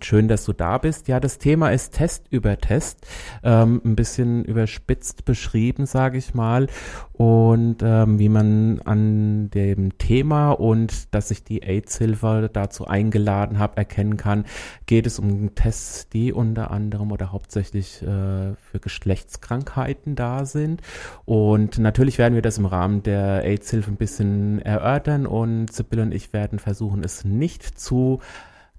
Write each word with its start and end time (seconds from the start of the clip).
Schön, 0.00 0.26
dass 0.26 0.44
du 0.44 0.52
da 0.52 0.78
bist. 0.78 1.06
Ja, 1.06 1.20
das 1.20 1.38
Thema 1.38 1.70
ist 1.70 1.94
Test 1.94 2.26
über 2.30 2.58
Test. 2.58 3.06
Ähm, 3.44 3.80
ein 3.84 3.94
bisschen 3.94 4.44
überspitzt 4.44 5.24
beschrieben, 5.24 5.86
sage 5.86 6.18
ich 6.18 6.34
mal. 6.34 6.66
Und 7.12 7.76
ähm, 7.82 8.18
wie 8.18 8.28
man 8.28 8.80
an 8.82 9.50
dem 9.50 9.96
Thema 9.98 10.50
und 10.50 11.14
dass 11.14 11.30
ich 11.30 11.44
die 11.44 11.62
AIDS-Hilfe 11.62 12.50
dazu 12.52 12.88
eingeladen 12.88 13.60
habe, 13.60 13.76
erkennen 13.76 14.16
kann, 14.16 14.46
geht 14.86 15.06
es 15.06 15.20
um 15.20 15.54
Tests, 15.54 16.08
die 16.08 16.32
unter 16.32 16.72
anderem 16.72 17.12
oder 17.12 17.30
hauptsächlich 17.30 18.02
äh, 18.02 18.54
für 18.56 18.80
Geschlechtskrankheiten 18.80 20.16
da 20.16 20.44
sind. 20.44 20.82
Und 21.24 21.78
natürlich 21.78 22.18
werden 22.18 22.34
wir 22.34 22.42
das 22.42 22.58
im 22.58 22.66
Rahmen 22.66 23.04
der 23.04 23.44
AIDS-Hilfe 23.44 23.92
ein 23.92 23.96
bisschen 23.96 24.60
erörtern 24.60 25.24
und 25.24 25.72
Sibylle 25.72 26.02
und 26.02 26.12
ich 26.12 26.32
werden 26.32 26.58
versuchen, 26.58 27.04
es 27.04 27.24
nicht 27.24 27.62
zu 27.78 28.18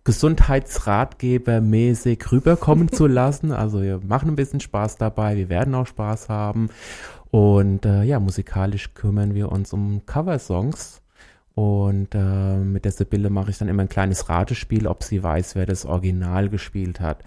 Gesundheitsratgebermäßig 0.09 2.31
rüberkommen 2.31 2.91
zu 2.91 3.05
lassen. 3.05 3.51
Also 3.51 3.83
wir 3.83 3.99
machen 4.03 4.29
ein 4.29 4.35
bisschen 4.35 4.59
Spaß 4.59 4.97
dabei, 4.97 5.37
wir 5.37 5.49
werden 5.49 5.75
auch 5.75 5.85
Spaß 5.85 6.29
haben. 6.29 6.71
Und 7.29 7.85
äh, 7.85 8.01
ja, 8.01 8.19
musikalisch 8.19 8.95
kümmern 8.95 9.35
wir 9.35 9.51
uns 9.51 9.71
um 9.71 10.01
Coversongs. 10.07 11.03
Und 11.59 12.15
äh, 12.15 12.55
mit 12.55 12.85
der 12.85 12.93
Sibylle 12.93 13.29
mache 13.29 13.49
ich 13.49 13.57
dann 13.57 13.67
immer 13.67 13.81
ein 13.81 13.89
kleines 13.89 14.29
Ratespiel, 14.29 14.87
ob 14.87 15.03
sie 15.03 15.21
weiß, 15.21 15.55
wer 15.55 15.65
das 15.65 15.85
Original 15.85 16.47
gespielt 16.47 17.01
hat. 17.01 17.17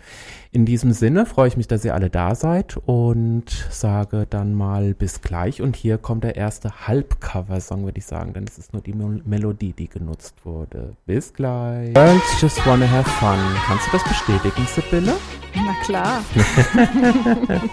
In 0.53 0.65
diesem 0.65 0.93
Sinne 0.93 1.27
freue 1.27 1.49
ich 1.49 1.59
mich, 1.59 1.69
dass 1.69 1.85
ihr 1.85 1.93
alle 1.93 2.09
da 2.09 2.35
seid 2.35 2.79
und 2.79 3.51
sage 3.69 4.27
dann 4.31 4.55
mal 4.55 4.95
bis 4.95 5.21
gleich. 5.21 5.61
Und 5.61 5.77
hier 5.77 5.99
kommt 5.99 6.25
der 6.25 6.37
erste 6.37 6.89
Halbcover-Song, 6.89 7.85
würde 7.85 7.99
ich 7.99 8.07
sagen, 8.07 8.33
denn 8.33 8.45
es 8.45 8.57
ist 8.57 8.73
nur 8.73 8.81
die 8.81 8.95
Mel 8.95 9.21
Melodie, 9.27 9.75
die 9.75 9.89
genutzt 9.89 10.47
wurde. 10.47 10.97
Bis 11.05 11.35
gleich. 11.35 11.93
Girls 11.93 12.41
just 12.41 12.67
wanna 12.67 12.91
have 12.91 13.11
fun. 13.11 13.37
Kannst 13.67 13.87
du 13.89 13.99
das 13.99 14.05
bestätigen, 14.05 14.67
Sibylle? 14.67 15.13
Na 15.55 15.75
klar. 15.85 16.23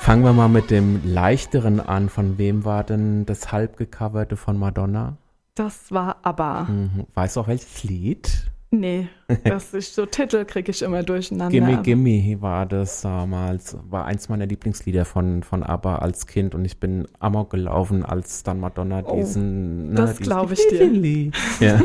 Fangen 0.00 0.22
wir 0.22 0.34
mal 0.34 0.48
mit 0.48 0.70
dem 0.70 1.00
leichteren 1.02 1.80
an. 1.80 2.10
Von 2.10 2.36
wem 2.36 2.66
war 2.66 2.84
denn 2.84 3.24
das 3.24 3.52
halbgecoverte 3.52 4.36
von 4.36 4.58
Madonna? 4.58 5.16
Das 5.54 5.92
war 5.92 6.16
aber. 6.22 6.64
Mhm. 6.64 7.06
Weißt 7.14 7.36
du 7.36 7.40
auch 7.40 7.48
welches 7.48 7.84
Lied? 7.84 8.50
Nee, 8.70 9.08
das 9.44 9.72
ist 9.74 9.94
so 9.94 10.06
Titel 10.06 10.44
kriege 10.44 10.70
ich 10.70 10.82
immer 10.82 11.02
durcheinander. 11.02 11.50
Gimme 11.50 11.82
Gimme 11.82 12.42
war 12.42 12.66
das 12.66 13.02
damals, 13.02 13.76
war 13.88 14.04
eins 14.04 14.28
meiner 14.28 14.46
Lieblingslieder 14.46 15.04
von, 15.04 15.42
von 15.42 15.62
ABBA 15.62 15.96
als 15.96 16.26
Kind 16.26 16.54
und 16.54 16.64
ich 16.64 16.78
bin 16.78 17.06
amok 17.20 17.50
gelaufen, 17.50 18.04
als 18.04 18.42
dann 18.42 18.60
Madonna 18.60 19.02
oh, 19.04 19.16
diesen. 19.16 19.90
Ne, 19.90 19.94
das 19.94 20.18
glaube 20.18 20.54
ich 20.54 20.66
dir. 20.68 21.30
Ja. 21.60 21.80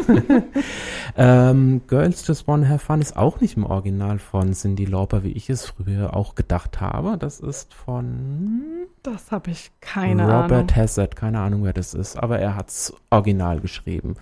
ähm, 1.18 1.82
Girls 1.88 2.28
Just 2.28 2.48
Wanna 2.48 2.68
Have 2.68 2.86
Fun 2.86 3.02
ist 3.02 3.16
auch 3.16 3.40
nicht 3.40 3.58
im 3.58 3.66
Original 3.66 4.20
von 4.20 4.54
Cindy 4.54 4.86
Lauper, 4.86 5.24
wie 5.24 5.32
ich 5.32 5.50
es 5.50 5.66
früher 5.66 6.16
auch 6.16 6.36
gedacht 6.36 6.82
habe. 6.82 7.18
Das 7.18 7.40
ist 7.40 7.74
von. 7.74 8.62
Das 9.04 9.32
habe 9.32 9.52
ich 9.52 9.72
keine 9.80 10.24
Robert 10.24 10.36
Ahnung. 10.36 10.52
Robert 10.52 10.76
Hazard, 10.76 11.16
keine 11.16 11.40
Ahnung, 11.40 11.64
wer 11.64 11.74
das 11.74 11.94
ist, 11.94 12.18
aber 12.18 12.40
er 12.40 12.56
hat 12.56 12.68
es 12.68 12.94
original 13.10 13.62
geschrieben. 13.62 14.16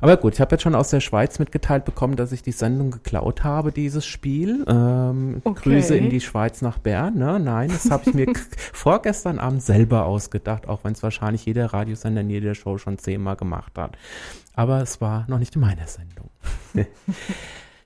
Aber 0.00 0.16
gut, 0.16 0.34
ich 0.34 0.40
habe 0.40 0.54
jetzt 0.54 0.62
schon 0.62 0.74
aus 0.74 0.90
der 0.90 1.00
Schweiz 1.00 1.38
mitgeteilt 1.38 1.84
bekommen, 1.84 2.16
dass 2.16 2.32
ich 2.32 2.42
die 2.48 2.52
Sendung 2.52 2.90
geklaut 2.90 3.44
habe, 3.44 3.72
dieses 3.72 4.06
Spiel. 4.06 4.64
Ähm, 4.66 5.42
okay. 5.44 5.60
Grüße 5.62 5.94
in 5.94 6.08
die 6.08 6.22
Schweiz 6.22 6.62
nach 6.62 6.78
Bern. 6.78 7.18
Ne? 7.18 7.38
Nein, 7.38 7.68
das 7.68 7.90
habe 7.90 8.08
ich 8.08 8.14
mir 8.14 8.32
vorgestern 8.72 9.38
Abend 9.38 9.62
selber 9.62 10.06
ausgedacht, 10.06 10.66
auch 10.66 10.82
wenn 10.82 10.92
es 10.92 11.02
wahrscheinlich 11.02 11.44
jeder 11.44 11.66
Radiosender 11.66 12.22
in 12.22 12.30
jeder 12.30 12.54
Show 12.54 12.78
schon 12.78 12.96
zehnmal 12.96 13.36
gemacht 13.36 13.76
hat. 13.76 13.98
Aber 14.54 14.80
es 14.80 15.02
war 15.02 15.26
noch 15.28 15.38
nicht 15.38 15.54
in 15.56 15.60
meiner 15.60 15.86
Sendung. 15.86 16.30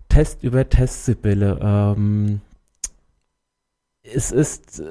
Test 0.08 0.44
über 0.44 0.68
Test, 0.68 1.06
Sibylle. 1.06 1.58
Ähm, 1.60 2.40
es 4.04 4.30
ist, 4.30 4.78
äh, 4.78 4.84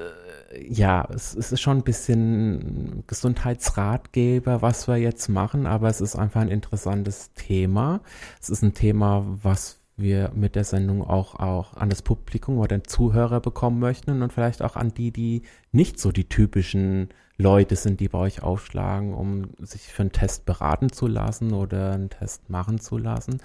ja, 0.68 1.08
es, 1.14 1.34
es, 1.34 1.52
ist 1.52 1.60
schon 1.60 1.78
ein 1.78 1.84
bisschen 1.84 3.04
Gesundheitsratgeber, 3.06 4.62
was 4.62 4.88
wir 4.88 4.96
jetzt 4.96 5.28
machen, 5.28 5.66
aber 5.66 5.88
es 5.88 6.00
ist 6.00 6.16
einfach 6.16 6.40
ein 6.40 6.48
interessantes 6.48 7.32
Thema. 7.34 8.00
Es 8.40 8.50
ist 8.50 8.62
ein 8.62 8.74
Thema, 8.74 9.24
was 9.42 9.80
wir 9.96 10.32
mit 10.34 10.56
der 10.56 10.64
Sendung 10.64 11.02
auch, 11.02 11.36
auch 11.36 11.74
an 11.74 11.90
das 11.90 12.02
Publikum 12.02 12.58
oder 12.58 12.78
den 12.78 12.84
Zuhörer 12.84 13.40
bekommen 13.40 13.78
möchten 13.78 14.22
und 14.22 14.32
vielleicht 14.32 14.62
auch 14.62 14.76
an 14.76 14.92
die, 14.94 15.12
die 15.12 15.42
nicht 15.70 15.98
so 15.98 16.12
die 16.12 16.28
typischen 16.28 17.08
Leute 17.38 17.76
sind, 17.76 18.00
die 18.00 18.08
bei 18.08 18.18
euch 18.18 18.42
aufschlagen, 18.42 19.14
um 19.14 19.50
sich 19.58 19.82
für 19.82 20.02
einen 20.02 20.12
Test 20.12 20.44
beraten 20.44 20.92
zu 20.92 21.06
lassen 21.06 21.52
oder 21.52 21.92
einen 21.92 22.10
Test 22.10 22.50
machen 22.50 22.78
zu 22.78 22.98
lassen. 22.98 23.40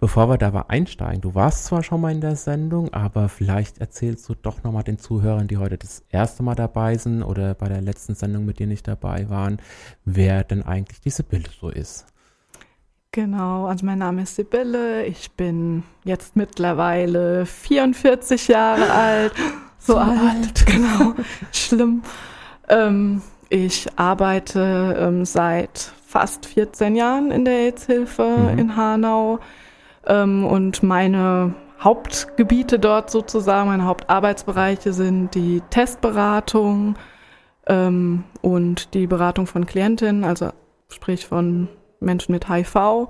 Bevor 0.00 0.30
wir 0.30 0.38
dabei 0.38 0.64
einsteigen, 0.68 1.20
du 1.20 1.34
warst 1.34 1.66
zwar 1.66 1.82
schon 1.82 2.00
mal 2.00 2.10
in 2.10 2.22
der 2.22 2.34
Sendung, 2.34 2.90
aber 2.94 3.28
vielleicht 3.28 3.82
erzählst 3.82 4.26
du 4.30 4.34
doch 4.34 4.62
nochmal 4.64 4.82
den 4.82 4.98
Zuhörern, 4.98 5.46
die 5.46 5.58
heute 5.58 5.76
das 5.76 6.02
erste 6.08 6.42
Mal 6.42 6.54
dabei 6.54 6.96
sind 6.96 7.22
oder 7.22 7.52
bei 7.52 7.68
der 7.68 7.82
letzten 7.82 8.14
Sendung 8.14 8.46
mit 8.46 8.60
dir 8.60 8.66
nicht 8.66 8.88
dabei 8.88 9.28
waren, 9.28 9.60
wer 10.06 10.42
denn 10.42 10.62
eigentlich 10.62 11.02
diese 11.02 11.16
Sibylle 11.16 11.50
so 11.60 11.68
ist. 11.68 12.06
Genau, 13.12 13.66
also 13.66 13.84
mein 13.84 13.98
Name 13.98 14.22
ist 14.22 14.36
Sibylle, 14.36 15.04
ich 15.04 15.32
bin 15.32 15.82
jetzt 16.04 16.34
mittlerweile 16.34 17.44
44 17.44 18.48
Jahre 18.48 18.90
alt. 18.90 19.32
So, 19.82 19.94
so 19.94 19.98
alt. 19.98 20.18
alt. 20.20 20.66
Genau, 20.66 21.14
schlimm. 21.52 22.02
Ähm, 22.68 23.22
ich 23.48 23.88
arbeite 23.96 24.94
ähm, 25.00 25.24
seit 25.24 25.90
fast 26.06 26.44
14 26.44 26.96
Jahren 26.96 27.30
in 27.30 27.46
der 27.46 27.54
AIDS-Hilfe 27.54 28.50
mhm. 28.52 28.58
in 28.58 28.76
Hanau 28.76 29.40
ähm, 30.10 30.44
und 30.44 30.82
meine 30.82 31.54
Hauptgebiete 31.78 32.78
dort 32.78 33.10
sozusagen, 33.10 33.68
meine 33.68 33.86
Hauptarbeitsbereiche 33.86 34.92
sind 34.92 35.34
die 35.34 35.62
Testberatung 35.70 36.96
ähm, 37.66 38.24
und 38.42 38.92
die 38.92 39.06
Beratung 39.06 39.46
von 39.46 39.64
Klientinnen, 39.64 40.24
also 40.24 40.50
sprich 40.88 41.26
von 41.26 41.68
Menschen 42.00 42.32
mit 42.32 42.48
HIV 42.48 43.08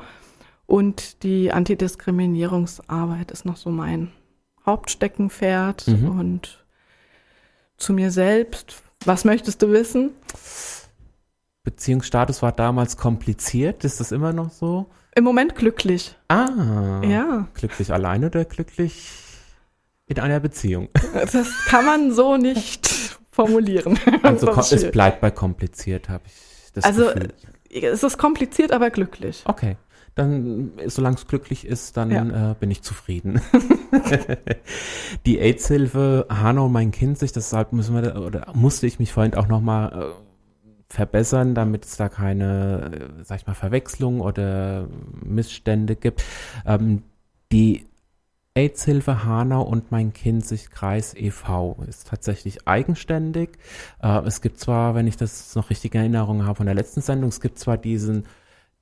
und 0.67 1.25
die 1.25 1.53
Antidiskriminierungsarbeit 1.53 3.31
ist 3.31 3.45
noch 3.45 3.57
so 3.57 3.71
mein 3.71 4.13
Hauptsteckenpferd 4.67 5.89
mhm. 5.89 6.21
und 6.21 6.65
zu 7.77 7.93
mir 7.95 8.11
selbst. 8.11 8.83
Was 9.05 9.25
möchtest 9.25 9.63
du 9.63 9.73
wissen? 9.73 10.11
Beziehungsstatus 11.65 12.43
war 12.43 12.53
damals 12.53 12.97
kompliziert. 12.97 13.85
Ist 13.85 14.01
das 14.01 14.13
immer 14.13 14.33
noch 14.33 14.51
so? 14.51 14.87
Im 15.15 15.25
Moment 15.25 15.55
glücklich. 15.55 16.17
Ah. 16.29 17.01
Ja. 17.03 17.49
Glücklich 17.55 17.93
alleine 17.93 18.27
oder 18.27 18.45
glücklich 18.45 19.09
in 20.07 20.19
einer 20.19 20.41
Beziehung? 20.41 20.89
Das 21.13 21.49
kann 21.67 21.85
man 21.85 22.13
so 22.13 22.37
nicht 22.37 23.19
formulieren. 23.31 23.99
Also 24.23 24.51
es 24.51 24.91
bleibt 24.91 25.21
bei 25.21 25.31
kompliziert, 25.31 26.09
habe 26.09 26.25
ich 26.27 26.73
das 26.75 26.85
also, 26.85 27.07
Gefühl. 27.07 27.33
es 27.71 28.03
ist 28.03 28.19
kompliziert, 28.19 28.73
aber 28.73 28.91
glücklich. 28.91 29.43
Okay. 29.47 29.77
Dann, 30.17 30.73
solange 30.87 31.17
es 31.17 31.27
glücklich 31.27 31.65
ist, 31.65 31.97
dann 31.97 32.11
ja. 32.11 32.51
äh, 32.51 32.55
bin 32.59 32.71
ich 32.71 32.83
zufrieden. 32.83 33.41
die 35.27 35.39
AIDS-Hilfe 35.39 36.27
Hanau 36.29 36.69
mein 36.69 36.91
Kind 36.91 37.19
sich, 37.19 37.33
deshalb 37.33 37.73
müssen 37.73 37.95
wir, 37.95 38.17
oder 38.17 38.53
musste 38.55 38.87
ich 38.87 38.99
mich 38.99 39.13
vorhin 39.13 39.35
auch 39.35 39.47
nochmal 39.47 39.93
äh, 39.93 40.30
verbessern, 40.91 41.55
damit 41.55 41.85
es 41.87 41.97
da 41.97 42.09
keine, 42.09 42.91
äh, 43.21 43.25
sag 43.25 43.41
ich 43.41 43.47
mal, 43.47 43.55
Verwechslung 43.55 44.21
oder 44.21 44.89
Missstände 45.25 45.97
gibt. 45.97 46.25
Ähm, 46.67 47.05
die 47.53 47.87
AIDS-Hilfe 48.55 49.25
Hanau 49.25 49.63
und 49.63 49.93
mein 49.93 50.13
Kind 50.13 50.45
sich 50.45 50.71
Kreis 50.71 51.15
e.V. 51.15 51.79
ist 51.89 52.09
tatsächlich 52.09 52.67
eigenständig. 52.67 53.51
Äh, 54.03 54.27
es 54.27 54.41
gibt 54.43 54.59
zwar, 54.59 54.97
wenn 54.97 55.07
ich 55.07 55.17
das 55.17 55.55
noch 55.55 55.71
richtig 55.71 55.95
in 55.95 56.01
Erinnerung 56.01 56.45
habe 56.45 56.57
von 56.57 56.67
der 56.67 56.75
letzten 56.75 57.01
Sendung, 57.01 57.29
es 57.29 57.41
gibt 57.41 57.59
zwar 57.61 57.79
diesen, 57.79 58.27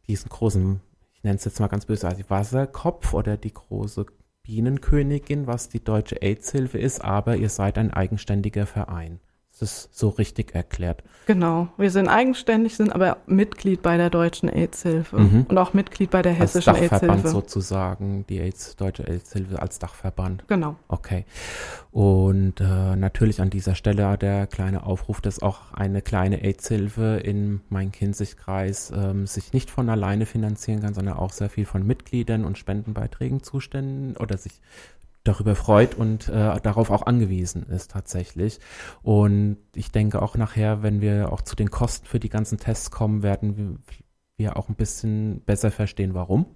diesen 0.09 0.31
großen, 0.31 0.81
ich 1.13 1.23
nenne 1.23 1.37
es 1.37 1.45
jetzt 1.45 1.61
mal 1.61 1.69
ganz 1.69 1.85
böse, 1.85 2.09
also 2.09 2.23
Wasserkopf 2.29 3.13
oder 3.13 3.37
die 3.37 3.53
große 3.53 4.07
Bienenkönigin, 4.43 5.47
was 5.47 5.69
die 5.69 5.85
deutsche 5.85 6.23
AIDS-Hilfe 6.23 6.79
ist, 6.79 7.05
aber 7.05 7.37
ihr 7.37 7.51
seid 7.51 7.77
ein 7.77 7.93
eigenständiger 7.93 8.65
Verein 8.65 9.21
das 9.59 9.89
so 9.93 10.09
richtig 10.09 10.55
erklärt. 10.55 11.03
Genau. 11.27 11.69
Wir 11.77 11.91
sind 11.91 12.09
eigenständig, 12.09 12.77
sind 12.77 12.91
aber 12.91 13.19
Mitglied 13.27 13.83
bei 13.83 13.97
der 13.97 14.11
Deutschen 14.11 14.49
AIDS-Hilfe 14.49 15.19
mhm. 15.19 15.47
und 15.49 15.59
auch 15.59 15.75
Mitglied 15.75 16.11
bei 16.11 16.23
der 16.23 16.33
Hessischen 16.33 16.75
AIDS-Hilfe. 16.75 16.95
Als 16.95 17.23
Dachverband 17.23 17.29
sozusagen, 17.29 18.25
die 18.29 18.39
AIDS, 18.39 18.77
Deutsche 18.77 19.07
AIDS-Hilfe 19.07 19.61
als 19.61 19.79
Dachverband. 19.79 20.45
Genau. 20.49 20.77
Okay. 20.89 21.25
Und 21.91 22.61
äh, 22.61 22.97
natürlich 22.97 23.41
an 23.41 23.51
dieser 23.51 23.75
Stelle 23.75 24.17
der 24.17 24.47
kleine 24.47 24.85
Aufruf, 24.85 25.21
dass 25.21 25.43
auch 25.43 25.73
eine 25.73 26.03
kleine 26.03 26.43
AIDS-Hilfe 26.43 27.21
in 27.23 27.61
Main-Kinzig-Kreis 27.69 28.93
ähm, 28.95 29.27
sich 29.27 29.53
nicht 29.53 29.71
von 29.71 29.89
alleine 29.91 30.25
finanzieren 30.25 30.81
kann, 30.81 30.95
sondern 30.95 31.17
auch 31.17 31.33
sehr 31.33 31.51
viel 31.51 31.67
von 31.67 31.87
Mitgliedern 31.87 32.45
und 32.45 32.59
Spendenbeiträgen 32.59 33.43
zuständig 33.43 34.21
oder 34.21 34.39
sich 34.39 34.61
darüber 35.29 35.55
freut 35.55 35.95
und 35.95 36.29
äh, 36.29 36.61
darauf 36.61 36.91
auch 36.91 37.03
angewiesen 37.03 37.65
ist 37.65 37.91
tatsächlich. 37.91 38.59
Und 39.03 39.59
ich 39.75 39.93
denke 39.93 40.23
auch 40.23 40.37
nachher, 40.37 40.83
wenn 40.83 41.01
wir 41.01 41.33
auch 41.33 41.43
zu 41.43 41.55
den 41.55 41.71
Kosten 41.71 42.07
für 42.07 42.19
die 42.19 42.31
ganzen 42.31 42.59
Tests 42.59 42.91
kommen, 42.91 43.23
werden 43.23 43.79
wir, 44.37 44.57
auch 44.57 44.69
ein 44.69 44.77
bisschen 44.77 45.43
besser 45.43 45.71
verstehen, 45.71 46.15
warum. 46.15 46.47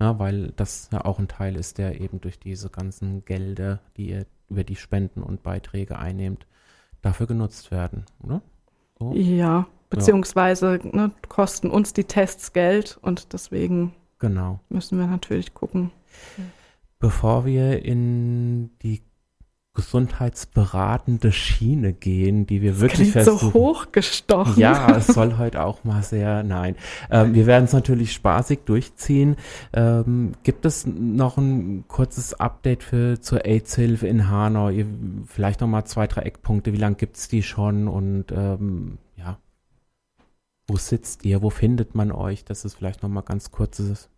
Ja, 0.00 0.18
weil 0.18 0.52
das 0.52 0.88
ja 0.92 1.04
auch 1.04 1.18
ein 1.18 1.28
Teil 1.28 1.56
ist, 1.56 1.78
der 1.78 2.00
eben 2.00 2.20
durch 2.20 2.38
diese 2.38 2.70
ganzen 2.70 3.24
Gelder, 3.24 3.80
die 3.96 4.10
ihr 4.10 4.26
über 4.48 4.64
die 4.64 4.76
Spenden 4.76 5.22
und 5.22 5.42
Beiträge 5.42 5.98
einnehmt, 5.98 6.46
dafür 7.02 7.26
genutzt 7.26 7.70
werden, 7.70 8.04
oder? 8.22 8.40
So? 8.98 9.12
Ja, 9.14 9.66
beziehungsweise 9.90 10.80
ja. 10.82 10.90
Ne, 10.92 11.10
kosten 11.28 11.70
uns 11.70 11.92
die 11.92 12.04
Tests 12.04 12.52
Geld 12.52 12.98
und 13.02 13.32
deswegen 13.32 13.94
genau. 14.18 14.60
müssen 14.68 14.98
wir 14.98 15.06
natürlich 15.06 15.54
gucken. 15.54 15.90
Ja 16.38 16.44
bevor 17.04 17.44
wir 17.44 17.84
in 17.84 18.70
die 18.78 19.02
gesundheitsberatende 19.74 21.32
Schiene 21.32 21.92
gehen, 21.92 22.46
die 22.46 22.62
wir 22.62 22.70
das 22.70 22.80
wirklich 22.80 23.12
versuchen. 23.12 23.50
so 23.50 23.52
hochgestochen. 23.52 24.58
Ja, 24.58 24.96
es 24.96 25.08
soll 25.08 25.36
heute 25.36 25.62
auch 25.62 25.84
mal 25.84 26.02
sehr, 26.02 26.42
nein. 26.44 26.76
Ähm, 27.10 27.34
wir 27.34 27.44
werden 27.44 27.64
es 27.64 27.74
natürlich 27.74 28.14
spaßig 28.14 28.60
durchziehen. 28.64 29.36
Ähm, 29.74 30.32
gibt 30.44 30.64
es 30.64 30.86
noch 30.86 31.36
ein 31.36 31.84
kurzes 31.88 32.32
Update 32.40 32.82
für 32.82 33.20
zur 33.20 33.44
AIDS-Hilfe 33.44 34.06
in 34.06 34.30
Hanau? 34.30 34.70
Ihr, 34.70 34.86
vielleicht 35.26 35.60
noch 35.60 35.68
mal 35.68 35.84
zwei, 35.84 36.06
drei 36.06 36.22
Eckpunkte. 36.22 36.72
Wie 36.72 36.78
lange 36.78 36.96
gibt 36.96 37.18
es 37.18 37.28
die 37.28 37.42
schon? 37.42 37.86
Und 37.86 38.32
ähm, 38.32 38.96
ja, 39.18 39.36
wo 40.66 40.78
sitzt 40.78 41.26
ihr? 41.26 41.42
Wo 41.42 41.50
findet 41.50 41.94
man 41.94 42.12
euch? 42.12 42.46
Das 42.46 42.64
ist 42.64 42.76
vielleicht 42.76 43.02
noch 43.02 43.10
mal 43.10 43.20
ganz 43.20 43.50
kurzes 43.50 44.08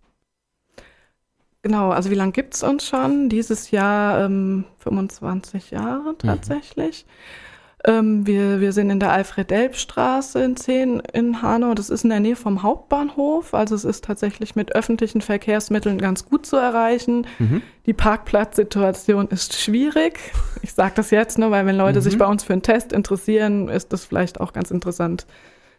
Genau, 1.66 1.90
also 1.90 2.12
wie 2.12 2.14
lange 2.14 2.30
gibt 2.30 2.54
es 2.54 2.62
uns 2.62 2.86
schon? 2.86 3.28
Dieses 3.28 3.72
Jahr 3.72 4.24
ähm, 4.24 4.66
25 4.78 5.72
Jahre 5.72 6.12
mhm. 6.12 6.18
tatsächlich. 6.18 7.04
Mhm. 7.08 7.90
Ähm, 7.92 8.24
wir, 8.24 8.60
wir 8.60 8.72
sind 8.72 8.88
in 8.88 9.00
der 9.00 9.10
Alfred-Delp-Straße 9.10 10.44
in 10.44 10.56
10 10.56 11.00
in 11.12 11.42
Hanau. 11.42 11.74
Das 11.74 11.90
ist 11.90 12.04
in 12.04 12.10
der 12.10 12.20
Nähe 12.20 12.36
vom 12.36 12.62
Hauptbahnhof. 12.62 13.52
Also 13.52 13.74
es 13.74 13.84
ist 13.84 14.04
tatsächlich 14.04 14.54
mit 14.54 14.76
öffentlichen 14.76 15.22
Verkehrsmitteln 15.22 15.98
ganz 15.98 16.24
gut 16.24 16.46
zu 16.46 16.54
erreichen. 16.54 17.26
Mhm. 17.40 17.62
Die 17.86 17.94
Parkplatzsituation 17.94 19.26
ist 19.26 19.60
schwierig. 19.60 20.20
Ich 20.62 20.72
sage 20.72 20.92
das 20.94 21.10
jetzt 21.10 21.36
nur, 21.36 21.50
weil 21.50 21.66
wenn 21.66 21.76
Leute 21.76 21.98
mhm. 21.98 22.04
sich 22.04 22.16
bei 22.16 22.26
uns 22.26 22.44
für 22.44 22.52
einen 22.52 22.62
Test 22.62 22.92
interessieren, 22.92 23.68
ist 23.68 23.92
das 23.92 24.04
vielleicht 24.04 24.40
auch 24.40 24.52
ganz 24.52 24.70
interessant 24.70 25.26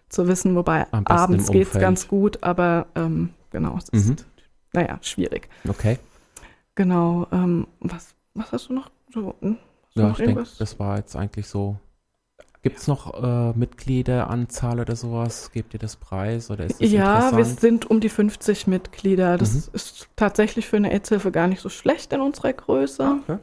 zu 0.09 0.27
wissen. 0.27 0.53
Wobei 0.57 0.85
abends 0.91 1.49
geht 1.49 1.73
es 1.73 1.79
ganz 1.79 2.09
gut, 2.09 2.43
aber 2.43 2.87
ähm, 2.95 3.29
genau, 3.51 3.77
es 3.77 3.87
ist 3.87 4.09
mhm 4.09 4.17
naja, 4.73 4.97
schwierig. 5.01 5.49
Okay. 5.67 5.97
Genau. 6.75 7.27
Ähm, 7.31 7.67
was, 7.79 8.15
was 8.33 8.51
hast 8.51 8.69
du 8.69 8.73
noch? 8.73 8.89
So, 9.13 9.35
hm? 9.41 9.57
ja, 9.93 10.09
noch 10.09 10.19
ich 10.19 10.25
denke, 10.25 10.43
das 10.57 10.79
war 10.79 10.97
jetzt 10.97 11.15
eigentlich 11.15 11.47
so. 11.47 11.77
Gibt 12.63 12.79
es 12.79 12.87
noch 12.87 13.23
äh, 13.23 13.57
Mitgliederanzahl 13.57 14.79
oder 14.79 14.95
sowas? 14.95 15.51
Gebt 15.53 15.73
ihr 15.73 15.79
das 15.79 15.95
Preis 15.95 16.51
oder 16.51 16.65
ist 16.65 16.81
das 16.81 16.91
Ja, 16.91 17.37
wir 17.37 17.45
sind 17.45 17.89
um 17.89 18.01
die 18.01 18.09
50 18.09 18.67
Mitglieder. 18.67 19.37
Das 19.37 19.53
mhm. 19.53 19.73
ist 19.73 20.09
tatsächlich 20.15 20.67
für 20.67 20.75
eine 20.75 20.91
AIDS-Hilfe 20.91 21.31
gar 21.31 21.47
nicht 21.47 21.61
so 21.61 21.69
schlecht 21.69 22.11
in 22.13 22.19
unserer 22.19 22.51
Größe. 22.51 23.19
Okay. 23.23 23.37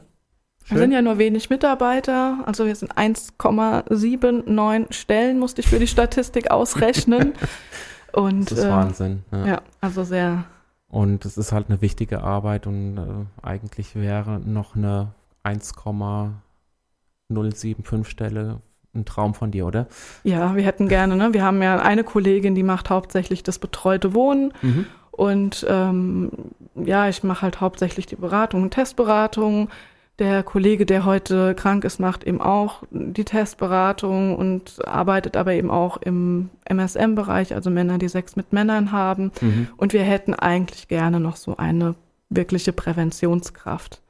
Wir 0.67 0.77
sind 0.79 0.91
ja 0.91 1.01
nur 1.01 1.17
wenig 1.19 1.49
Mitarbeiter, 1.49 2.39
also 2.45 2.65
wir 2.65 2.75
sind 2.75 2.95
1,79 2.95 4.93
Stellen, 4.93 5.37
musste 5.37 5.61
ich 5.61 5.67
für 5.67 5.77
die 5.77 5.87
Statistik 5.87 6.49
ausrechnen. 6.49 7.33
Und, 8.13 8.49
das 8.49 8.59
ist 8.59 8.65
äh, 8.65 8.69
Wahnsinn. 8.69 9.23
Ja. 9.31 9.45
ja, 9.45 9.61
also 9.81 10.03
sehr, 10.03 10.45
und 10.89 11.25
es 11.25 11.37
ist 11.37 11.51
halt 11.51 11.69
eine 11.69 11.81
wichtige 11.81 12.21
Arbeit 12.21 12.67
und 12.67 12.97
äh, 12.97 13.25
eigentlich 13.41 13.95
wäre 13.95 14.39
noch 14.39 14.75
eine 14.75 15.13
1,075 15.43 18.09
Stelle 18.09 18.61
ein 18.95 19.05
Traum 19.05 19.33
von 19.33 19.51
dir, 19.51 19.65
oder? 19.65 19.87
Ja, 20.23 20.55
wir 20.55 20.63
hätten 20.63 20.87
gerne, 20.87 21.15
ne? 21.15 21.33
Wir 21.33 21.43
haben 21.43 21.61
ja 21.61 21.79
eine 21.79 22.03
Kollegin, 22.03 22.55
die 22.55 22.63
macht 22.63 22.89
hauptsächlich 22.89 23.43
das 23.43 23.59
betreute 23.59 24.13
Wohnen. 24.13 24.53
Mhm. 24.61 24.85
Und 25.11 25.65
ähm, 25.69 26.31
ja, 26.75 27.07
ich 27.07 27.23
mache 27.23 27.43
halt 27.43 27.61
hauptsächlich 27.61 28.05
die 28.05 28.15
Beratung 28.15 28.63
und 28.63 28.71
Testberatung. 28.71 29.69
Der 30.17 30.43
Kollege, 30.43 30.85
der 30.85 31.03
heute 31.03 31.55
krank 31.55 31.83
ist, 31.83 31.99
macht 31.99 32.23
eben 32.23 32.39
auch 32.39 32.83
die 32.89 33.25
Testberatung 33.25 34.37
und 34.37 34.85
arbeitet 34.87 35.35
aber 35.35 35.53
eben 35.53 35.69
auch 35.69 35.97
im 35.97 36.49
MSM-Bereich, 36.63 37.53
also 37.53 37.69
Männer, 37.69 37.97
die 37.97 38.07
Sex 38.07 38.37
mit 38.37 38.53
Männern 38.53 38.93
haben. 38.93 39.31
Mhm. 39.41 39.67
Und 39.75 39.91
wir 39.91 40.03
hätten 40.03 40.33
eigentlich 40.33 40.87
gerne 40.87 41.19
noch 41.19 41.35
so 41.35 41.57
eine 41.57 41.95
wirkliche 42.29 42.71
Präventionskraft, 42.71 44.01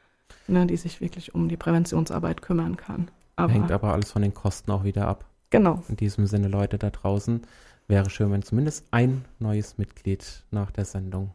ne, 0.47 0.67
die 0.67 0.77
sich 0.77 1.01
wirklich 1.01 1.33
um 1.33 1.49
die 1.49 1.57
Präventionsarbeit 1.57 2.43
kümmern 2.43 2.77
kann. 2.77 3.07
Aber, 3.35 3.51
Hängt 3.51 3.71
aber 3.71 3.91
alles 3.91 4.11
von 4.11 4.21
den 4.21 4.33
Kosten 4.33 4.71
auch 4.71 4.83
wieder 4.83 5.07
ab. 5.07 5.25
Genau. 5.49 5.83
In 5.89 5.95
diesem 5.95 6.27
Sinne, 6.27 6.49
Leute 6.49 6.77
da 6.77 6.91
draußen, 6.91 7.41
wäre 7.87 8.09
schön, 8.09 8.31
wenn 8.31 8.43
zumindest 8.43 8.85
ein 8.91 9.25
neues 9.39 9.77
Mitglied 9.77 10.43
nach 10.51 10.71
der 10.71 10.85
Sendung 10.85 11.31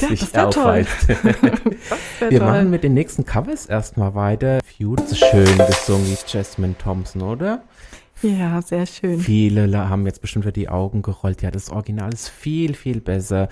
ja, 0.00 0.08
sich 0.08 0.38
aufweist. 0.38 1.08
Wir 2.20 2.38
toll. 2.38 2.40
machen 2.40 2.70
mit 2.70 2.84
den 2.84 2.94
nächsten 2.94 3.24
Covers 3.24 3.66
erstmal 3.66 4.14
weiter. 4.14 4.60
Feud 4.64 5.00
ist 5.00 5.18
schön 5.18 5.58
gesungen, 5.58 6.06
wie 6.06 6.16
Jasmine 6.26 6.76
Thompson, 6.78 7.22
oder? 7.22 7.62
Ja, 8.22 8.62
sehr 8.62 8.86
schön. 8.86 9.18
Viele 9.18 9.88
haben 9.88 10.06
jetzt 10.06 10.20
bestimmt 10.20 10.44
wieder 10.44 10.52
die 10.52 10.68
Augen 10.68 11.02
gerollt. 11.02 11.42
Ja, 11.42 11.50
das 11.50 11.70
Original 11.70 12.12
ist 12.12 12.28
viel, 12.28 12.74
viel 12.74 13.00
besser. 13.00 13.48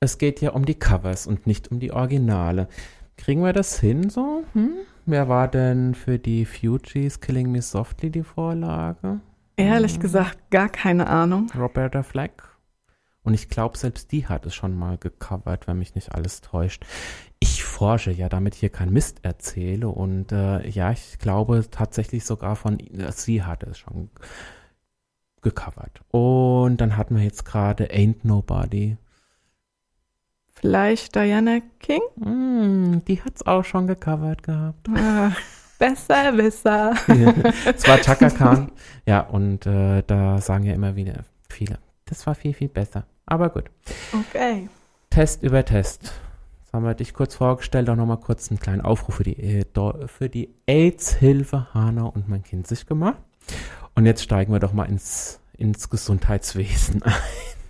Es 0.00 0.18
geht 0.18 0.40
ja 0.40 0.50
um 0.50 0.64
die 0.64 0.74
Covers 0.74 1.26
und 1.26 1.46
nicht 1.46 1.70
um 1.70 1.80
die 1.80 1.92
Originale. 1.92 2.68
Kriegen 3.16 3.42
wir 3.42 3.52
das 3.52 3.78
hin 3.78 4.10
so? 4.10 4.44
Hm? 4.54 4.70
Wer 5.06 5.28
war 5.28 5.48
denn 5.48 5.94
für 5.94 6.18
die 6.18 6.44
Fugees 6.44 7.20
Killing 7.20 7.50
Me 7.50 7.62
Softly 7.62 8.10
die 8.10 8.22
Vorlage? 8.22 9.20
Ehrlich 9.56 9.94
hm. 9.94 10.00
gesagt, 10.00 10.50
gar 10.50 10.68
keine 10.68 11.08
Ahnung. 11.08 11.50
Roberta 11.58 12.02
Flack? 12.02 12.47
Und 13.22 13.34
ich 13.34 13.48
glaube, 13.48 13.76
selbst 13.76 14.12
die 14.12 14.26
hat 14.26 14.46
es 14.46 14.54
schon 14.54 14.76
mal 14.76 14.96
gecovert, 14.96 15.66
wenn 15.66 15.78
mich 15.78 15.94
nicht 15.94 16.12
alles 16.12 16.40
täuscht. 16.40 16.86
Ich 17.40 17.62
forsche 17.62 18.10
ja, 18.10 18.28
damit 18.28 18.54
hier 18.54 18.70
kein 18.70 18.90
Mist 18.90 19.18
erzähle. 19.22 19.88
Und 19.88 20.32
äh, 20.32 20.66
ja, 20.68 20.92
ich 20.92 21.18
glaube 21.18 21.64
tatsächlich 21.70 22.24
sogar 22.24 22.56
von, 22.56 22.78
äh, 22.80 23.12
sie 23.12 23.42
hatte 23.42 23.66
es 23.70 23.78
schon 23.78 24.10
gecovert. 25.42 26.00
Und 26.10 26.78
dann 26.80 26.96
hatten 26.96 27.16
wir 27.16 27.24
jetzt 27.24 27.44
gerade 27.44 27.92
Ain't 27.92 28.20
Nobody. 28.22 28.96
Vielleicht 30.54 31.14
Diana 31.14 31.60
King? 31.78 32.00
Mm, 32.16 33.04
die 33.06 33.20
es 33.32 33.46
auch 33.46 33.64
schon 33.64 33.86
gecovert 33.86 34.42
gehabt. 34.42 34.88
Ach, 34.96 35.36
besser, 35.78 36.32
besser. 36.32 36.94
Es 37.64 37.86
war 37.86 37.98
Chaka 37.98 38.30
Khan. 38.30 38.72
Ja, 39.06 39.20
und 39.20 39.66
äh, 39.66 40.02
da 40.06 40.40
sagen 40.40 40.64
ja 40.64 40.74
immer 40.74 40.96
wieder 40.96 41.24
viele, 41.48 41.78
das 42.08 42.26
war 42.26 42.34
viel, 42.34 42.54
viel 42.54 42.68
besser. 42.68 43.06
Aber 43.26 43.50
gut. 43.50 43.64
Okay. 44.12 44.68
Test 45.10 45.42
über 45.42 45.64
Test. 45.64 46.12
Jetzt 46.60 46.72
haben 46.72 46.84
wir 46.84 46.94
dich 46.94 47.14
kurz 47.14 47.34
vorgestellt, 47.34 47.88
auch 47.88 47.96
nochmal 47.96 48.20
kurz 48.20 48.50
einen 48.50 48.60
kleinen 48.60 48.82
Aufruf 48.82 49.16
für 49.16 49.24
die, 49.24 49.38
äh, 49.38 49.64
für 50.06 50.28
die 50.28 50.54
AIDS-Hilfe 50.66 51.72
Hanau 51.72 52.08
und 52.08 52.28
mein 52.28 52.42
Kind 52.42 52.66
sich 52.66 52.86
gemacht. 52.86 53.18
Und 53.94 54.06
jetzt 54.06 54.22
steigen 54.22 54.52
wir 54.52 54.60
doch 54.60 54.72
mal 54.72 54.84
ins, 54.84 55.40
ins 55.56 55.88
Gesundheitswesen 55.88 57.02
ein. 57.04 57.12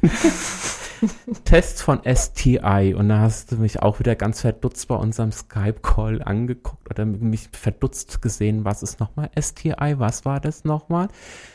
Tests 1.45 1.83
von 1.83 2.00
STI 2.05 2.95
und 2.97 3.09
da 3.09 3.21
hast 3.21 3.52
du 3.52 3.57
mich 3.57 3.81
auch 3.83 4.00
wieder 4.00 4.17
ganz 4.17 4.40
verdutzt 4.40 4.88
bei 4.88 4.97
unserem 4.97 5.33
Skype-Call 5.33 6.23
angeguckt 6.23 6.90
oder 6.90 7.05
mich 7.05 7.49
verdutzt 7.52 8.21
gesehen, 8.23 8.64
was 8.64 8.83
ist 8.83 9.00
nochmal 9.00 9.31
STI, 9.40 9.95
was 9.97 10.25
war 10.25 10.40
das 10.40 10.64
nochmal? 10.64 11.09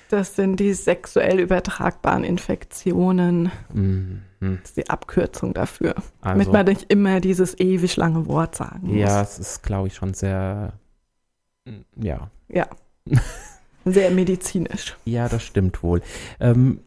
Das 0.09 0.35
sind 0.35 0.59
die 0.59 0.73
sexuell 0.73 1.39
übertragbaren 1.39 2.23
Infektionen. 2.23 3.51
Mhm. 3.73 4.21
Das 4.39 4.69
ist 4.69 4.77
die 4.77 4.89
Abkürzung 4.89 5.53
dafür. 5.53 5.95
Also, 5.95 6.05
damit 6.21 6.51
man 6.51 6.65
nicht 6.65 6.91
immer 6.91 7.19
dieses 7.19 7.59
ewig 7.59 7.95
lange 7.95 8.27
Wort 8.27 8.55
sagen 8.55 8.87
muss. 8.87 8.97
Ja, 8.97 9.21
es 9.21 9.39
ist, 9.39 9.63
glaube 9.63 9.87
ich, 9.87 9.95
schon 9.95 10.13
sehr, 10.13 10.73
ja. 11.95 12.29
Ja. 12.47 12.67
sehr 13.85 14.11
medizinisch. 14.11 14.95
Ja, 15.05 15.27
das 15.29 15.43
stimmt 15.43 15.81
wohl. 15.81 16.01
Ähm, 16.39 16.81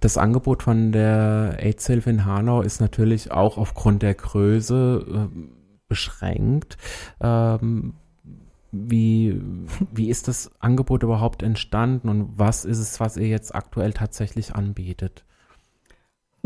das 0.00 0.18
Angebot 0.18 0.62
von 0.62 0.92
der 0.92 1.56
AIDS-Hilfe 1.58 2.10
in 2.10 2.24
Hanau 2.24 2.62
ist 2.62 2.80
natürlich 2.80 3.30
auch 3.30 3.58
aufgrund 3.58 4.02
der 4.02 4.14
Größe 4.14 5.28
äh, 5.30 5.38
beschränkt. 5.88 6.76
Ähm, 7.20 7.94
wie, 8.72 9.40
wie 9.92 10.10
ist 10.10 10.26
das 10.26 10.50
Angebot 10.58 11.04
überhaupt 11.04 11.42
entstanden 11.42 12.08
und 12.08 12.32
was 12.36 12.64
ist 12.64 12.78
es, 12.78 12.98
was 12.98 13.16
ihr 13.16 13.28
jetzt 13.28 13.54
aktuell 13.54 13.92
tatsächlich 13.92 14.54
anbietet? 14.54 15.24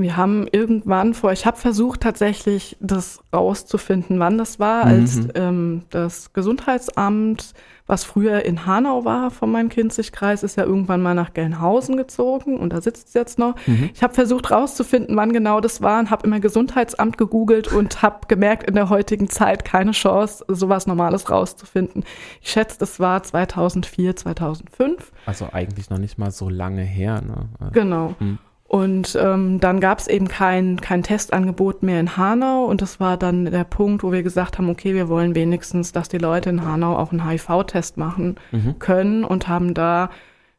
Wir 0.00 0.16
haben 0.16 0.46
irgendwann 0.52 1.12
vor, 1.12 1.32
ich 1.32 1.44
habe 1.44 1.56
versucht 1.56 2.02
tatsächlich 2.02 2.76
das 2.78 3.20
rauszufinden, 3.34 4.20
wann 4.20 4.38
das 4.38 4.60
war, 4.60 4.84
mhm. 4.84 4.90
als 4.90 5.18
ähm, 5.34 5.82
das 5.90 6.32
Gesundheitsamt, 6.32 7.52
was 7.88 8.04
früher 8.04 8.44
in 8.44 8.64
Hanau 8.64 9.04
war 9.04 9.32
vom 9.32 9.50
Main-Kinzig-Kreis, 9.50 10.44
ist 10.44 10.56
ja 10.56 10.64
irgendwann 10.64 11.02
mal 11.02 11.14
nach 11.14 11.34
Gelnhausen 11.34 11.96
gezogen 11.96 12.58
und 12.58 12.72
da 12.72 12.80
sitzt 12.80 13.08
es 13.08 13.14
jetzt 13.14 13.40
noch. 13.40 13.56
Mhm. 13.66 13.90
Ich 13.92 14.04
habe 14.04 14.14
versucht 14.14 14.52
rauszufinden, 14.52 15.16
wann 15.16 15.32
genau 15.32 15.60
das 15.60 15.82
war 15.82 15.98
und 15.98 16.10
habe 16.10 16.26
immer 16.26 16.38
Gesundheitsamt 16.38 17.18
gegoogelt 17.18 17.66
und 17.72 18.00
habe 18.00 18.28
gemerkt, 18.28 18.68
in 18.68 18.76
der 18.76 18.90
heutigen 18.90 19.28
Zeit 19.28 19.64
keine 19.64 19.92
Chance, 19.92 20.44
sowas 20.46 20.86
Normales 20.86 21.28
rauszufinden. 21.28 22.04
Ich 22.40 22.50
schätze, 22.50 22.78
das 22.78 23.00
war 23.00 23.20
2004, 23.24 24.14
2005. 24.14 25.10
Also 25.26 25.48
eigentlich 25.52 25.90
noch 25.90 25.98
nicht 25.98 26.18
mal 26.18 26.30
so 26.30 26.48
lange 26.48 26.82
her. 26.82 27.20
Ne? 27.20 27.70
Genau. 27.72 28.14
Mhm. 28.20 28.38
Und 28.68 29.16
ähm, 29.18 29.60
dann 29.60 29.80
gab 29.80 29.98
es 29.98 30.08
eben 30.08 30.28
kein, 30.28 30.78
kein 30.78 31.02
Testangebot 31.02 31.82
mehr 31.82 32.00
in 32.00 32.18
Hanau 32.18 32.66
und 32.66 32.82
das 32.82 33.00
war 33.00 33.16
dann 33.16 33.46
der 33.46 33.64
Punkt, 33.64 34.02
wo 34.02 34.12
wir 34.12 34.22
gesagt 34.22 34.58
haben, 34.58 34.68
okay, 34.68 34.94
wir 34.94 35.08
wollen 35.08 35.34
wenigstens, 35.34 35.92
dass 35.92 36.10
die 36.10 36.18
Leute 36.18 36.50
in 36.50 36.62
Hanau 36.62 36.94
auch 36.94 37.10
einen 37.10 37.26
HIV-Test 37.26 37.96
machen 37.96 38.36
mhm. 38.52 38.78
können 38.78 39.24
und 39.24 39.48
haben 39.48 39.72
da 39.72 40.10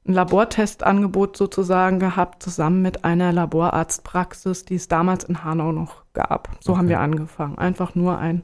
ein 0.08 0.14
Labortestangebot 0.14 1.38
sozusagen 1.38 2.00
gehabt, 2.00 2.42
zusammen 2.42 2.82
mit 2.82 3.06
einer 3.06 3.32
Laborarztpraxis, 3.32 4.66
die 4.66 4.76
es 4.76 4.88
damals 4.88 5.24
in 5.24 5.44
Hanau 5.44 5.72
noch 5.72 6.02
gab. 6.14 6.50
So 6.62 6.72
okay. 6.72 6.80
haben 6.80 6.90
wir 6.90 7.00
angefangen, 7.02 7.60
einfach 7.60 7.94
nur 7.94 8.18
einen 8.18 8.42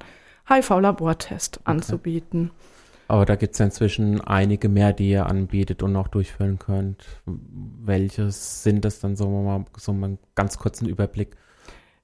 HIV-Labortest 0.48 1.58
okay. 1.58 1.72
anzubieten. 1.72 2.52
Aber 3.08 3.26
da 3.26 3.36
gibt 3.36 3.54
es 3.54 3.60
ja 3.60 3.66
inzwischen 3.66 4.22
einige 4.22 4.70
mehr, 4.70 4.94
die 4.94 5.12
ihr 5.12 5.28
anbietet 5.28 5.84
und 5.84 5.96
auch 5.96 6.08
durchführen 6.08 6.58
könnt. 6.60 7.06
Welches 7.26 8.64
sind 8.64 8.84
das 8.84 9.00
dann 9.00 9.16
so 9.16 9.30
mal 9.30 9.66
so 9.78 9.92
einen 9.92 10.18
ganz 10.34 10.58
kurzen 10.58 10.88
Überblick? 10.88 11.36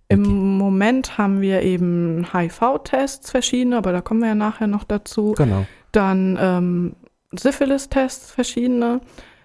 Im 0.09 0.57
Moment 0.57 1.17
haben 1.17 1.39
wir 1.39 1.61
eben 1.61 2.27
HIV-Tests 2.33 3.31
verschiedene, 3.31 3.77
aber 3.77 3.93
da 3.93 4.01
kommen 4.01 4.19
wir 4.19 4.27
ja 4.27 4.35
nachher 4.35 4.67
noch 4.67 4.83
dazu. 4.83 5.33
Genau. 5.37 5.65
Dann 5.93 6.37
ähm, 6.39 6.95
Syphilis-Tests 7.31 8.31
verschiedene. 8.31 8.99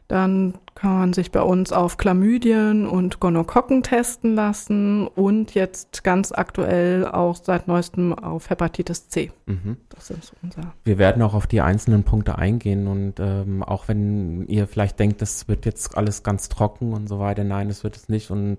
Dann 0.09 0.55
kann 0.77 0.99
man 0.99 1.13
sich 1.15 1.33
bei 1.33 1.41
uns 1.41 1.73
auf 1.73 1.97
Chlamydien 1.97 2.87
und 2.87 3.19
Gonokokken 3.19 3.83
testen 3.83 4.35
lassen 4.35 5.07
und 5.07 5.55
jetzt 5.55 6.05
ganz 6.05 6.33
aktuell 6.33 7.07
auch 7.07 7.37
seit 7.37 7.67
neuestem 7.67 8.13
auf 8.13 8.51
Hepatitis 8.51 9.09
C. 9.09 9.33
Mhm. 9.47 9.79
Das 9.89 10.11
ist 10.11 10.35
unser. 10.43 10.75
Wir 10.85 10.99
werden 10.99 11.23
auch 11.23 11.35
auf 11.35 11.47
die 11.47 11.63
einzelnen 11.63 12.05
Punkte 12.05 12.37
eingehen 12.37 12.87
und 12.87 13.15
ähm, 13.19 13.63
auch 13.63 13.89
wenn 13.89 14.47
ihr 14.49 14.67
vielleicht 14.67 14.99
denkt, 15.01 15.23
das 15.23 15.49
wird 15.49 15.65
jetzt 15.65 15.97
alles 15.97 16.23
ganz 16.23 16.51
trocken 16.51 16.93
und 16.93 17.09
so 17.09 17.19
weiter, 17.19 17.43
nein, 17.43 17.69
das 17.69 17.83
wird 17.83 17.97
es 17.97 18.09
nicht 18.11 18.31
und 18.31 18.59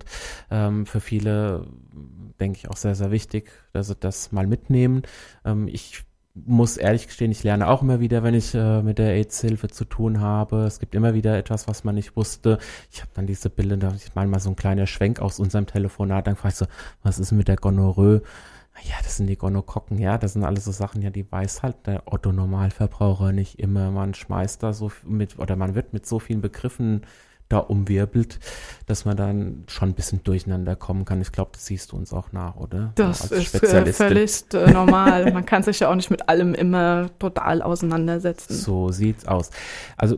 ähm, 0.49 0.87
für 0.87 0.99
viele 0.99 1.67
denke 2.39 2.57
ich 2.57 2.69
auch 2.69 2.77
sehr, 2.77 2.95
sehr 2.95 3.11
wichtig, 3.11 3.51
dass 3.73 3.87
sie 3.87 3.95
das 3.95 4.31
mal 4.31 4.47
mitnehmen. 4.47 5.03
Ähm, 5.45 5.67
ich 5.67 6.03
muss 6.45 6.77
ehrlich 6.77 7.07
gestehen, 7.07 7.31
ich 7.31 7.43
lerne 7.43 7.67
auch 7.67 7.81
immer 7.81 7.99
wieder, 7.99 8.23
wenn 8.23 8.33
ich 8.33 8.53
äh, 8.53 8.81
mit 8.81 8.99
der 8.99 9.13
AIDS-Hilfe 9.13 9.69
zu 9.69 9.85
tun 9.85 10.19
habe. 10.21 10.65
Es 10.65 10.79
gibt 10.79 10.95
immer 10.95 11.13
wieder 11.13 11.37
etwas, 11.37 11.67
was 11.67 11.83
man 11.83 11.95
nicht 11.95 12.15
wusste. 12.15 12.59
Ich 12.91 13.01
habe 13.01 13.11
dann 13.13 13.27
diese 13.27 13.49
Bilder, 13.49 13.93
ich 13.95 14.13
meine 14.15 14.29
mal 14.29 14.39
so 14.39 14.49
ein 14.49 14.55
kleiner 14.55 14.87
Schwenk 14.87 15.19
aus 15.19 15.39
unserem 15.39 15.65
Telefonat, 15.65 16.27
dann 16.27 16.35
frage 16.35 16.53
ich 16.53 16.57
so, 16.57 16.65
was 17.03 17.19
ist 17.19 17.31
mit 17.31 17.47
der 17.47 17.55
Gonorrhoe? 17.57 18.21
Ja, 18.83 18.95
das 19.01 19.17
sind 19.17 19.27
die 19.27 19.37
Gonokokken, 19.37 19.97
ja, 19.97 20.19
das 20.19 20.33
sind 20.33 20.43
alles 20.43 20.65
so 20.65 20.71
Sachen, 20.71 21.01
ja, 21.01 21.09
die 21.09 21.29
weiß 21.31 21.63
halt 21.63 21.87
der 21.87 22.03
Otto-Normalverbraucher 22.05 23.31
nicht 23.31 23.59
immer. 23.59 23.89
Man 23.89 24.13
schmeißt 24.13 24.61
da 24.61 24.71
so 24.71 24.91
mit, 25.03 25.39
oder 25.39 25.55
man 25.55 25.73
wird 25.73 25.93
mit 25.93 26.05
so 26.05 26.19
vielen 26.19 26.41
Begriffen 26.41 27.01
da 27.49 27.59
umwirbelt, 27.59 28.39
dass 28.85 29.05
man 29.05 29.15
dann 29.15 29.63
schon 29.67 29.89
ein 29.89 29.93
bisschen 29.93 30.23
durcheinander 30.23 30.75
kommen 30.75 31.05
kann. 31.05 31.21
Ich 31.21 31.31
glaube, 31.31 31.51
das 31.53 31.65
siehst 31.65 31.91
du 31.91 31.97
uns 31.97 32.11
auch 32.13 32.31
nach, 32.31 32.55
oder? 32.55 32.91
Das 32.95 33.31
ist 33.31 33.55
äh, 33.63 33.93
völlig 33.93 34.43
äh, 34.53 34.71
normal. 34.71 35.31
man 35.31 35.45
kann 35.45 35.63
sich 35.63 35.79
ja 35.79 35.89
auch 35.89 35.95
nicht 35.95 36.11
mit 36.11 36.27
allem 36.29 36.53
immer 36.53 37.09
total 37.19 37.61
auseinandersetzen. 37.61 38.53
So 38.53 38.91
sieht's 38.91 39.25
aus. 39.27 39.51
Also 39.95 40.17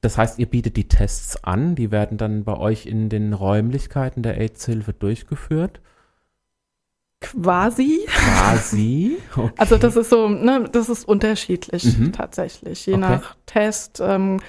das 0.00 0.18
heißt, 0.18 0.38
ihr 0.38 0.46
bietet 0.46 0.76
die 0.76 0.86
Tests 0.86 1.42
an, 1.42 1.74
die 1.74 1.90
werden 1.90 2.18
dann 2.18 2.44
bei 2.44 2.56
euch 2.56 2.84
in 2.84 3.08
den 3.08 3.32
Räumlichkeiten 3.32 4.22
der 4.22 4.38
AIDS-Hilfe 4.38 4.92
durchgeführt. 4.92 5.80
Quasi. 7.20 8.06
Quasi. 8.06 9.16
Okay. 9.36 9.52
Also 9.56 9.78
das 9.78 9.96
ist 9.96 10.10
so, 10.10 10.28
ne, 10.28 10.68
das 10.70 10.88
ist 10.88 11.08
unterschiedlich 11.08 11.98
mhm. 11.98 12.12
tatsächlich. 12.12 12.86
Je 12.86 12.94
okay. 12.94 13.00
nach 13.00 13.34
Test 13.46 14.00
ähm, 14.04 14.40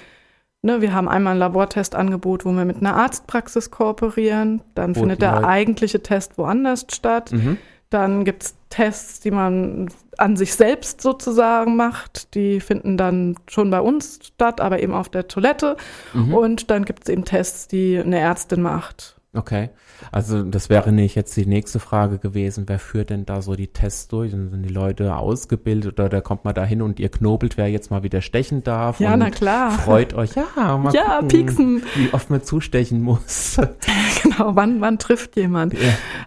Ne, 0.66 0.80
wir 0.80 0.92
haben 0.92 1.08
einmal 1.08 1.34
ein 1.34 1.38
Labortestangebot, 1.38 2.44
wo 2.44 2.50
wir 2.50 2.64
mit 2.64 2.78
einer 2.78 2.96
Arztpraxis 2.96 3.70
kooperieren. 3.70 4.62
Dann 4.74 4.96
wo 4.96 5.00
findet 5.00 5.22
der 5.22 5.44
eigentliche 5.44 6.02
Test 6.02 6.38
woanders 6.38 6.84
statt. 6.90 7.30
Mhm. 7.30 7.56
Dann 7.88 8.24
gibt 8.24 8.42
es 8.42 8.56
Tests, 8.68 9.20
die 9.20 9.30
man 9.30 9.88
an 10.18 10.34
sich 10.34 10.56
selbst 10.56 11.02
sozusagen 11.02 11.76
macht. 11.76 12.34
Die 12.34 12.58
finden 12.58 12.96
dann 12.96 13.36
schon 13.46 13.70
bei 13.70 13.80
uns 13.80 14.18
statt, 14.24 14.60
aber 14.60 14.82
eben 14.82 14.92
auf 14.92 15.08
der 15.08 15.28
Toilette. 15.28 15.76
Mhm. 16.14 16.34
Und 16.34 16.68
dann 16.68 16.84
gibt 16.84 17.04
es 17.04 17.12
eben 17.12 17.24
Tests, 17.24 17.68
die 17.68 18.00
eine 18.00 18.18
Ärztin 18.18 18.60
macht. 18.60 19.20
Okay. 19.34 19.70
Also 20.12 20.42
das 20.42 20.68
wäre 20.68 20.92
nicht 20.92 21.14
jetzt 21.14 21.36
die 21.36 21.46
nächste 21.46 21.78
Frage 21.78 22.18
gewesen, 22.18 22.64
wer 22.66 22.78
führt 22.78 23.10
denn 23.10 23.26
da 23.26 23.42
so 23.42 23.54
die 23.54 23.68
Tests 23.68 24.08
durch? 24.08 24.32
Und 24.32 24.50
sind 24.50 24.62
die 24.62 24.72
Leute 24.72 25.16
ausgebildet 25.16 25.98
oder 25.98 26.08
da 26.08 26.20
kommt 26.20 26.44
man 26.44 26.54
da 26.54 26.64
hin 26.64 26.82
und 26.82 27.00
ihr 27.00 27.08
knobelt, 27.08 27.56
wer 27.56 27.68
jetzt 27.68 27.90
mal 27.90 28.02
wieder 28.02 28.22
stechen 28.22 28.62
darf? 28.62 29.00
Ja, 29.00 29.16
na 29.16 29.30
klar. 29.30 29.70
Freut 29.72 30.14
euch, 30.14 30.34
ja, 30.34 30.76
mal 30.76 30.94
ja, 30.94 31.20
gucken, 31.20 31.28
pieksen. 31.28 31.82
wie 31.94 32.12
oft 32.12 32.30
man 32.30 32.42
zustechen 32.42 33.02
muss. 33.02 33.56
genau, 34.22 34.56
wann, 34.56 34.80
wann 34.80 34.98
trifft 34.98 35.36
jemand? 35.36 35.74
Ja. 35.74 35.80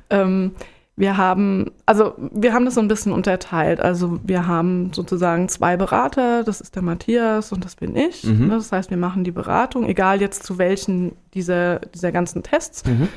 Ähm, 0.10 0.52
wir 1.00 1.16
haben, 1.16 1.72
also 1.86 2.14
wir 2.18 2.54
haben 2.54 2.66
das 2.66 2.74
so 2.74 2.82
ein 2.82 2.90
bisschen 2.90 3.14
unterteilt. 3.14 3.80
Also 3.80 4.20
wir 4.22 4.48
haben 4.48 4.92
sozusagen 4.92 5.48
zwei 5.48 5.78
Berater, 5.78 6.44
das 6.44 6.60
ist 6.60 6.76
der 6.76 6.84
Matthias 6.84 7.54
und 7.54 7.64
das 7.64 7.78
bin 7.78 7.96
ich. 7.96 8.26
Mhm. 8.26 8.50
Das 8.50 8.74
heißt, 8.74 8.90
wir 8.90 8.98
machen 8.98 9.24
die 9.24 9.32
Beratung, 9.32 9.88
egal 9.88 10.20
jetzt 10.20 10.44
zu 10.44 10.58
welchen 10.58 11.14
dieser, 11.34 11.80
dieser 11.80 12.12
ganzen 12.12 12.44
Tests. 12.44 12.84
Mhm. 12.86 13.08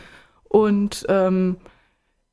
Und 0.52 1.06
ähm, 1.08 1.56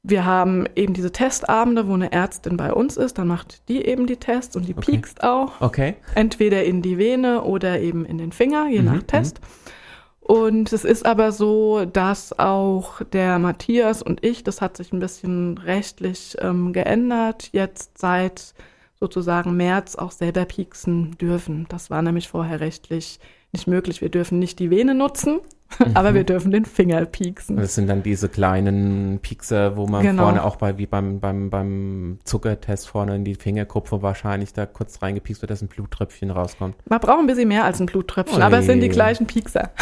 wir 0.03 0.25
haben 0.25 0.65
eben 0.75 0.93
diese 0.93 1.13
Testabende, 1.13 1.88
wo 1.88 1.93
eine 1.93 2.11
Ärztin 2.11 2.57
bei 2.57 2.73
uns 2.73 2.97
ist, 2.97 3.17
dann 3.17 3.27
macht 3.27 3.69
die 3.69 3.85
eben 3.85 4.07
die 4.07 4.17
Tests 4.17 4.57
und 4.57 4.67
die 4.67 4.75
okay. 4.75 4.91
piekst 4.91 5.23
auch. 5.23 5.61
Okay. 5.61 5.95
Entweder 6.15 6.65
in 6.65 6.81
die 6.81 6.97
Vene 6.97 7.43
oder 7.43 7.79
eben 7.79 8.05
in 8.05 8.17
den 8.17 8.33
Finger, 8.33 8.67
je 8.67 8.79
mhm. 8.79 8.85
nach 8.85 9.03
Test. 9.03 9.39
Mhm. 9.39 9.45
Und 10.19 10.73
es 10.73 10.83
ist 10.83 11.05
aber 11.05 11.31
so, 11.31 11.85
dass 11.85 12.38
auch 12.38 13.01
der 13.03 13.39
Matthias 13.39 14.03
und 14.03 14.23
ich, 14.23 14.43
das 14.43 14.59
hat 14.59 14.75
sich 14.75 14.91
ein 14.91 14.99
bisschen 14.99 15.57
rechtlich 15.57 16.35
ähm, 16.41 16.73
geändert, 16.73 17.49
jetzt 17.53 17.97
seit 17.97 18.53
sozusagen 18.99 19.55
März 19.55 19.95
auch 19.95 20.11
selber 20.11 20.43
pieksen 20.43 21.17
dürfen. 21.19 21.67
Das 21.69 21.89
war 21.89 22.01
nämlich 22.01 22.27
vorher 22.27 22.59
rechtlich 22.59 23.21
nicht 23.53 23.65
möglich. 23.65 24.01
Wir 24.01 24.09
dürfen 24.09 24.39
nicht 24.39 24.59
die 24.59 24.69
Vene 24.69 24.93
nutzen, 24.93 25.39
mhm. 25.77 25.91
aber 25.93 26.13
wir 26.13 26.23
dürfen 26.23 26.51
den 26.51 26.65
Finger 26.65 27.05
pieksen. 27.05 27.57
Das 27.57 27.75
sind 27.75 27.88
dann 27.88 28.03
diese 28.03 28.29
kleinen 28.29 29.19
Piekser, 29.21 29.77
wo 29.77 29.88
man 29.88 30.03
genau. 30.03 30.23
vorne 30.23 30.43
auch 30.43 30.55
bei, 30.55 30.77
wie 30.77 30.85
beim, 30.85 31.19
beim, 31.19 31.49
beim 31.49 32.19
Zuckertest 32.23 32.88
vorne 32.88 33.15
in 33.15 33.23
die 33.23 33.35
Fingerkuppe 33.35 34.01
wahrscheinlich 34.01 34.53
da 34.53 34.65
kurz 34.65 35.01
reingepiekst 35.01 35.41
wird, 35.41 35.51
dass 35.51 35.61
ein 35.61 35.67
Bluttröpfchen 35.67 36.31
rauskommt. 36.31 36.75
Man 36.89 36.99
braucht 36.99 37.19
ein 37.19 37.27
bisschen 37.27 37.47
mehr 37.47 37.65
als 37.65 37.79
ein 37.79 37.85
Bluttröpfchen, 37.85 38.39
Oi. 38.39 38.45
aber 38.45 38.59
es 38.59 38.65
sind 38.65 38.81
die 38.81 38.89
gleichen 38.89 39.27
Piekser. 39.27 39.71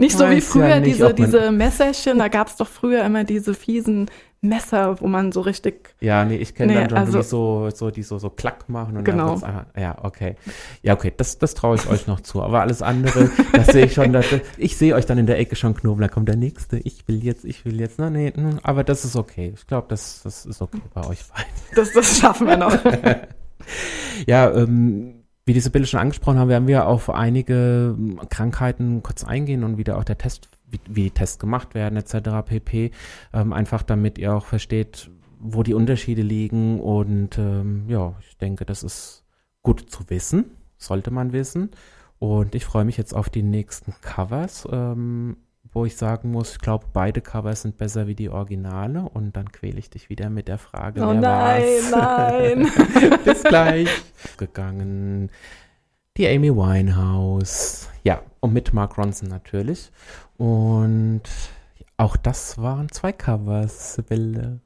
Nicht 0.00 0.16
so 0.16 0.30
wie 0.30 0.40
früher 0.40 0.68
ja 0.68 0.80
nicht, 0.80 0.94
diese, 0.94 1.12
diese 1.12 1.52
Messerchen, 1.52 2.18
da 2.18 2.28
gab 2.28 2.48
es 2.48 2.56
doch 2.56 2.66
früher 2.66 3.04
immer 3.04 3.24
diese 3.24 3.52
fiesen 3.52 4.10
Messer, 4.42 5.00
wo 5.00 5.06
man 5.06 5.32
so 5.32 5.42
richtig. 5.42 5.94
Ja, 6.00 6.24
nee, 6.24 6.36
ich 6.36 6.54
kenne 6.54 6.72
nee, 6.72 6.78
dann 6.78 6.88
schon, 6.88 6.98
also, 6.98 7.18
die 7.18 7.24
so, 7.24 7.70
so, 7.70 7.90
die 7.90 8.02
so, 8.02 8.18
so 8.18 8.30
klack 8.30 8.70
machen 8.70 8.96
und 8.96 9.04
genau. 9.04 9.34
dann 9.38 9.44
einfach, 9.44 9.66
ja, 9.76 9.98
okay. 10.02 10.36
Ja, 10.82 10.94
okay, 10.94 11.12
das, 11.14 11.38
das 11.38 11.52
traue 11.52 11.76
ich 11.76 11.86
euch 11.88 12.06
noch 12.06 12.20
zu. 12.20 12.42
Aber 12.42 12.62
alles 12.62 12.80
andere, 12.80 13.30
das 13.52 13.66
sehe 13.66 13.84
ich 13.84 13.92
schon, 13.92 14.14
das, 14.14 14.24
ich 14.56 14.78
sehe 14.78 14.94
euch 14.94 15.04
dann 15.04 15.18
in 15.18 15.26
der 15.26 15.38
Ecke 15.38 15.56
schon 15.56 15.74
knobeln, 15.74 16.08
da 16.08 16.08
kommt 16.08 16.28
der 16.28 16.36
nächste, 16.36 16.78
ich 16.78 17.06
will 17.06 17.22
jetzt, 17.22 17.44
ich 17.44 17.66
will 17.66 17.78
jetzt, 17.78 17.98
na, 17.98 18.08
nee, 18.08 18.32
hm, 18.34 18.60
aber 18.62 18.82
das 18.82 19.04
ist 19.04 19.14
okay. 19.14 19.52
Ich 19.54 19.66
glaube, 19.66 19.88
das, 19.90 20.22
das 20.22 20.46
ist 20.46 20.62
okay 20.62 20.80
bei 20.94 21.06
euch 21.06 21.20
beiden. 21.26 21.50
Das, 21.74 21.92
das 21.92 22.18
schaffen 22.18 22.46
wir 22.46 22.56
noch. 22.56 22.78
ja, 24.26 24.50
ähm, 24.54 25.24
wie 25.44 25.52
die 25.52 25.60
Sibylle 25.60 25.84
schon 25.84 26.00
angesprochen 26.00 26.38
haben, 26.38 26.48
werden 26.48 26.68
wir 26.68 26.86
auf 26.86 27.10
einige 27.10 27.94
hm, 27.94 28.20
Krankheiten 28.30 29.02
kurz 29.02 29.22
eingehen 29.22 29.64
und 29.64 29.76
wieder 29.76 29.98
auch 29.98 30.04
der 30.04 30.16
Test, 30.16 30.48
wie, 30.70 30.80
wie 30.88 31.10
Tests 31.10 31.38
gemacht 31.38 31.74
werden, 31.74 31.96
etc. 31.96 32.46
pp. 32.46 32.90
Ähm, 33.32 33.52
einfach 33.52 33.82
damit 33.82 34.18
ihr 34.18 34.34
auch 34.34 34.46
versteht, 34.46 35.10
wo 35.38 35.62
die 35.62 35.74
Unterschiede 35.74 36.22
liegen. 36.22 36.80
Und 36.80 37.38
ähm, 37.38 37.84
ja, 37.88 38.14
ich 38.28 38.36
denke, 38.38 38.64
das 38.64 38.82
ist 38.82 39.24
gut 39.62 39.90
zu 39.90 40.08
wissen, 40.08 40.56
sollte 40.76 41.10
man 41.10 41.32
wissen. 41.32 41.70
Und 42.18 42.54
ich 42.54 42.64
freue 42.64 42.84
mich 42.84 42.96
jetzt 42.96 43.14
auf 43.14 43.30
die 43.30 43.42
nächsten 43.42 43.94
Covers. 44.02 44.68
Ähm, 44.70 45.36
wo 45.72 45.84
ich 45.84 45.96
sagen 45.96 46.32
muss, 46.32 46.52
ich 46.52 46.58
glaube, 46.58 46.86
beide 46.92 47.20
Covers 47.20 47.62
sind 47.62 47.76
besser 47.76 48.06
wie 48.06 48.14
die 48.14 48.28
Originale 48.28 49.02
und 49.02 49.36
dann 49.36 49.52
quäle 49.52 49.78
ich 49.78 49.88
dich 49.88 50.08
wieder 50.08 50.28
mit 50.28 50.48
der 50.48 50.58
Frage, 50.58 51.00
oh 51.02 51.08
wer 51.08 51.14
nein, 51.14 51.62
war's? 51.90 51.90
nein. 51.92 53.18
Bis 53.24 53.42
gleich. 53.44 53.88
Gegangen. 54.36 55.30
Die 56.20 56.28
Amy 56.28 56.54
Winehouse. 56.54 57.88
Ja, 58.04 58.20
und 58.40 58.52
mit 58.52 58.74
Mark 58.74 58.98
Ronson 58.98 59.30
natürlich. 59.30 59.90
Und 60.36 61.22
auch 61.96 62.14
das 62.18 62.58
waren 62.58 62.92
zwei 62.92 63.10
Covers, 63.10 63.94
Sibylle. 63.94 64.60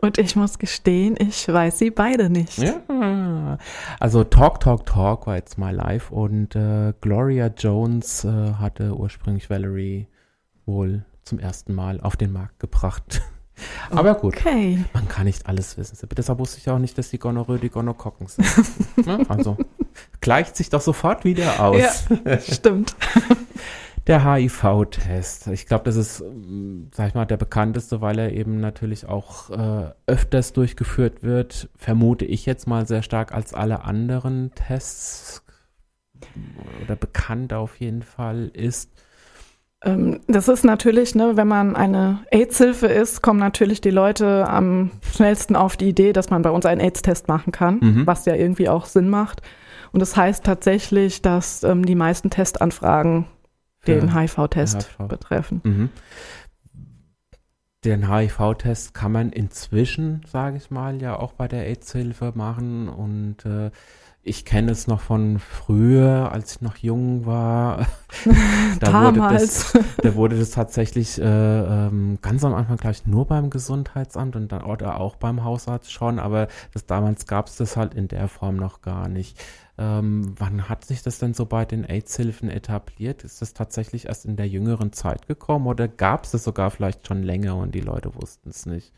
Und 0.00 0.16
ich 0.16 0.36
muss 0.36 0.58
gestehen, 0.58 1.16
ich 1.18 1.46
weiß 1.46 1.80
sie 1.80 1.90
beide 1.90 2.30
nicht. 2.30 2.56
Ja. 2.56 3.58
Also 3.98 4.24
Talk, 4.24 4.60
Talk, 4.60 4.86
Talk 4.86 5.26
war 5.26 5.36
jetzt 5.36 5.58
mal 5.58 5.74
live 5.74 6.10
und 6.10 6.56
äh, 6.56 6.94
Gloria 7.02 7.48
Jones 7.48 8.24
äh, 8.24 8.54
hatte 8.54 8.96
ursprünglich 8.96 9.50
Valerie 9.50 10.06
wohl 10.64 11.04
zum 11.24 11.38
ersten 11.38 11.74
Mal 11.74 12.00
auf 12.00 12.16
den 12.16 12.32
Markt 12.32 12.58
gebracht. 12.58 13.20
Aber 13.90 14.14
gut, 14.14 14.34
okay. 14.34 14.82
man 14.94 15.06
kann 15.08 15.26
nicht 15.26 15.46
alles 15.46 15.76
wissen. 15.76 16.08
Deshalb 16.16 16.38
wusste 16.38 16.56
ich 16.56 16.70
auch 16.70 16.78
nicht, 16.78 16.96
dass 16.96 17.10
die 17.10 17.18
Gonorrhoe 17.18 17.58
die 17.58 17.68
Gonokokken 17.68 18.28
sind. 18.28 18.48
Ne? 19.06 19.24
also 19.30 19.56
gleicht 20.20 20.56
sich 20.56 20.70
doch 20.70 20.80
sofort 20.80 21.24
wieder 21.24 21.60
aus. 21.60 22.06
Ja, 22.24 22.38
stimmt. 22.40 22.94
Der 24.06 24.24
HIV-Test. 24.24 25.48
Ich 25.48 25.66
glaube, 25.66 25.84
das 25.84 25.96
ist, 25.96 26.20
mm, 26.20 26.86
sag 26.92 27.08
ich 27.08 27.14
mal, 27.14 27.26
der 27.26 27.36
bekannteste, 27.36 28.00
weil 28.00 28.18
er 28.18 28.32
eben 28.32 28.58
natürlich 28.58 29.06
auch 29.06 29.50
äh, 29.50 29.92
öfters 30.06 30.52
durchgeführt 30.52 31.22
wird, 31.22 31.68
vermute 31.76 32.24
ich 32.24 32.46
jetzt 32.46 32.66
mal 32.66 32.86
sehr 32.86 33.02
stark 33.02 33.32
als 33.32 33.52
alle 33.52 33.84
anderen 33.84 34.52
Tests 34.54 35.44
oder 36.82 36.96
bekannt 36.96 37.52
auf 37.52 37.76
jeden 37.76 38.02
Fall 38.02 38.50
ist. 38.54 38.90
Ähm, 39.82 40.20
das 40.26 40.48
ist 40.48 40.64
natürlich, 40.64 41.14
ne, 41.14 41.36
wenn 41.36 41.48
man 41.48 41.76
eine 41.76 42.20
AIDS-Hilfe 42.30 42.86
ist, 42.86 43.22
kommen 43.22 43.38
natürlich 43.38 43.80
die 43.80 43.90
Leute 43.90 44.48
am 44.48 44.90
schnellsten 45.14 45.56
auf 45.56 45.76
die 45.76 45.88
Idee, 45.88 46.12
dass 46.12 46.30
man 46.30 46.42
bei 46.42 46.50
uns 46.50 46.66
einen 46.66 46.80
AIDS-Test 46.80 47.28
machen 47.28 47.52
kann, 47.52 47.78
mhm. 47.80 48.06
was 48.06 48.24
ja 48.26 48.34
irgendwie 48.34 48.68
auch 48.68 48.86
Sinn 48.86 49.08
macht. 49.08 49.42
Und 49.92 50.00
das 50.00 50.16
heißt 50.16 50.44
tatsächlich, 50.44 51.22
dass 51.22 51.62
ähm, 51.62 51.84
die 51.84 51.94
meisten 51.94 52.30
Testanfragen 52.30 53.26
den 53.86 54.14
HIV-Test 54.14 54.88
HIV. 54.98 55.08
betreffen. 55.08 55.60
Mhm. 55.64 55.88
Den 57.84 58.12
HIV-Test 58.12 58.92
kann 58.92 59.12
man 59.12 59.30
inzwischen, 59.30 60.20
sage 60.26 60.58
ich 60.58 60.70
mal, 60.70 61.00
ja 61.00 61.18
auch 61.18 61.32
bei 61.32 61.48
der 61.48 61.66
AIDS-Hilfe 61.66 62.32
machen 62.34 62.88
und 62.88 63.46
äh, 63.46 63.70
ich 64.22 64.44
kenne 64.44 64.70
es 64.72 64.86
noch 64.86 65.00
von 65.00 65.38
früher, 65.38 66.30
als 66.30 66.56
ich 66.56 66.60
noch 66.60 66.76
jung 66.76 67.24
war. 67.24 67.86
da, 68.80 68.90
Damals. 68.90 69.74
Wurde 69.74 69.84
das, 69.84 69.96
da 70.02 70.14
wurde 70.14 70.38
das 70.38 70.50
tatsächlich 70.50 71.18
äh, 71.18 71.24
ähm, 71.24 72.18
ganz 72.20 72.44
am 72.44 72.54
Anfang 72.54 72.76
gleich 72.76 73.06
nur 73.06 73.26
beim 73.26 73.48
Gesundheitsamt 73.48 74.36
und 74.36 74.52
dann 74.52 74.62
oder 74.62 75.00
auch 75.00 75.16
beim 75.16 75.42
Hausarzt 75.42 75.90
schon, 75.90 76.18
aber 76.18 76.48
das, 76.74 76.84
damals 76.84 77.26
gab 77.26 77.46
es 77.46 77.56
das 77.56 77.78
halt 77.78 77.94
in 77.94 78.08
der 78.08 78.28
Form 78.28 78.56
noch 78.56 78.82
gar 78.82 79.08
nicht. 79.08 79.38
Ähm, 79.78 80.34
wann 80.36 80.68
hat 80.68 80.84
sich 80.84 81.02
das 81.02 81.18
denn 81.18 81.32
so 81.32 81.46
bei 81.46 81.64
den 81.64 81.86
AIDS-Hilfen 81.86 82.50
etabliert? 82.50 83.24
Ist 83.24 83.40
das 83.40 83.54
tatsächlich 83.54 84.06
erst 84.06 84.26
in 84.26 84.36
der 84.36 84.48
jüngeren 84.48 84.92
Zeit 84.92 85.28
gekommen 85.28 85.66
oder 85.66 85.88
gab 85.88 86.24
es 86.24 86.32
das 86.32 86.44
sogar 86.44 86.70
vielleicht 86.70 87.06
schon 87.06 87.22
länger 87.22 87.56
und 87.56 87.74
die 87.74 87.80
Leute 87.80 88.14
wussten 88.14 88.50
es 88.50 88.66
nicht? 88.66 88.92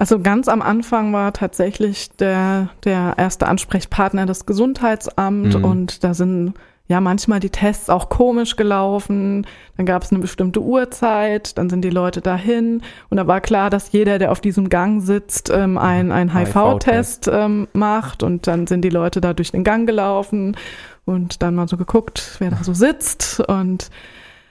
Also 0.00 0.18
ganz 0.18 0.48
am 0.48 0.62
Anfang 0.62 1.12
war 1.12 1.34
tatsächlich 1.34 2.08
der, 2.12 2.70
der 2.84 3.16
erste 3.18 3.46
Ansprechpartner 3.46 4.24
das 4.24 4.46
Gesundheitsamt 4.46 5.58
mhm. 5.58 5.62
und 5.62 6.02
da 6.04 6.14
sind 6.14 6.54
ja 6.88 7.02
manchmal 7.02 7.38
die 7.38 7.50
Tests 7.50 7.90
auch 7.90 8.08
komisch 8.08 8.56
gelaufen. 8.56 9.46
Dann 9.76 9.84
gab 9.84 10.02
es 10.02 10.10
eine 10.10 10.20
bestimmte 10.20 10.62
Uhrzeit, 10.62 11.58
dann 11.58 11.68
sind 11.68 11.82
die 11.82 11.90
Leute 11.90 12.22
dahin 12.22 12.80
und 13.10 13.18
da 13.18 13.26
war 13.26 13.42
klar, 13.42 13.68
dass 13.68 13.92
jeder, 13.92 14.18
der 14.18 14.32
auf 14.32 14.40
diesem 14.40 14.70
Gang 14.70 15.02
sitzt, 15.02 15.50
ähm, 15.50 15.76
ein, 15.76 16.12
ein 16.12 16.34
HIV-Test 16.34 17.28
ähm, 17.30 17.68
macht 17.74 18.22
und 18.22 18.46
dann 18.46 18.66
sind 18.66 18.80
die 18.80 18.88
Leute 18.88 19.20
da 19.20 19.34
durch 19.34 19.52
den 19.52 19.64
Gang 19.64 19.86
gelaufen 19.86 20.56
und 21.04 21.42
dann 21.42 21.54
mal 21.54 21.68
so 21.68 21.76
geguckt, 21.76 22.36
wer 22.38 22.48
da 22.48 22.64
so 22.64 22.72
sitzt 22.72 23.40
und 23.40 23.90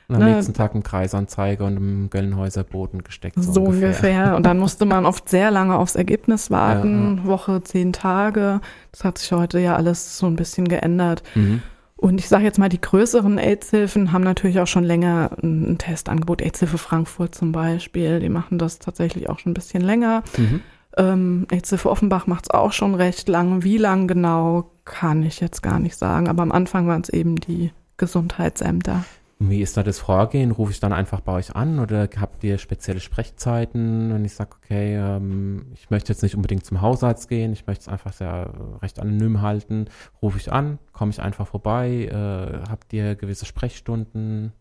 und 0.09 0.15
am 0.15 0.23
ne, 0.23 0.33
nächsten 0.33 0.55
Tag 0.55 0.73
im 0.73 0.81
Kreisanzeiger 0.81 1.65
und 1.65 1.77
im 1.77 2.09
Göllenhäuser 2.09 2.63
Boden 2.63 3.03
gesteckt. 3.03 3.35
So, 3.41 3.53
so 3.53 3.61
ungefähr. 3.61 3.87
ungefähr. 3.87 4.35
Und 4.35 4.45
dann 4.45 4.57
musste 4.57 4.85
man 4.85 5.05
oft 5.05 5.29
sehr 5.29 5.51
lange 5.51 5.77
aufs 5.77 5.95
Ergebnis 5.95 6.49
warten, 6.49 7.17
ja, 7.17 7.23
ja. 7.23 7.29
Woche, 7.29 7.61
zehn 7.63 7.93
Tage. 7.93 8.59
Das 8.91 9.03
hat 9.03 9.19
sich 9.19 9.31
heute 9.31 9.59
ja 9.59 9.75
alles 9.75 10.17
so 10.17 10.25
ein 10.25 10.35
bisschen 10.35 10.67
geändert. 10.67 11.21
Mhm. 11.35 11.61
Und 11.95 12.19
ich 12.19 12.27
sage 12.27 12.45
jetzt 12.45 12.57
mal, 12.57 12.69
die 12.69 12.81
größeren 12.81 13.37
AIDS-Hilfen 13.37 14.11
haben 14.11 14.23
natürlich 14.23 14.59
auch 14.59 14.67
schon 14.67 14.83
länger 14.83 15.31
ein 15.43 15.77
Testangebot. 15.77 16.41
AIDS-Hilfe 16.41 16.79
Frankfurt 16.79 17.35
zum 17.35 17.51
Beispiel, 17.51 18.19
die 18.19 18.29
machen 18.29 18.57
das 18.57 18.79
tatsächlich 18.79 19.29
auch 19.29 19.37
schon 19.37 19.51
ein 19.51 19.55
bisschen 19.55 19.83
länger. 19.83 20.23
Mhm. 20.37 20.61
Ähm, 20.97 21.47
AIDS-Hilfe 21.51 21.89
Offenbach 21.89 22.25
macht 22.25 22.45
es 22.45 22.49
auch 22.51 22.71
schon 22.71 22.95
recht 22.95 23.29
lang. 23.29 23.63
Wie 23.63 23.77
lang 23.77 24.07
genau, 24.07 24.71
kann 24.85 25.21
ich 25.21 25.39
jetzt 25.39 25.61
gar 25.61 25.77
nicht 25.77 25.97
sagen. 25.97 26.29
Aber 26.29 26.41
am 26.41 26.51
Anfang 26.51 26.87
waren 26.87 27.01
es 27.01 27.09
eben 27.09 27.35
die 27.35 27.71
Gesundheitsämter. 27.97 29.03
Wie 29.41 29.61
ist 29.61 29.77
da 29.77 29.83
das 29.83 29.99
Vorgehen? 29.99 30.51
Rufe 30.51 30.73
ich 30.73 30.81
dann 30.81 30.91
einfach 30.91 31.21
bei 31.21 31.31
euch 31.31 31.55
an 31.55 31.79
oder 31.79 32.09
habt 32.19 32.43
ihr 32.43 32.57
spezielle 32.57 32.99
Sprechzeiten? 32.99 34.13
Wenn 34.13 34.25
ich 34.25 34.33
sage, 34.33 34.49
okay, 34.61 34.97
ähm, 34.97 35.67
ich 35.75 35.89
möchte 35.89 36.11
jetzt 36.11 36.21
nicht 36.23 36.35
unbedingt 36.35 36.65
zum 36.65 36.81
Hausarzt 36.81 37.29
gehen, 37.29 37.53
ich 37.53 37.65
möchte 37.65 37.83
es 37.83 37.87
einfach 37.87 38.11
sehr 38.11 38.51
recht 38.81 38.99
anonym 38.99 39.41
halten, 39.41 39.85
rufe 40.21 40.37
ich 40.37 40.51
an, 40.51 40.77
komme 40.91 41.11
ich 41.11 41.21
einfach 41.21 41.47
vorbei, 41.47 42.09
äh, 42.11 42.69
habt 42.69 42.91
ihr 42.91 43.15
gewisse 43.15 43.45
Sprechstunden? 43.45 44.51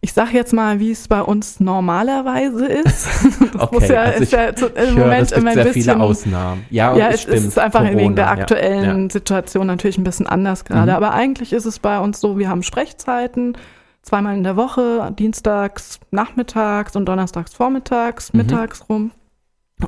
Ich 0.00 0.14
sage 0.14 0.30
jetzt 0.32 0.54
mal, 0.54 0.80
wie 0.80 0.92
es 0.92 1.08
bei 1.08 1.20
uns 1.20 1.60
normalerweise 1.60 2.64
ist. 2.64 3.08
okay, 3.58 3.92
ja, 3.92 4.00
also 4.00 4.22
ich, 4.22 4.30
ja 4.30 4.54
zu, 4.54 4.68
im 4.68 4.94
Moment 4.94 5.04
höre, 5.04 5.20
es 5.20 5.34
gibt 5.34 5.52
sehr 5.52 5.64
bisschen, 5.64 5.82
viele 5.82 6.00
Ausnahmen. 6.00 6.64
Ja, 6.70 6.96
ja 6.96 7.08
es, 7.10 7.20
stimmt, 7.20 7.48
ist 7.48 7.58
einfach 7.58 7.80
Corona, 7.80 7.98
wegen 7.98 8.16
der 8.16 8.30
aktuellen 8.30 9.02
ja, 9.02 9.10
Situation 9.10 9.66
natürlich 9.66 9.98
ein 9.98 10.04
bisschen 10.04 10.26
anders 10.26 10.64
gerade. 10.64 10.92
Mhm. 10.92 10.96
Aber 10.96 11.12
eigentlich 11.12 11.52
ist 11.52 11.66
es 11.66 11.78
bei 11.80 11.98
uns 11.98 12.18
so, 12.18 12.38
wir 12.38 12.48
haben 12.48 12.62
Sprechzeiten 12.62 13.58
zweimal 14.06 14.36
in 14.36 14.44
der 14.44 14.56
Woche, 14.56 15.12
dienstags 15.18 15.98
nachmittags 16.10 16.96
und 16.96 17.06
donnerstags 17.06 17.52
vormittags, 17.52 18.32
mhm. 18.32 18.38
mittags 18.38 18.88
rum. 18.88 19.10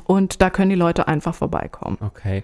Und 0.03 0.41
da 0.41 0.51
können 0.51 0.69
die 0.69 0.75
Leute 0.75 1.07
einfach 1.07 1.33
vorbeikommen. 1.33 1.97
Okay. 2.01 2.43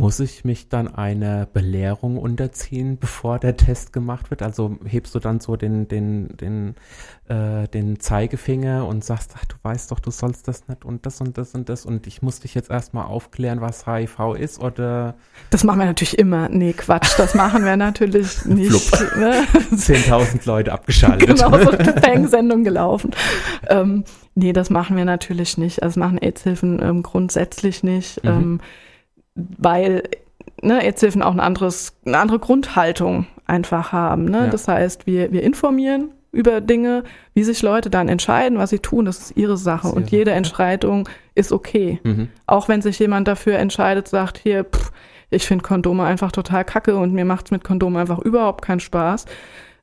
Muss 0.00 0.18
ich 0.18 0.46
mich 0.46 0.70
dann 0.70 0.88
einer 0.88 1.44
Belehrung 1.44 2.16
unterziehen, 2.16 2.96
bevor 2.98 3.38
der 3.38 3.58
Test 3.58 3.92
gemacht 3.92 4.30
wird? 4.30 4.40
Also 4.40 4.78
hebst 4.86 5.14
du 5.14 5.18
dann 5.18 5.40
so 5.40 5.56
den, 5.56 5.88
den, 5.88 6.38
den, 6.38 6.74
äh, 7.28 7.68
den 7.68 8.00
Zeigefinger 8.00 8.86
und 8.86 9.04
sagst, 9.04 9.34
ach, 9.36 9.44
du 9.44 9.56
weißt 9.62 9.90
doch, 9.90 10.00
du 10.00 10.10
sollst 10.10 10.48
das 10.48 10.68
nicht 10.68 10.86
und 10.86 11.04
das 11.04 11.20
und 11.20 11.36
das 11.36 11.54
und 11.54 11.68
das 11.68 11.84
und 11.84 12.06
ich 12.06 12.22
muss 12.22 12.40
dich 12.40 12.54
jetzt 12.54 12.70
erstmal 12.70 13.04
aufklären, 13.04 13.60
was 13.60 13.84
HIV 13.86 14.36
ist 14.38 14.58
oder? 14.58 15.16
Das 15.50 15.64
machen 15.64 15.80
wir 15.80 15.84
natürlich 15.86 16.18
immer. 16.18 16.48
Nee, 16.48 16.72
Quatsch, 16.72 17.18
das 17.18 17.34
machen 17.34 17.66
wir 17.66 17.76
natürlich 17.76 18.42
nicht. 18.46 18.70
Ne? 19.18 19.44
10.000 19.70 20.46
Leute 20.46 20.72
abgeschaltet. 20.72 21.28
genau, 21.28 21.62
so 21.62 21.70
eine 21.78 21.92
Fangsendung 22.00 22.64
gelaufen. 22.64 23.10
Ähm, 23.68 24.04
nee, 24.34 24.54
das 24.54 24.70
machen 24.70 24.96
wir 24.96 25.04
natürlich 25.04 25.58
nicht. 25.58 25.82
Also 25.82 25.90
das 25.90 25.96
machen 25.98 26.16
AIDS-Hilfen 26.16 26.80
ähm, 26.82 27.02
grundsätzlich 27.02 27.82
nicht. 27.82 28.24
Mhm. 28.24 28.30
Ähm, 28.30 28.60
weil 29.34 30.02
ne, 30.62 30.80
Aidshilfen 30.80 31.22
auch 31.22 31.32
ein 31.32 31.40
anderes, 31.40 31.96
eine 32.04 32.18
andere 32.18 32.38
Grundhaltung 32.38 33.26
einfach 33.46 33.92
haben. 33.92 34.24
Ne? 34.26 34.38
Ja. 34.38 34.46
Das 34.48 34.68
heißt, 34.68 35.06
wir, 35.06 35.32
wir 35.32 35.42
informieren 35.42 36.10
über 36.32 36.60
Dinge, 36.60 37.02
wie 37.34 37.42
sich 37.42 37.60
Leute 37.62 37.90
dann 37.90 38.08
entscheiden, 38.08 38.58
was 38.58 38.70
sie 38.70 38.78
tun, 38.78 39.04
das 39.04 39.18
ist 39.18 39.36
ihre 39.36 39.56
Sache. 39.56 39.88
Ist 39.88 39.94
und 39.94 40.10
jede 40.10 40.30
Entscheidung 40.30 41.08
ist 41.34 41.52
okay. 41.52 41.98
Mhm. 42.04 42.28
Auch 42.46 42.68
wenn 42.68 42.82
sich 42.82 42.98
jemand 42.98 43.26
dafür 43.26 43.58
entscheidet, 43.58 44.06
sagt, 44.06 44.38
hier, 44.38 44.64
pff, 44.64 44.92
ich 45.30 45.46
finde 45.46 45.64
Kondome 45.64 46.04
einfach 46.04 46.32
total 46.32 46.64
kacke 46.64 46.96
und 46.96 47.12
mir 47.12 47.24
macht 47.24 47.46
es 47.46 47.50
mit 47.50 47.64
Kondomen 47.64 48.00
einfach 48.00 48.18
überhaupt 48.18 48.62
keinen 48.62 48.80
Spaß, 48.80 49.26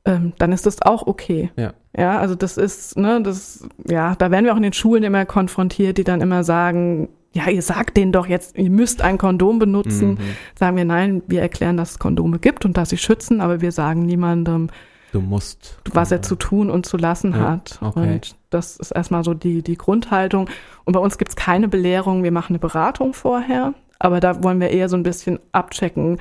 ähm, 0.06 0.34
dann 0.38 0.52
ist 0.52 0.66
das 0.66 0.82
auch 0.82 1.06
okay. 1.06 1.52
Ja. 1.58 1.74
ja, 1.96 2.18
also 2.18 2.36
das 2.36 2.58
ist, 2.58 2.98
ne, 2.98 3.22
das, 3.22 3.68
ja, 3.88 4.16
da 4.16 4.32
werden 4.32 4.46
wir 4.46 4.54
auch 4.54 4.58
in 4.58 4.64
den 4.64 4.74
Schulen 4.74 5.04
immer 5.04 5.26
konfrontiert, 5.26 5.98
die 5.98 6.04
dann 6.04 6.22
immer 6.22 6.44
sagen, 6.44 7.10
ja, 7.34 7.50
ihr 7.50 7.62
sagt 7.62 7.98
denen 7.98 8.12
doch 8.12 8.28
jetzt, 8.28 8.58
ihr 8.58 8.70
müsst 8.70 9.02
ein 9.02 9.18
Kondom 9.18 9.60
benutzen. 9.60 10.12
Mhm. 10.12 10.18
Sagen 10.56 10.78
wir, 10.78 10.86
nein, 10.86 11.22
wir 11.28 11.42
erklären, 11.42 11.78
dass 11.78 11.92
es 11.92 12.00
Kondome 12.00 12.40
gibt 12.40 12.66
und 12.66 12.78
dass 12.78 12.90
sie 12.90 12.98
schützen, 12.98 13.42
aber 13.42 13.62
wir 13.62 13.72
sagen 13.72 14.06
niemandem, 14.06 14.70
du 15.12 15.22
musst, 15.22 15.80
was 15.94 16.12
er 16.12 16.22
zu 16.22 16.36
tun 16.36 16.70
und 16.70 16.86
zu 16.86 16.98
lassen 16.98 17.32
ja, 17.32 17.40
hat. 17.40 17.80
Okay. 17.82 18.14
Und 18.14 18.36
das 18.50 18.78
ist 18.78 18.92
erstmal 18.92 19.24
so 19.24 19.34
die, 19.34 19.62
die 19.62 19.78
Grundhaltung. 19.78 20.50
Und 20.86 20.94
bei 20.94 21.00
uns 21.00 21.18
gibt 21.18 21.30
es 21.30 21.36
keine 21.36 21.68
Belehrung, 21.68 22.24
wir 22.24 22.32
machen 22.32 22.54
eine 22.54 22.60
Beratung 22.60 23.14
vorher, 23.14 23.74
aber 24.00 24.20
da 24.20 24.44
wollen 24.44 24.60
wir 24.60 24.70
eher 24.70 24.90
so 24.90 24.98
ein 24.98 25.04
bisschen 25.04 25.40
abchecken, 25.52 26.18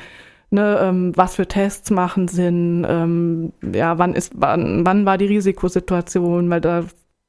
Ne, 0.48 0.78
ähm, 0.80 1.12
was 1.16 1.34
für 1.34 1.48
Tests 1.48 1.90
machen 1.90 2.28
Sinn, 2.28 2.86
ähm, 2.88 3.52
ja, 3.74 3.98
wann 3.98 4.14
ist, 4.14 4.32
wann, 4.36 4.86
wann 4.86 5.04
war 5.04 5.18
die 5.18 5.26
Risikosituation, 5.26 6.48
weil 6.48 6.60
da 6.60 6.84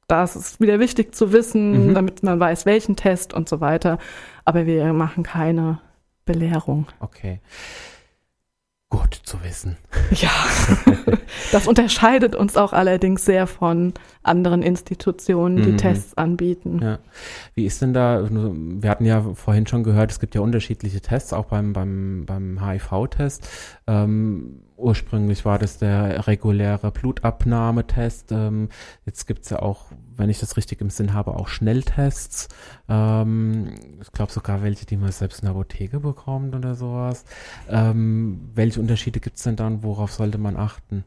das 0.08 0.36
ist 0.36 0.60
wieder 0.60 0.80
wichtig 0.80 1.14
zu 1.14 1.32
wissen, 1.32 1.88
mhm. 1.88 1.94
damit 1.94 2.22
man 2.22 2.40
weiß, 2.40 2.66
welchen 2.66 2.96
Test 2.96 3.32
und 3.34 3.48
so 3.48 3.60
weiter. 3.60 3.98
Aber 4.44 4.66
wir 4.66 4.92
machen 4.92 5.22
keine 5.22 5.80
Belehrung. 6.24 6.86
Okay. 6.98 7.40
Gut 8.90 9.20
zu 9.22 9.42
wissen. 9.44 9.76
Ja, 10.10 10.30
das 11.52 11.68
unterscheidet 11.68 12.34
uns 12.34 12.56
auch 12.56 12.72
allerdings 12.72 13.26
sehr 13.26 13.46
von 13.46 13.92
anderen 14.22 14.62
Institutionen, 14.62 15.58
die 15.58 15.72
mhm. 15.72 15.76
Tests 15.76 16.16
anbieten. 16.16 16.80
Ja. 16.82 16.98
Wie 17.54 17.66
ist 17.66 17.82
denn 17.82 17.92
da, 17.92 18.26
wir 18.30 18.88
hatten 18.88 19.04
ja 19.04 19.34
vorhin 19.34 19.66
schon 19.66 19.84
gehört, 19.84 20.10
es 20.10 20.18
gibt 20.18 20.34
ja 20.34 20.40
unterschiedliche 20.40 21.02
Tests, 21.02 21.34
auch 21.34 21.44
beim, 21.44 21.74
beim, 21.74 22.24
beim 22.24 22.66
HIV-Test. 22.66 23.46
Ähm, 23.86 24.62
ursprünglich 24.78 25.44
war 25.44 25.58
das 25.58 25.78
der 25.78 26.26
reguläre 26.26 26.90
Blutabnahmetest. 26.90 28.32
Ähm, 28.32 28.68
jetzt 29.04 29.26
gibt's 29.26 29.50
ja 29.50 29.58
auch, 29.58 29.86
wenn 30.16 30.30
ich 30.30 30.38
das 30.38 30.56
richtig 30.56 30.80
im 30.80 30.90
Sinn 30.90 31.12
habe, 31.12 31.34
auch 31.34 31.48
Schnelltests. 31.48 32.48
Ähm, 32.88 33.74
ich 34.00 34.12
glaube 34.12 34.32
sogar 34.32 34.62
welche, 34.62 34.86
die 34.86 34.96
man 34.96 35.12
selbst 35.12 35.40
in 35.40 35.46
der 35.46 35.54
Apotheke 35.54 36.00
bekommt 36.00 36.54
oder 36.54 36.74
sowas. 36.74 37.24
Ähm, 37.68 38.50
welche 38.54 38.80
Unterschiede 38.80 39.20
gibt's 39.20 39.42
denn 39.42 39.56
dann? 39.56 39.82
Worauf 39.82 40.12
sollte 40.12 40.38
man 40.38 40.56
achten? 40.56 41.04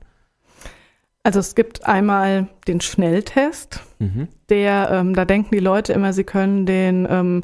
Also 1.23 1.39
es 1.39 1.53
gibt 1.53 1.85
einmal 1.85 2.47
den 2.67 2.81
Schnelltest, 2.81 3.81
mhm. 3.99 4.27
der, 4.49 4.89
ähm, 4.91 5.13
da 5.13 5.23
denken 5.23 5.53
die 5.53 5.59
Leute 5.59 5.93
immer, 5.93 6.13
sie 6.13 6.23
können 6.23 6.65
den 6.65 7.07
ähm, 7.09 7.43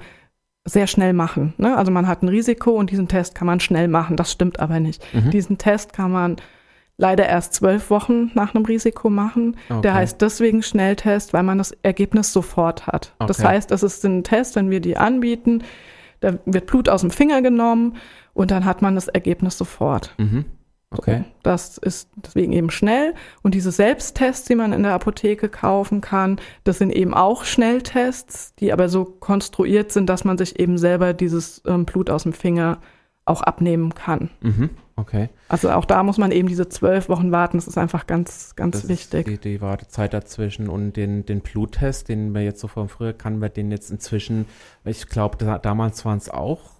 sehr 0.67 0.87
schnell 0.87 1.13
machen. 1.13 1.53
Ne? 1.57 1.75
Also 1.77 1.91
man 1.91 2.07
hat 2.07 2.21
ein 2.21 2.27
Risiko 2.27 2.71
und 2.71 2.91
diesen 2.91 3.07
Test 3.07 3.35
kann 3.35 3.47
man 3.47 3.59
schnell 3.59 3.87
machen. 3.87 4.17
Das 4.17 4.31
stimmt 4.31 4.59
aber 4.59 4.79
nicht. 4.79 5.01
Mhm. 5.13 5.31
Diesen 5.31 5.57
Test 5.57 5.93
kann 5.93 6.11
man 6.11 6.35
leider 6.97 7.27
erst 7.27 7.53
zwölf 7.53 7.89
Wochen 7.89 8.31
nach 8.33 8.53
einem 8.53 8.65
Risiko 8.65 9.09
machen. 9.09 9.55
Okay. 9.69 9.81
Der 9.81 9.93
heißt 9.93 10.21
deswegen 10.21 10.63
Schnelltest, 10.63 11.33
weil 11.33 11.43
man 11.43 11.57
das 11.57 11.71
Ergebnis 11.83 12.33
sofort 12.33 12.85
hat. 12.87 13.13
Okay. 13.19 13.27
Das 13.27 13.43
heißt, 13.43 13.71
es 13.71 13.83
ist 13.83 14.03
ein 14.03 14.23
Test, 14.23 14.55
wenn 14.55 14.69
wir 14.69 14.81
die 14.81 14.97
anbieten, 14.97 15.63
da 16.19 16.33
wird 16.45 16.65
Blut 16.65 16.89
aus 16.89 17.01
dem 17.01 17.11
Finger 17.11 17.41
genommen 17.41 17.95
und 18.33 18.51
dann 18.51 18.65
hat 18.65 18.81
man 18.81 18.95
das 18.95 19.07
Ergebnis 19.07 19.57
sofort. 19.57 20.13
Mhm. 20.17 20.45
Okay. 20.91 21.19
So, 21.19 21.25
das 21.43 21.77
ist 21.77 22.09
deswegen 22.15 22.53
eben 22.53 22.69
schnell. 22.69 23.13
Und 23.43 23.53
diese 23.53 23.71
Selbsttests, 23.71 24.47
die 24.47 24.55
man 24.55 24.71
in 24.71 24.83
der 24.83 24.93
Apotheke 24.93 25.49
kaufen 25.49 26.01
kann, 26.01 26.39
das 26.63 26.77
sind 26.77 26.91
eben 26.91 27.13
auch 27.13 27.43
Schnelltests, 27.43 28.55
die 28.55 28.71
aber 28.71 28.87
so 28.87 29.03
konstruiert 29.03 29.91
sind, 29.91 30.07
dass 30.07 30.23
man 30.23 30.37
sich 30.37 30.59
eben 30.59 30.77
selber 30.77 31.13
dieses 31.13 31.61
ähm, 31.65 31.85
Blut 31.85 32.09
aus 32.09 32.23
dem 32.23 32.33
Finger 32.33 32.79
auch 33.25 33.41
abnehmen 33.41 33.93
kann. 33.93 34.29
Mhm. 34.41 34.69
Okay. 34.95 35.29
Also 35.47 35.69
auch 35.69 35.85
da 35.85 36.01
muss 36.01 36.17
man 36.17 36.31
eben 36.31 36.47
diese 36.47 36.69
zwölf 36.69 37.07
Wochen 37.07 37.31
warten. 37.31 37.57
Das 37.57 37.67
ist 37.67 37.77
einfach 37.77 38.07
ganz, 38.07 38.55
ganz 38.55 38.81
das 38.81 38.89
wichtig. 38.89 39.27
Die, 39.27 39.37
die, 39.37 39.61
Wartezeit 39.61 40.13
dazwischen 40.13 40.69
und 40.69 40.93
den, 40.93 41.25
den 41.25 41.41
Bluttest, 41.41 42.09
den 42.09 42.33
wir 42.33 42.41
jetzt 42.41 42.59
so 42.59 42.67
von 42.67 42.89
früher 42.89 43.13
kann, 43.13 43.39
wir 43.39 43.49
den 43.49 43.69
jetzt 43.69 43.91
inzwischen, 43.91 44.45
ich 44.85 45.07
glaube, 45.07 45.37
da, 45.37 45.59
damals 45.59 46.03
waren 46.03 46.17
es 46.17 46.29
auch 46.29 46.71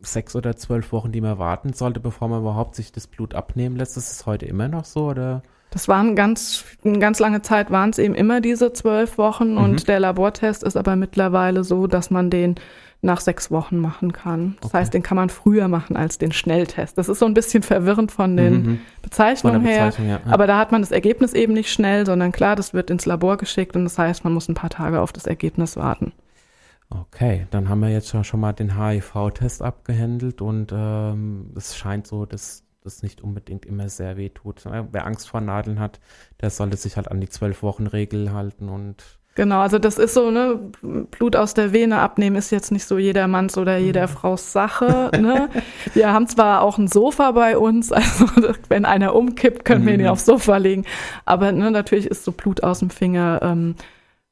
sechs 0.00 0.36
oder 0.36 0.56
zwölf 0.56 0.92
Wochen, 0.92 1.12
die 1.12 1.20
man 1.20 1.38
warten 1.38 1.72
sollte, 1.72 2.00
bevor 2.00 2.28
man 2.28 2.40
überhaupt 2.40 2.74
sich 2.74 2.92
das 2.92 3.06
Blut 3.06 3.34
abnehmen 3.34 3.76
lässt. 3.76 3.96
Ist 3.96 4.10
es 4.10 4.26
heute 4.26 4.46
immer 4.46 4.68
noch 4.68 4.84
so 4.84 5.06
oder? 5.06 5.42
Das 5.70 5.88
waren 5.88 6.14
ganz, 6.16 6.64
eine 6.84 6.98
ganz 6.98 7.18
lange 7.18 7.42
Zeit 7.42 7.70
waren 7.70 7.90
es 7.90 7.98
eben 7.98 8.14
immer 8.14 8.40
diese 8.40 8.72
zwölf 8.72 9.18
Wochen 9.18 9.52
mhm. 9.52 9.58
und 9.58 9.88
der 9.88 10.00
Labortest 10.00 10.62
ist 10.62 10.76
aber 10.76 10.96
mittlerweile 10.96 11.64
so, 11.64 11.86
dass 11.86 12.10
man 12.10 12.30
den 12.30 12.54
nach 13.02 13.20
sechs 13.20 13.50
Wochen 13.50 13.78
machen 13.78 14.12
kann. 14.12 14.56
Das 14.60 14.70
okay. 14.70 14.78
heißt, 14.78 14.94
den 14.94 15.02
kann 15.02 15.16
man 15.16 15.28
früher 15.28 15.68
machen 15.68 15.96
als 15.96 16.18
den 16.18 16.32
Schnelltest. 16.32 16.96
Das 16.96 17.08
ist 17.08 17.18
so 17.18 17.26
ein 17.26 17.34
bisschen 17.34 17.62
verwirrend 17.62 18.10
von 18.10 18.36
den 18.36 18.54
mhm. 18.54 18.80
Bezeichnungen 19.02 19.62
von 19.62 19.70
Bezeichnung, 19.70 20.06
her. 20.08 20.20
Ja. 20.24 20.32
Aber 20.32 20.46
da 20.46 20.58
hat 20.58 20.72
man 20.72 20.82
das 20.82 20.92
Ergebnis 20.92 21.32
eben 21.32 21.52
nicht 21.52 21.70
schnell, 21.70 22.06
sondern 22.06 22.32
klar, 22.32 22.56
das 22.56 22.74
wird 22.74 22.90
ins 22.90 23.06
Labor 23.06 23.36
geschickt 23.36 23.76
und 23.76 23.84
das 23.84 23.98
heißt, 23.98 24.24
man 24.24 24.32
muss 24.32 24.48
ein 24.48 24.54
paar 24.54 24.70
Tage 24.70 25.00
auf 25.00 25.12
das 25.12 25.26
Ergebnis 25.26 25.76
warten. 25.76 26.12
Okay, 26.88 27.46
dann 27.50 27.68
haben 27.68 27.80
wir 27.80 27.88
jetzt 27.88 28.14
schon 28.24 28.40
mal 28.40 28.52
den 28.52 28.78
HIV-Test 28.78 29.60
abgehandelt 29.60 30.40
und 30.40 30.72
ähm, 30.72 31.52
es 31.56 31.76
scheint 31.76 32.06
so, 32.06 32.26
dass 32.26 32.62
das 32.84 33.02
nicht 33.02 33.20
unbedingt 33.20 33.66
immer 33.66 33.88
sehr 33.88 34.16
weh 34.16 34.28
tut. 34.28 34.64
Wer 34.64 35.06
Angst 35.06 35.28
vor 35.28 35.40
Nadeln 35.40 35.80
hat, 35.80 35.98
der 36.40 36.50
sollte 36.50 36.76
sich 36.76 36.96
halt 36.96 37.10
an 37.10 37.20
die 37.20 37.28
Zwölf-Wochen-Regel 37.28 38.32
halten 38.32 38.68
und 38.68 39.18
Genau, 39.36 39.60
also 39.60 39.78
das 39.78 39.98
ist 39.98 40.14
so, 40.14 40.30
ne, 40.30 40.58
Blut 41.10 41.36
aus 41.36 41.52
der 41.52 41.74
Vene 41.74 41.98
abnehmen 41.98 42.36
ist 42.36 42.50
jetzt 42.50 42.72
nicht 42.72 42.86
so 42.86 42.96
jedermanns 42.96 43.58
oder 43.58 43.76
jeder 43.76 44.06
mhm. 44.06 44.12
Frau's 44.12 44.50
Sache, 44.50 45.10
ne. 45.20 45.50
Wir 45.94 46.10
haben 46.10 46.26
zwar 46.26 46.62
auch 46.62 46.78
ein 46.78 46.88
Sofa 46.88 47.32
bei 47.32 47.58
uns, 47.58 47.92
also 47.92 48.24
wenn 48.68 48.86
einer 48.86 49.14
umkippt, 49.14 49.66
können 49.66 49.84
wir 49.84 49.92
ihn 49.92 50.00
mhm. 50.00 50.06
aufs 50.08 50.24
Sofa 50.24 50.56
legen, 50.56 50.86
aber 51.26 51.52
ne, 51.52 51.70
natürlich 51.70 52.06
ist 52.06 52.24
so 52.24 52.32
Blut 52.32 52.62
aus 52.62 52.78
dem 52.78 52.88
Finger 52.88 53.40
ähm, 53.42 53.74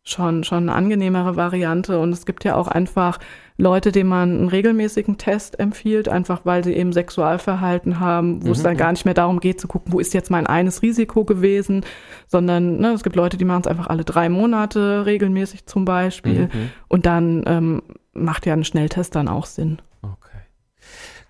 schon, 0.05 0.45
schon 0.45 0.69
eine 0.69 0.75
angenehmere 0.75 1.37
Variante. 1.37 1.99
Und 1.99 2.13
es 2.13 2.27
gibt 2.27 2.45
ja 2.45 2.57
auch 2.57 2.69
einfach 2.69 3.19
Leute, 3.57 3.91
denen 3.91 4.11
man 4.11 4.31
einen 4.31 4.49
regelmäßigen 4.49 5.17
Test 5.17 5.59
empfiehlt, 5.59 6.09
einfach 6.09 6.43
weil 6.45 6.63
sie 6.63 6.75
eben 6.75 6.93
Sexualverhalten 6.93 8.01
haben, 8.01 8.43
wo 8.43 8.49
mhm. 8.49 8.53
es 8.53 8.63
dann 8.63 8.77
gar 8.77 8.93
nicht 8.93 9.05
mehr 9.05 9.15
darum 9.15 9.41
geht 9.41 9.61
zu 9.61 9.69
gucken, 9.69 9.93
wo 9.93 10.01
ist 10.01 10.13
jetzt 10.13 10.31
mein 10.31 10.47
eines 10.47 10.83
Risiko 10.83 11.25
gewesen, 11.25 11.85
sondern 12.27 12.79
ne, 12.79 12.93
es 12.93 13.03
gibt 13.03 13.17
Leute, 13.17 13.39
die 13.39 13.45
machen 13.45 13.63
es 13.63 13.67
einfach 13.67 13.87
alle 13.87 14.05
drei 14.05 14.29
Monate 14.29 15.07
regelmäßig 15.07 15.67
zum 15.67 15.85
Beispiel. 15.85 16.49
Mhm. 16.53 16.71
Und 16.89 17.07
dann 17.07 17.45
ähm, 17.47 17.83
macht 18.13 18.45
ja 18.47 18.53
ein 18.53 18.65
Schnelltest 18.65 19.15
dann 19.15 19.29
auch 19.29 19.47
Sinn. 19.47 19.81
Okay. 20.03 20.43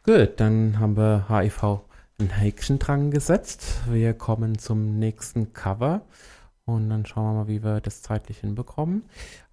Gut, 0.04 0.40
dann 0.40 0.80
haben 0.80 0.96
wir 0.96 1.26
HIV 1.28 1.80
ein 2.20 2.30
Häkchen 2.30 2.78
dran 2.78 3.10
gesetzt. 3.10 3.82
Wir 3.90 4.14
kommen 4.14 4.58
zum 4.58 4.98
nächsten 4.98 5.52
Cover. 5.52 6.02
Und 6.66 6.88
dann 6.88 7.04
schauen 7.04 7.24
wir 7.24 7.40
mal, 7.40 7.48
wie 7.48 7.62
wir 7.62 7.80
das 7.80 8.02
zeitlich 8.02 8.38
hinbekommen. 8.38 9.04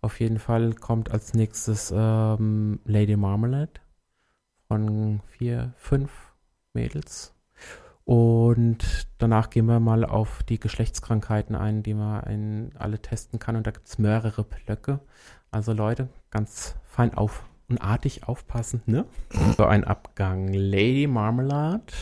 Auf 0.02 0.20
jeden 0.20 0.40
Fall 0.40 0.74
kommt 0.74 1.12
als 1.12 1.34
nächstes 1.34 1.94
ähm, 1.96 2.80
Lady 2.86 3.18
Marmalade 3.18 3.82
von 4.68 5.22
vier, 5.28 5.74
fünf 5.76 6.34
Mädels. 6.74 7.36
Und 8.06 9.08
danach 9.18 9.50
gehen 9.50 9.66
wir 9.66 9.80
mal 9.80 10.06
auf 10.06 10.44
die 10.44 10.60
Geschlechtskrankheiten 10.60 11.56
ein, 11.56 11.84
die 11.84 11.94
man 11.94 12.24
in 12.24 12.72
alle 12.78 13.02
testen 13.02 13.40
kann. 13.40 13.56
Und 13.56 13.68
da 13.68 13.72
gibt 13.72 13.88
es 13.88 14.00
mehrere 14.00 14.44
Blöcke. 14.44 15.00
Also 15.52 15.74
Leute, 15.74 16.10
ganz 16.30 16.76
fein 16.86 17.14
auf 17.14 17.44
und 17.68 17.80
artig 17.82 18.28
aufpassen, 18.28 18.82
ne? 18.86 19.06
So 19.58 19.66
ein 19.66 19.84
Abgang. 19.84 20.52
Lady 20.54 21.08
Marmalade 21.08 21.94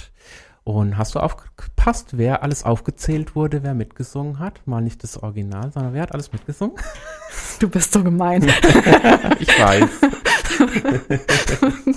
und 0.69 0.97
hast 0.97 1.15
du 1.15 1.19
aufgepasst, 1.19 2.17
wer 2.17 2.43
alles 2.43 2.63
aufgezählt 2.63 3.35
wurde, 3.35 3.63
wer 3.63 3.73
mitgesungen 3.73 4.39
hat? 4.39 4.61
Mal 4.65 4.81
nicht 4.81 5.03
das 5.03 5.21
Original, 5.21 5.71
sondern 5.71 5.93
wer 5.93 6.03
hat 6.03 6.13
alles 6.13 6.31
mitgesungen? 6.31 6.77
Du 7.59 7.67
bist 7.67 7.91
so 7.91 8.03
gemein. 8.03 8.43
ich 9.39 9.59
weiß. 9.59 9.89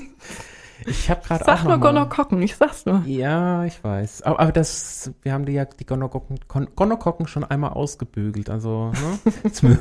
Ich 0.86 1.10
habe 1.10 1.22
gerade 1.26 1.42
auch 1.42 1.46
Sag 1.46 1.64
nur 1.64 1.78
Gonokokken, 1.78 2.40
ich 2.42 2.56
sag's 2.56 2.86
nur. 2.86 3.02
Ja, 3.06 3.64
ich 3.64 3.82
weiß. 3.82 4.22
Aber, 4.22 4.40
aber, 4.40 4.52
das, 4.52 5.12
wir 5.22 5.32
haben 5.32 5.44
die 5.44 5.52
ja 5.52 5.64
die 5.64 5.86
Gonokokken, 5.86 6.40
Gonokokken 6.48 7.26
schon 7.26 7.44
einmal 7.44 7.70
ausgebügelt. 7.70 8.50
Also, 8.50 8.92
ne? 9.62 9.78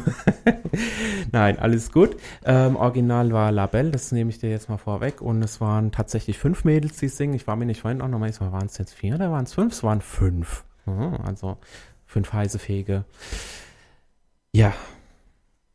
Nein, 1.32 1.60
alles 1.60 1.92
gut. 1.92 2.16
Ähm, 2.46 2.76
Original 2.76 3.32
war 3.32 3.52
Labelle, 3.52 3.92
das 3.92 4.12
nehme 4.12 4.30
ich 4.30 4.40
dir 4.40 4.50
jetzt 4.50 4.70
mal 4.70 4.78
vorweg. 4.78 5.22
Und 5.22 5.42
es 5.44 5.62
waren 5.62 5.92
tatsächlich 5.92 6.38
fünf 6.38 6.64
Mädels, 6.64 6.98
die 6.98 7.08
singen. 7.08 7.34
Ich 7.34 7.48
war 7.48 7.56
mir 7.56 7.66
nicht 7.66 7.82
vorhin 7.82 8.02
auch 8.02 8.08
nochmal, 8.08 8.32
waren 8.40 8.66
es 8.66 8.78
jetzt 8.78 8.94
vier 8.94 9.16
oder 9.16 9.32
waren 9.32 9.44
es 9.44 9.54
fünf? 9.54 9.74
Es 9.74 9.84
waren 9.84 10.02
fünf. 10.02 10.64
also 10.86 11.58
fünf 12.06 12.34
heiße 12.34 12.60
Fege. 12.60 13.06
Ja, 14.54 14.74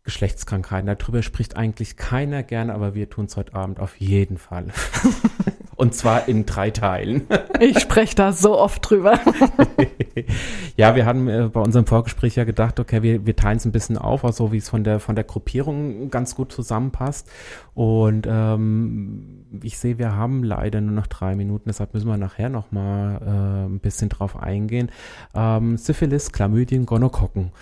Geschlechtskrankheiten. 0.06 0.86
Darüber 0.86 1.22
spricht 1.22 1.56
eigentlich 1.56 1.96
keiner 1.96 2.42
gerne, 2.42 2.72
aber 2.72 2.94
wir 2.94 3.10
tun 3.10 3.26
es 3.26 3.36
heute 3.36 3.54
Abend 3.54 3.80
auf 3.80 3.96
jeden 3.96 4.38
Fall. 4.38 4.68
Und 5.76 5.94
zwar 5.94 6.26
in 6.26 6.46
drei 6.46 6.70
Teilen. 6.70 7.26
Ich 7.60 7.80
spreche 7.80 8.14
da 8.14 8.32
so 8.32 8.58
oft 8.58 8.88
drüber. 8.88 9.20
ja, 10.76 10.96
wir 10.96 11.04
haben 11.04 11.28
äh, 11.28 11.50
bei 11.52 11.60
unserem 11.60 11.84
Vorgespräch 11.84 12.36
ja 12.36 12.44
gedacht, 12.44 12.80
okay, 12.80 13.02
wir, 13.02 13.26
wir 13.26 13.36
teilen 13.36 13.58
es 13.58 13.66
ein 13.66 13.72
bisschen 13.72 13.98
auf, 13.98 14.24
auch 14.24 14.32
so 14.32 14.52
wie 14.52 14.56
es 14.56 14.70
von 14.70 14.84
der 14.84 15.00
von 15.00 15.16
der 15.16 15.24
Gruppierung 15.24 16.08
ganz 16.08 16.34
gut 16.34 16.50
zusammenpasst. 16.50 17.30
Und 17.74 18.26
ähm, 18.26 19.44
ich 19.62 19.76
sehe, 19.76 19.98
wir 19.98 20.14
haben 20.14 20.44
leider 20.44 20.80
nur 20.80 20.94
noch 20.94 21.08
drei 21.08 21.34
Minuten, 21.34 21.64
deshalb 21.66 21.92
müssen 21.92 22.08
wir 22.08 22.16
nachher 22.16 22.48
noch 22.48 22.72
mal 22.72 23.20
äh, 23.20 23.66
ein 23.68 23.80
bisschen 23.80 24.08
drauf 24.08 24.34
eingehen. 24.34 24.90
Ähm, 25.34 25.76
Syphilis, 25.76 26.32
Chlamydien, 26.32 26.86
Gonokokken. 26.86 27.52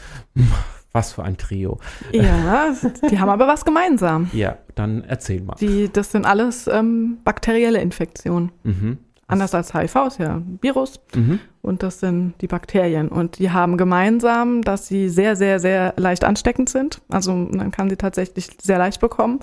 Was 0.95 1.13
für 1.13 1.25
ein 1.25 1.37
Trio. 1.37 1.81
Ja, 2.13 2.73
die 3.11 3.19
haben 3.19 3.29
aber 3.29 3.49
was 3.49 3.65
gemeinsam. 3.65 4.31
Ja, 4.33 4.59
dann 4.77 5.03
erzähl 5.03 5.43
mal. 5.43 5.57
Die, 5.61 5.93
das 5.93 6.13
sind 6.13 6.25
alles 6.25 6.69
ähm, 6.69 7.19
bakterielle 7.25 7.81
Infektionen. 7.81 8.53
Mhm. 8.63 8.99
Anders 9.27 9.55
als 9.55 9.75
HIV 9.75 9.97
ist 10.07 10.19
ja 10.19 10.37
ein 10.37 10.59
Virus 10.61 11.01
mhm. 11.15 11.41
und 11.63 11.83
das 11.83 11.99
sind 11.99 12.35
die 12.41 12.47
Bakterien. 12.47 13.09
Und 13.09 13.39
die 13.39 13.51
haben 13.51 13.77
gemeinsam, 13.77 14.63
dass 14.63 14.87
sie 14.87 15.09
sehr, 15.09 15.35
sehr, 15.35 15.59
sehr 15.59 15.95
leicht 15.97 16.23
ansteckend 16.23 16.69
sind. 16.69 17.01
Also 17.09 17.35
man 17.35 17.73
kann 17.73 17.91
sie 17.91 17.97
tatsächlich 17.97 18.49
sehr 18.63 18.79
leicht 18.79 19.01
bekommen. 19.01 19.41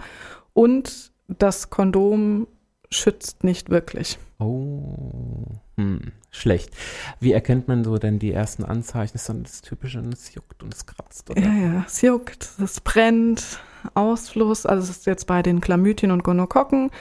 Und 0.54 1.12
das 1.28 1.70
Kondom 1.70 2.48
schützt 2.90 3.44
nicht 3.44 3.70
wirklich. 3.70 4.20
Oh, 4.40 5.48
hm, 5.82 6.12
schlecht. 6.32 6.72
Wie 7.20 7.32
erkennt 7.32 7.68
man 7.68 7.84
so 7.84 7.98
denn 7.98 8.20
die 8.20 8.32
ersten 8.32 8.64
Anzeichen? 8.64 9.16
Ist 9.16 9.30
dann 9.30 9.44
das 9.44 9.62
Typische, 9.62 10.00
es 10.12 10.34
juckt 10.34 10.64
und 10.64 10.74
es 10.74 10.86
kratzt, 10.86 11.30
oder? 11.30 11.42
Ja, 11.42 11.54
ja, 11.54 11.84
es 11.86 12.02
juckt, 12.02 12.50
es 12.64 12.82
brennt, 12.82 13.60
Ausfluss, 13.94 14.66
also 14.66 14.84
es 14.84 14.98
ist 14.98 15.06
jetzt 15.06 15.28
bei 15.28 15.42
den 15.42 15.62
Chlamydien 15.62 16.12
und 16.12 16.24
Gonokokken. 16.24 16.92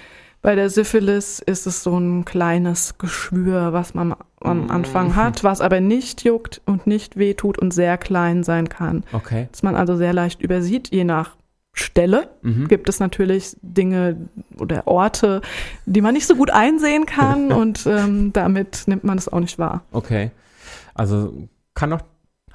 Bei 0.42 0.54
der 0.54 0.70
Syphilis 0.70 1.40
ist 1.40 1.66
es 1.66 1.82
so 1.82 1.98
ein 1.98 2.24
kleines 2.24 2.96
Geschwür, 2.96 3.74
was 3.74 3.92
man 3.92 4.14
am 4.40 4.64
mhm. 4.64 4.70
Anfang 4.70 5.14
hat, 5.14 5.44
was 5.44 5.60
aber 5.60 5.80
nicht 5.80 6.24
juckt 6.24 6.62
und 6.64 6.86
nicht 6.86 7.18
wehtut 7.18 7.58
und 7.58 7.74
sehr 7.74 7.98
klein 7.98 8.42
sein 8.42 8.70
kann. 8.70 9.04
Okay. 9.12 9.48
Das 9.52 9.62
man 9.62 9.76
also 9.76 9.96
sehr 9.96 10.14
leicht 10.14 10.40
übersieht, 10.40 10.88
je 10.90 11.04
nach 11.04 11.36
Stelle 11.72 12.30
mhm. 12.42 12.68
gibt 12.68 12.88
es 12.88 13.00
natürlich 13.00 13.56
Dinge 13.62 14.28
oder 14.58 14.86
Orte, 14.86 15.40
die 15.86 16.00
man 16.00 16.14
nicht 16.14 16.26
so 16.26 16.34
gut 16.34 16.50
einsehen 16.50 17.06
kann 17.06 17.52
und 17.52 17.86
ähm, 17.86 18.32
damit 18.32 18.84
nimmt 18.86 19.04
man 19.04 19.18
es 19.18 19.28
auch 19.28 19.40
nicht 19.40 19.58
wahr. 19.58 19.84
Okay. 19.92 20.30
Also 20.94 21.48
kann 21.74 21.92
auch 21.92 22.02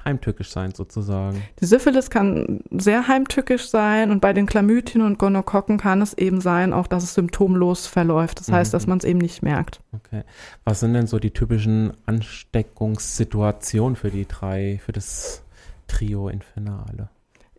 heimtückisch 0.04 0.50
sein 0.50 0.72
sozusagen. 0.72 1.42
Die 1.60 1.66
Syphilis 1.66 2.08
kann 2.10 2.60
sehr 2.70 3.08
heimtückisch 3.08 3.68
sein 3.68 4.10
und 4.10 4.20
bei 4.20 4.32
den 4.32 4.46
Chlamydien 4.46 5.04
und 5.04 5.18
Gonokokken 5.18 5.78
kann 5.78 6.00
es 6.00 6.14
eben 6.14 6.40
sein, 6.40 6.72
auch 6.72 6.86
dass 6.86 7.02
es 7.02 7.14
symptomlos 7.14 7.86
verläuft. 7.86 8.40
Das 8.40 8.50
heißt, 8.50 8.72
mhm. 8.72 8.76
dass 8.76 8.86
man 8.86 8.98
es 8.98 9.04
eben 9.04 9.18
nicht 9.18 9.42
merkt. 9.42 9.80
Okay. 9.92 10.22
Was 10.64 10.80
sind 10.80 10.94
denn 10.94 11.06
so 11.06 11.18
die 11.18 11.32
typischen 11.32 11.92
Ansteckungssituationen 12.06 13.96
für 13.96 14.10
die 14.10 14.26
drei, 14.26 14.80
für 14.84 14.92
das 14.92 15.42
Trio 15.88 16.28
Infernale? 16.28 17.10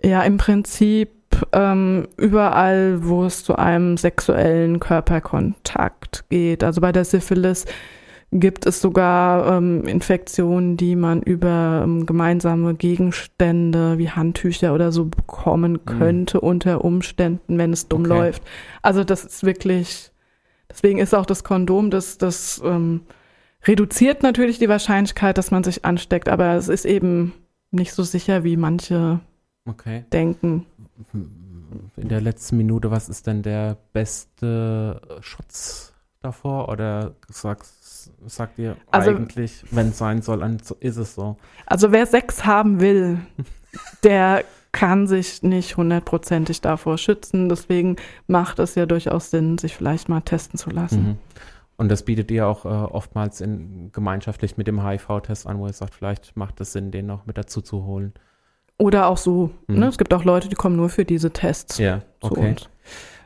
Ja, 0.01 0.23
im 0.23 0.37
Prinzip 0.37 1.16
ähm, 1.53 2.07
überall, 2.17 3.05
wo 3.05 3.25
es 3.25 3.43
zu 3.43 3.55
einem 3.55 3.97
sexuellen 3.97 4.79
Körperkontakt 4.79 6.25
geht. 6.29 6.63
Also 6.63 6.81
bei 6.81 6.91
der 6.91 7.05
Syphilis 7.05 7.65
gibt 8.31 8.65
es 8.65 8.81
sogar 8.81 9.57
ähm, 9.57 9.85
Infektionen, 9.85 10.75
die 10.75 10.95
man 10.95 11.21
über 11.21 11.81
ähm, 11.83 12.05
gemeinsame 12.05 12.73
Gegenstände 12.73 13.97
wie 13.97 14.09
Handtücher 14.09 14.73
oder 14.73 14.91
so 14.91 15.05
bekommen 15.05 15.73
mhm. 15.73 15.85
könnte 15.85 16.37
mhm. 16.37 16.43
unter 16.43 16.83
Umständen, 16.83 17.57
wenn 17.57 17.71
es 17.71 17.87
dumm 17.87 18.01
okay. 18.01 18.09
läuft. 18.09 18.43
Also 18.81 19.03
das 19.03 19.23
ist 19.23 19.43
wirklich, 19.45 20.11
deswegen 20.69 20.99
ist 20.99 21.15
auch 21.15 21.25
das 21.25 21.43
Kondom, 21.43 21.89
das, 21.89 22.17
das 22.17 22.61
ähm, 22.65 23.01
reduziert 23.65 24.23
natürlich 24.23 24.59
die 24.59 24.69
Wahrscheinlichkeit, 24.69 25.37
dass 25.37 25.51
man 25.51 25.63
sich 25.63 25.85
ansteckt, 25.85 26.27
aber 26.27 26.55
es 26.55 26.67
ist 26.67 26.85
eben 26.85 27.33
nicht 27.71 27.93
so 27.93 28.03
sicher, 28.03 28.43
wie 28.43 28.57
manche 28.57 29.19
okay. 29.65 30.05
denken. 30.11 30.65
In 31.13 32.07
der 32.09 32.21
letzten 32.21 32.57
Minute, 32.57 32.91
was 32.91 33.09
ist 33.09 33.27
denn 33.27 33.43
der 33.43 33.77
beste 33.93 35.01
Schutz 35.21 35.93
davor? 36.21 36.69
Oder 36.69 37.15
sagst 37.29 37.77
sagt 38.25 38.59
ihr 38.59 38.77
also, 38.91 39.11
eigentlich, 39.11 39.63
wenn 39.71 39.89
es 39.89 39.97
sein 39.97 40.21
soll, 40.21 40.39
dann 40.39 40.57
ist 40.79 40.97
es 40.97 41.15
so. 41.15 41.37
Also 41.65 41.91
wer 41.91 42.05
Sex 42.05 42.45
haben 42.45 42.79
will, 42.79 43.19
der 44.03 44.43
kann 44.71 45.07
sich 45.07 45.43
nicht 45.43 45.77
hundertprozentig 45.77 46.61
davor 46.61 46.97
schützen. 46.97 47.49
Deswegen 47.49 47.95
macht 48.27 48.59
es 48.59 48.75
ja 48.75 48.85
durchaus 48.85 49.31
Sinn, 49.31 49.57
sich 49.57 49.75
vielleicht 49.75 50.09
mal 50.09 50.21
testen 50.21 50.59
zu 50.59 50.69
lassen. 50.69 51.03
Mhm. 51.03 51.17
Und 51.77 51.89
das 51.89 52.03
bietet 52.03 52.31
ihr 52.31 52.47
auch 52.47 52.65
äh, 52.65 52.69
oftmals 52.69 53.39
in, 53.39 53.91
gemeinschaftlich 53.91 54.57
mit 54.57 54.67
dem 54.67 54.83
HIV-Test 54.83 55.47
an, 55.47 55.59
wo 55.59 55.67
ihr 55.67 55.73
sagt, 55.73 55.93
vielleicht 55.93 56.35
macht 56.35 56.59
es 56.59 56.73
Sinn, 56.73 56.91
den 56.91 57.05
noch 57.05 57.25
mit 57.25 57.37
dazu 57.37 57.61
zu 57.61 57.85
holen. 57.85 58.13
Oder 58.77 59.07
auch 59.07 59.17
so. 59.17 59.51
Mhm. 59.67 59.79
Ne? 59.79 59.87
Es 59.87 59.97
gibt 59.97 60.13
auch 60.13 60.23
Leute, 60.23 60.49
die 60.49 60.55
kommen 60.55 60.75
nur 60.75 60.89
für 60.89 61.05
diese 61.05 61.31
Tests. 61.31 61.77
Ja, 61.77 62.01
okay. 62.21 62.55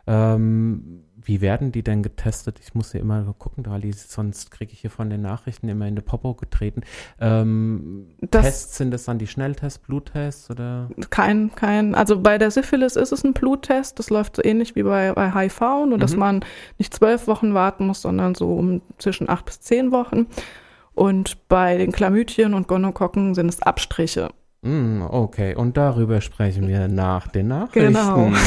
Ähm, 0.07 1.03
wie 1.23 1.41
werden 1.41 1.71
die 1.71 1.83
denn 1.83 2.03
getestet? 2.03 2.59
Ich 2.61 2.73
muss 2.73 2.91
hier 2.91 3.01
immer 3.01 3.23
gucken, 3.37 3.63
Dali, 3.63 3.91
sonst 3.93 4.49
kriege 4.49 4.73
ich 4.73 4.79
hier 4.79 4.89
von 4.89 5.09
den 5.09 5.21
Nachrichten 5.21 5.69
immer 5.69 5.87
in 5.87 5.95
die 5.95 6.01
Popo 6.01 6.33
getreten. 6.33 6.81
Ähm, 7.19 8.07
Tests 8.31 8.77
sind 8.77 8.91
das 8.91 9.05
dann 9.05 9.19
die 9.19 9.27
Schnelltests, 9.27 9.79
Bluttests 9.79 10.49
oder? 10.49 10.89
Kein, 11.09 11.53
kein. 11.53 11.95
Also 11.95 12.19
bei 12.19 12.37
der 12.37 12.49
Syphilis 12.49 12.95
ist 12.95 13.11
es 13.11 13.23
ein 13.23 13.33
Bluttest. 13.33 13.99
Das 13.99 14.09
läuft 14.09 14.37
so 14.37 14.43
ähnlich 14.43 14.75
wie 14.75 14.83
bei, 14.83 15.13
bei 15.13 15.31
HIV, 15.31 15.61
nur 15.61 15.97
mhm. 15.97 15.99
dass 15.99 16.15
man 16.15 16.43
nicht 16.77 16.93
zwölf 16.93 17.27
Wochen 17.27 17.53
warten 17.53 17.87
muss, 17.87 18.01
sondern 18.01 18.33
so 18.35 18.53
um 18.55 18.81
zwischen 18.97 19.29
acht 19.29 19.45
bis 19.45 19.59
zehn 19.59 19.91
Wochen. 19.91 20.27
Und 20.93 21.47
bei 21.47 21.77
den 21.77 21.91
Chlamydien 21.91 22.53
und 22.53 22.67
Gonokokken 22.67 23.35
sind 23.35 23.47
es 23.47 23.61
Abstriche. 23.61 24.29
Mm, 24.63 25.01
okay, 25.01 25.55
und 25.55 25.75
darüber 25.75 26.21
sprechen 26.21 26.67
wir 26.67 26.87
nach 26.87 27.27
den 27.27 27.47
Nachrichten. 27.47 27.93
Genau. 27.93 28.31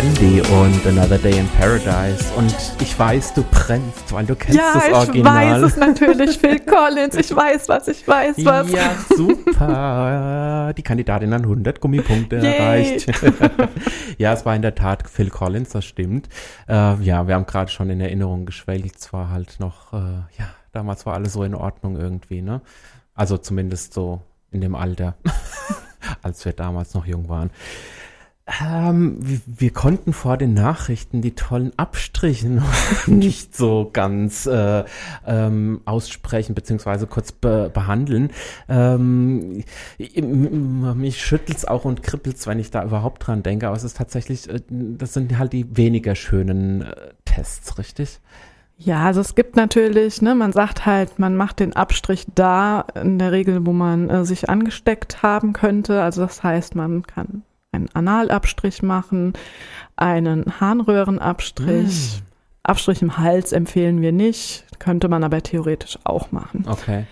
Andy 0.00 0.40
und 0.40 0.86
Another 0.86 1.18
Day 1.18 1.38
in 1.38 1.48
Paradise. 1.48 2.32
Und 2.36 2.54
ich 2.80 2.96
weiß, 2.96 3.34
du 3.34 3.42
brennst, 3.42 4.12
weil 4.12 4.26
du 4.26 4.36
kennst 4.36 4.56
ja, 4.56 4.74
das 4.74 4.92
Original. 4.92 5.44
Ja, 5.44 5.56
ich 5.56 5.62
weiß 5.62 5.72
es 5.72 5.76
natürlich. 5.76 6.38
Phil 6.38 6.60
Collins, 6.60 7.16
ich 7.16 7.34
weiß 7.34 7.68
was, 7.68 7.88
ich 7.88 8.06
weiß 8.06 8.44
was. 8.44 8.70
Ja, 8.70 8.90
super. 9.16 10.72
Die 10.76 10.82
Kandidatin 10.82 11.32
an 11.32 11.42
100 11.42 11.80
Gummipunkte 11.80 12.36
Yay. 12.36 12.58
erreicht. 12.58 13.06
ja, 14.18 14.34
es 14.34 14.46
war 14.46 14.54
in 14.54 14.62
der 14.62 14.74
Tat 14.74 15.08
Phil 15.08 15.30
Collins, 15.30 15.70
das 15.70 15.84
stimmt. 15.84 16.28
Äh, 16.68 17.02
ja, 17.02 17.26
wir 17.26 17.34
haben 17.34 17.46
gerade 17.46 17.70
schon 17.70 17.90
in 17.90 18.00
Erinnerung 18.00 18.46
geschwelgt. 18.46 18.96
Es 19.00 19.12
war 19.12 19.30
halt 19.30 19.58
noch, 19.58 19.92
äh, 19.94 19.96
ja, 20.38 20.50
damals 20.72 21.06
war 21.06 21.14
alles 21.14 21.32
so 21.32 21.42
in 21.42 21.54
Ordnung 21.54 21.96
irgendwie, 21.96 22.42
ne? 22.42 22.60
Also 23.18 23.36
zumindest 23.36 23.94
so 23.94 24.22
in 24.52 24.60
dem 24.60 24.76
Alter, 24.76 25.16
als 26.22 26.44
wir 26.44 26.52
damals 26.52 26.94
noch 26.94 27.04
jung 27.04 27.28
waren. 27.28 27.50
Ähm, 28.62 29.18
wir, 29.44 29.72
konnten 29.72 30.12
vor 30.12 30.36
den 30.36 30.54
Nachrichten 30.54 31.20
die 31.20 31.34
tollen 31.34 31.72
Abstriche 31.76 32.48
noch 32.48 32.72
nicht 33.08 33.56
so 33.56 33.90
ganz 33.92 34.46
äh, 34.46 34.84
ähm, 35.26 35.80
aussprechen 35.84 36.54
beziehungsweise 36.54 37.08
kurz 37.08 37.32
be 37.32 37.70
behandeln. 37.74 38.30
Ähm, 38.68 39.64
mich 39.98 41.20
schüttelt's 41.20 41.64
auch 41.64 41.84
und 41.84 42.04
kribbelt's, 42.04 42.46
wenn 42.46 42.60
ich 42.60 42.70
da 42.70 42.84
überhaupt 42.84 43.26
dran 43.26 43.42
denke. 43.42 43.66
Aber 43.66 43.76
es 43.76 43.84
ist 43.84 43.96
tatsächlich, 43.96 44.48
äh, 44.48 44.60
das 44.70 45.12
sind 45.12 45.36
halt 45.36 45.52
die 45.52 45.76
weniger 45.76 46.14
schönen 46.14 46.82
äh, 46.82 46.94
Tests, 47.24 47.78
richtig? 47.78 48.20
Ja, 48.80 49.06
also 49.06 49.20
es 49.20 49.34
gibt 49.34 49.56
natürlich, 49.56 50.22
ne, 50.22 50.36
man 50.36 50.52
sagt 50.52 50.86
halt, 50.86 51.18
man 51.18 51.34
macht 51.34 51.58
den 51.58 51.74
Abstrich 51.74 52.26
da 52.34 52.84
in 52.94 53.18
der 53.18 53.32
Regel, 53.32 53.66
wo 53.66 53.72
man 53.72 54.08
äh, 54.08 54.24
sich 54.24 54.48
angesteckt 54.48 55.22
haben 55.22 55.52
könnte. 55.52 56.00
Also 56.00 56.22
das 56.22 56.44
heißt, 56.44 56.76
man 56.76 57.02
kann 57.02 57.42
einen 57.72 57.88
Analabstrich 57.92 58.82
machen, 58.82 59.32
einen 59.96 60.60
Harnröhrenabstrich. 60.60 62.22
Mm. 62.22 62.28
Abstrich 62.62 63.02
im 63.02 63.18
Hals 63.18 63.52
empfehlen 63.52 64.00
wir 64.00 64.12
nicht, 64.12 64.64
könnte 64.78 65.08
man 65.08 65.24
aber 65.24 65.42
theoretisch 65.42 65.98
auch 66.04 66.30
machen. 66.32 66.64
Okay. 66.68 67.06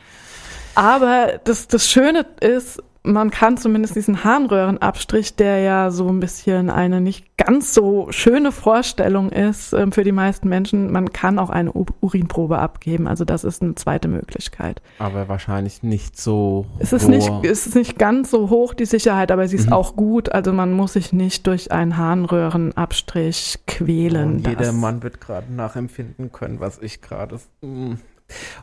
Aber 0.74 1.40
das, 1.44 1.66
das 1.66 1.90
Schöne 1.90 2.26
ist, 2.40 2.82
man 3.06 3.30
kann 3.30 3.56
zumindest 3.56 3.96
diesen 3.96 4.24
Harnröhrenabstrich, 4.24 5.36
der 5.36 5.60
ja 5.60 5.90
so 5.90 6.08
ein 6.08 6.20
bisschen 6.20 6.70
eine 6.70 7.00
nicht 7.00 7.36
ganz 7.36 7.72
so 7.74 8.08
schöne 8.10 8.52
Vorstellung 8.52 9.30
ist 9.30 9.72
äh, 9.72 9.86
für 9.90 10.04
die 10.04 10.12
meisten 10.12 10.48
Menschen, 10.48 10.90
man 10.90 11.12
kann 11.12 11.38
auch 11.38 11.50
eine 11.50 11.72
U 11.72 11.86
Urinprobe 12.00 12.58
abgeben. 12.58 13.06
Also 13.06 13.24
das 13.24 13.44
ist 13.44 13.62
eine 13.62 13.74
zweite 13.74 14.08
Möglichkeit. 14.08 14.82
Aber 14.98 15.28
wahrscheinlich 15.28 15.82
nicht 15.82 16.20
so. 16.20 16.66
Es 16.78 16.92
ist 16.92 17.08
nicht, 17.08 17.30
es 17.44 17.66
ist 17.66 17.74
nicht 17.74 17.98
ganz 17.98 18.30
so 18.30 18.50
hoch 18.50 18.74
die 18.74 18.84
Sicherheit, 18.84 19.30
aber 19.30 19.46
sie 19.48 19.56
ist 19.56 19.68
mhm. 19.68 19.72
auch 19.72 19.96
gut. 19.96 20.32
Also 20.32 20.52
man 20.52 20.72
muss 20.72 20.94
sich 20.94 21.12
nicht 21.12 21.46
durch 21.46 21.72
einen 21.72 21.96
Harnröhrenabstrich 21.96 23.60
quälen. 23.66 24.42
Oh, 24.44 24.48
jeder 24.48 24.72
Mann 24.72 25.02
wird 25.02 25.20
gerade 25.20 25.52
nachempfinden 25.52 26.32
können, 26.32 26.60
was 26.60 26.78
ich 26.80 27.00
gerade. 27.00 27.38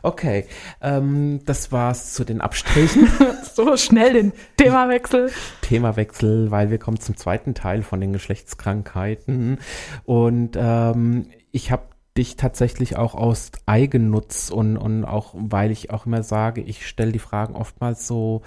Okay, 0.02 0.46
ähm, 0.80 1.40
das 1.44 1.72
war's 1.72 2.12
zu 2.12 2.24
den 2.24 2.40
Abstrichen. 2.40 3.08
so 3.54 3.76
schnell 3.76 4.12
den 4.12 4.32
Themawechsel. 4.56 5.30
Themawechsel, 5.62 6.50
weil 6.50 6.70
wir 6.70 6.78
kommen 6.78 7.00
zum 7.00 7.16
zweiten 7.16 7.54
Teil 7.54 7.82
von 7.82 8.00
den 8.00 8.12
Geschlechtskrankheiten. 8.12 9.58
Und 10.04 10.56
ähm, 10.58 11.26
ich 11.52 11.70
habe 11.70 11.84
dich 12.16 12.36
tatsächlich 12.36 12.96
auch 12.96 13.14
aus 13.14 13.50
Eigennutz 13.66 14.50
und, 14.50 14.76
und 14.76 15.04
auch, 15.04 15.34
weil 15.34 15.70
ich 15.70 15.90
auch 15.90 16.06
immer 16.06 16.22
sage, 16.22 16.60
ich 16.60 16.86
stelle 16.86 17.12
die 17.12 17.18
Fragen 17.18 17.56
oftmals 17.56 18.06
so, 18.06 18.42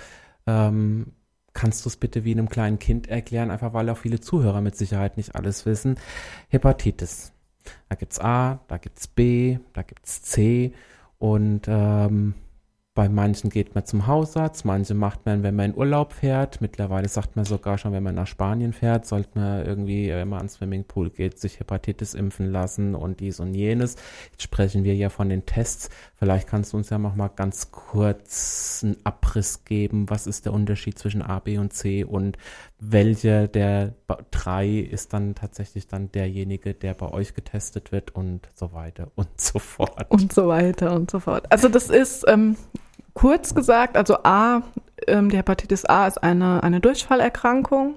ähm, 0.45 1.13
kannst 1.53 1.83
du 1.83 1.89
es 1.89 1.97
bitte 1.97 2.23
wie 2.23 2.31
einem 2.31 2.49
kleinen 2.49 2.79
Kind 2.79 3.07
erklären, 3.07 3.51
einfach 3.51 3.73
weil 3.73 3.89
auch 3.89 3.97
viele 3.97 4.19
Zuhörer 4.19 4.61
mit 4.61 4.77
Sicherheit 4.77 5.17
nicht 5.17 5.35
alles 5.35 5.65
wissen. 5.65 5.99
Hepatitis. 6.49 7.33
Da 7.89 7.95
gibt's 7.95 8.19
A, 8.19 8.59
da 8.67 8.77
gibt's 8.77 9.07
B, 9.07 9.59
da 9.73 9.81
gibt's 9.81 10.21
C 10.21 10.73
und 11.19 11.61
ähm, 11.67 12.35
bei 12.97 13.09
manchen 13.09 13.51
geht 13.51 13.75
man 13.75 13.85
zum 13.85 14.07
Hausarzt, 14.07 14.65
manche 14.65 14.95
macht 14.95 15.23
man, 15.27 15.43
wenn 15.43 15.55
man 15.55 15.69
in 15.69 15.77
Urlaub 15.77 16.13
fährt. 16.13 16.61
Mittlerweile 16.61 17.07
sagt 17.07 17.35
man 17.35 17.45
sogar 17.45 17.77
schon, 17.77 17.91
wenn 17.91 18.01
man 18.01 18.15
nach 18.15 18.25
Spanien 18.25 18.73
fährt, 18.73 19.05
sollte 19.05 19.37
man 19.37 19.63
irgendwie, 19.63 20.09
wenn 20.09 20.27
man 20.27 20.39
ans 20.39 20.53
Swimmingpool 20.53 21.11
geht, 21.11 21.37
sich 21.37 21.59
Hepatitis 21.59 22.15
impfen 22.15 22.51
lassen 22.51 22.95
und 22.95 23.19
dies 23.19 23.39
und 23.39 23.53
jenes. 23.53 23.97
Jetzt 24.31 24.41
sprechen 24.41 24.83
wir 24.83 24.95
ja 24.95 25.09
von 25.09 25.29
den 25.29 25.45
Tests. 25.45 25.91
Vielleicht 26.15 26.47
kannst 26.47 26.73
du 26.73 26.77
uns 26.77 26.89
ja 26.89 26.97
noch 26.97 27.15
mal 27.15 27.27
ganz 27.27 27.69
kurz 27.69 28.81
einen 28.83 28.97
Abriss 29.03 29.63
geben. 29.63 30.09
Was 30.09 30.25
ist 30.25 30.45
der 30.45 30.53
Unterschied 30.53 30.97
zwischen 30.97 31.21
A, 31.21 31.37
B 31.37 31.59
und 31.59 31.73
C 31.73 32.03
und 32.03 32.39
welcher 32.79 33.47
der 33.47 33.95
drei 34.29 34.69
ist 34.69 35.13
dann 35.13 35.33
tatsächlich 35.33 35.87
dann 35.87 36.11
derjenige, 36.11 36.73
der 36.73 36.93
bei 36.93 37.11
euch 37.11 37.33
getestet 37.33 37.91
wird 37.91 38.13
und 38.13 38.49
so 38.53 38.73
weiter 38.73 39.07
und 39.15 39.29
so 39.39 39.59
fort. 39.59 40.05
Und 40.09 40.33
so 40.33 40.47
weiter 40.47 40.93
und 40.93 41.09
so 41.09 41.19
fort. 41.19 41.45
Also 41.49 41.69
das 41.69 41.89
ist 41.89 42.25
ähm, 42.27 42.55
kurz 43.13 43.55
gesagt, 43.55 43.97
also 43.97 44.17
A, 44.23 44.61
ähm, 45.07 45.29
die 45.29 45.37
Hepatitis 45.37 45.85
A 45.85 46.07
ist 46.07 46.21
eine, 46.21 46.63
eine 46.63 46.79
Durchfallerkrankung. 46.79 47.95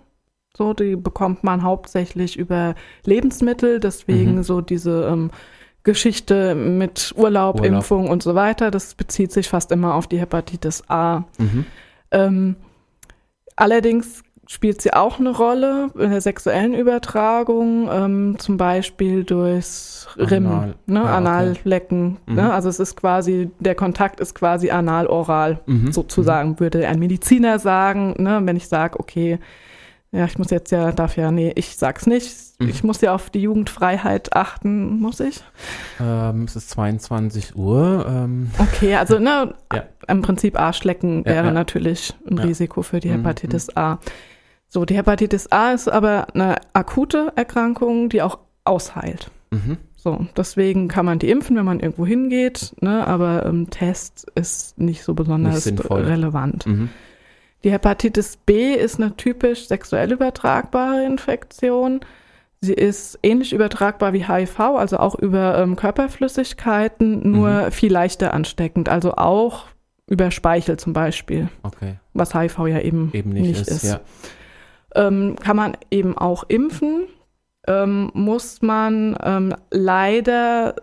So, 0.56 0.74
die 0.74 0.96
bekommt 0.96 1.44
man 1.44 1.62
hauptsächlich 1.62 2.36
über 2.36 2.74
Lebensmittel, 3.04 3.78
deswegen 3.78 4.36
mhm. 4.36 4.42
so 4.42 4.60
diese 4.60 5.04
ähm, 5.04 5.30
Geschichte 5.84 6.54
mit 6.54 7.14
Urlaub, 7.16 7.60
Urlaub, 7.60 7.64
Impfung 7.64 8.08
und 8.08 8.22
so 8.22 8.34
weiter. 8.34 8.70
Das 8.70 8.94
bezieht 8.94 9.30
sich 9.30 9.48
fast 9.48 9.70
immer 9.70 9.94
auf 9.94 10.08
die 10.08 10.18
Hepatitis 10.18 10.82
A. 10.88 11.24
Mhm. 11.38 11.66
Ähm, 12.10 12.56
allerdings 13.56 14.24
spielt 14.50 14.82
sie 14.82 14.92
auch 14.92 15.20
eine 15.20 15.30
Rolle 15.30 15.90
in 15.96 16.10
der 16.10 16.20
sexuellen 16.20 16.74
Übertragung, 16.74 17.88
ähm, 17.88 18.34
zum 18.40 18.56
Beispiel 18.56 19.22
durchs 19.22 20.08
Rim, 20.16 20.48
Anal. 20.48 20.74
ne, 20.86 20.98
ja, 21.04 21.16
Anallecken. 21.16 22.16
Okay. 22.26 22.34
Ne? 22.34 22.42
Mhm. 22.42 22.50
Also 22.50 22.68
es 22.68 22.80
ist 22.80 22.96
quasi, 22.96 23.52
der 23.60 23.76
Kontakt 23.76 24.18
ist 24.18 24.34
quasi 24.34 24.70
anal-oral, 24.70 25.60
mhm. 25.66 25.92
sozusagen, 25.92 26.50
mhm. 26.50 26.60
würde 26.60 26.88
ein 26.88 26.98
Mediziner 26.98 27.60
sagen. 27.60 28.16
Ne? 28.18 28.40
Wenn 28.42 28.56
ich 28.56 28.66
sage, 28.66 28.98
okay, 28.98 29.38
ja, 30.10 30.24
ich 30.24 30.36
muss 30.36 30.50
jetzt 30.50 30.72
ja, 30.72 30.90
darf 30.90 31.16
ja, 31.16 31.30
nee, 31.30 31.52
ich 31.54 31.76
sag's 31.76 32.08
nicht. 32.08 32.34
Mhm. 32.58 32.68
Ich 32.70 32.82
muss 32.82 33.00
ja 33.00 33.14
auf 33.14 33.30
die 33.30 33.42
Jugendfreiheit 33.42 34.34
achten, 34.34 34.98
muss 34.98 35.20
ich? 35.20 35.44
Ähm, 36.00 36.42
es 36.42 36.56
ist 36.56 36.70
22 36.70 37.54
Uhr. 37.54 38.04
Ähm. 38.08 38.50
Okay, 38.58 38.96
also 38.96 39.20
ne, 39.20 39.54
ja. 39.72 39.84
im 40.08 40.22
Prinzip 40.22 40.58
Arschlecken 40.58 41.24
wäre 41.24 41.46
ja. 41.46 41.52
natürlich 41.52 42.14
ein 42.28 42.38
Risiko 42.38 42.82
für 42.82 42.98
die 42.98 43.10
mhm, 43.10 43.18
Hepatitis 43.18 43.68
mhm. 43.68 43.78
A. 43.78 43.98
So, 44.72 44.84
die 44.84 44.96
Hepatitis 44.96 45.50
A 45.50 45.72
ist 45.72 45.88
aber 45.88 46.28
eine 46.32 46.54
akute 46.74 47.32
Erkrankung, 47.34 48.08
die 48.08 48.22
auch 48.22 48.38
ausheilt. 48.62 49.32
Mhm. 49.50 49.78
So, 49.96 50.26
deswegen 50.36 50.86
kann 50.86 51.04
man 51.04 51.18
die 51.18 51.28
impfen, 51.28 51.56
wenn 51.56 51.64
man 51.64 51.80
irgendwo 51.80 52.06
hingeht, 52.06 52.74
ne, 52.80 53.04
aber 53.06 53.44
ähm, 53.46 53.68
Test 53.68 54.30
ist 54.36 54.78
nicht 54.78 55.02
so 55.02 55.14
besonders 55.14 55.66
nicht 55.66 55.90
relevant. 55.90 56.66
Mhm. 56.66 56.88
Die 57.64 57.72
Hepatitis 57.72 58.38
B 58.38 58.72
ist 58.72 59.00
eine 59.00 59.16
typisch 59.16 59.66
sexuell 59.66 60.12
übertragbare 60.12 61.04
Infektion. 61.04 62.00
Sie 62.60 62.72
ist 62.72 63.18
ähnlich 63.24 63.52
übertragbar 63.52 64.12
wie 64.12 64.26
HIV, 64.26 64.60
also 64.60 64.98
auch 64.98 65.16
über 65.16 65.58
ähm, 65.58 65.74
Körperflüssigkeiten, 65.74 67.28
nur 67.28 67.50
mhm. 67.50 67.72
viel 67.72 67.92
leichter 67.92 68.32
ansteckend, 68.32 68.88
also 68.88 69.14
auch 69.16 69.66
über 70.06 70.30
Speichel 70.30 70.78
zum 70.78 70.92
Beispiel. 70.92 71.48
Okay. 71.64 71.96
Was 72.14 72.34
HIV 72.34 72.58
ja 72.68 72.80
eben, 72.80 73.10
eben 73.12 73.30
nicht, 73.30 73.48
nicht 73.48 73.60
ist. 73.62 73.68
ist. 73.68 73.84
Ja 73.84 74.00
ähm, 74.94 75.36
kann 75.36 75.56
man 75.56 75.76
eben 75.90 76.16
auch 76.16 76.44
impfen. 76.48 77.06
Ähm, 77.66 78.10
muss 78.14 78.62
man 78.62 79.16
ähm, 79.22 79.54
leider 79.70 80.74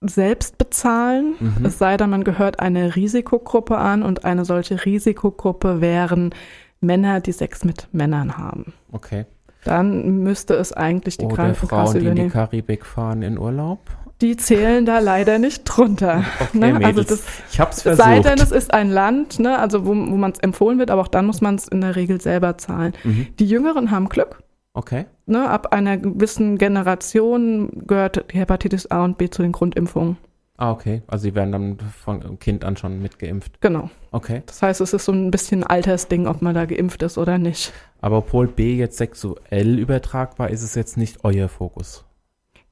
selbst 0.00 0.58
bezahlen, 0.58 1.34
mhm. 1.38 1.64
es 1.64 1.78
sei 1.78 1.96
denn, 1.96 2.10
man 2.10 2.24
gehört 2.24 2.60
einer 2.60 2.96
Risikogruppe 2.96 3.78
an 3.78 4.02
und 4.02 4.24
eine 4.24 4.44
solche 4.44 4.84
Risikogruppe 4.84 5.80
wären 5.80 6.34
Männer, 6.80 7.20
die 7.20 7.32
Sex 7.32 7.64
mit 7.64 7.88
Männern 7.92 8.36
haben. 8.36 8.74
Okay. 8.92 9.24
Dann 9.64 10.22
müsste 10.22 10.54
es 10.54 10.72
eigentlich 10.72 11.16
die 11.16 11.24
Oder 11.24 11.36
Krankenkasse 11.36 11.68
Frauen, 11.68 11.92
die 11.94 12.00
übernehmen. 12.00 12.18
in 12.18 12.26
die 12.26 12.32
Karibik 12.32 12.84
fahren 12.84 13.22
in 13.22 13.38
Urlaub? 13.38 13.80
Die 14.24 14.38
zählen 14.38 14.86
da 14.86 15.00
leider 15.00 15.38
nicht 15.38 15.64
drunter. 15.64 16.24
Okay, 16.40 16.58
ne? 16.72 16.80
also 16.82 17.02
das, 17.02 17.24
ich 17.52 17.60
hab's 17.60 17.82
versucht. 17.82 18.02
Sei 18.02 18.20
denn, 18.20 18.38
es 18.38 18.52
ist 18.52 18.72
ein 18.72 18.88
Land, 18.88 19.38
ne? 19.38 19.58
also 19.58 19.84
wo, 19.84 19.90
wo 19.90 20.16
man 20.16 20.32
es 20.32 20.38
empfohlen 20.38 20.78
wird, 20.78 20.90
aber 20.90 21.02
auch 21.02 21.08
dann 21.08 21.26
muss 21.26 21.42
man 21.42 21.56
es 21.56 21.68
in 21.68 21.82
der 21.82 21.94
Regel 21.94 22.22
selber 22.22 22.56
zahlen. 22.56 22.94
Mhm. 23.04 23.26
Die 23.38 23.44
Jüngeren 23.44 23.90
haben 23.90 24.08
Glück. 24.08 24.42
Okay. 24.72 25.04
Ne? 25.26 25.46
Ab 25.46 25.74
einer 25.74 25.98
gewissen 25.98 26.56
Generation 26.56 27.68
gehört 27.86 28.24
die 28.32 28.38
Hepatitis 28.38 28.90
A 28.90 29.04
und 29.04 29.18
B 29.18 29.28
zu 29.28 29.42
den 29.42 29.52
Grundimpfungen. 29.52 30.16
Ah, 30.56 30.70
okay. 30.70 31.02
Also 31.06 31.24
sie 31.24 31.34
werden 31.34 31.52
dann 31.52 31.78
von 32.02 32.38
Kind 32.38 32.64
an 32.64 32.78
schon 32.78 33.02
mitgeimpft. 33.02 33.60
Genau. 33.60 33.90
Okay. 34.10 34.42
Das 34.46 34.62
heißt, 34.62 34.80
es 34.80 34.94
ist 34.94 35.04
so 35.04 35.12
ein 35.12 35.30
bisschen 35.30 35.64
ein 35.64 35.66
Altersding, 35.66 36.26
ob 36.28 36.40
man 36.40 36.54
da 36.54 36.64
geimpft 36.64 37.02
ist 37.02 37.18
oder 37.18 37.36
nicht. 37.36 37.74
Aber 38.00 38.16
obwohl 38.16 38.46
B 38.46 38.74
jetzt 38.74 38.96
sexuell 38.96 39.78
übertragbar 39.78 40.48
ist, 40.48 40.62
ist 40.62 40.70
es 40.70 40.74
jetzt 40.76 40.96
nicht 40.96 41.18
euer 41.24 41.50
Fokus. 41.50 42.06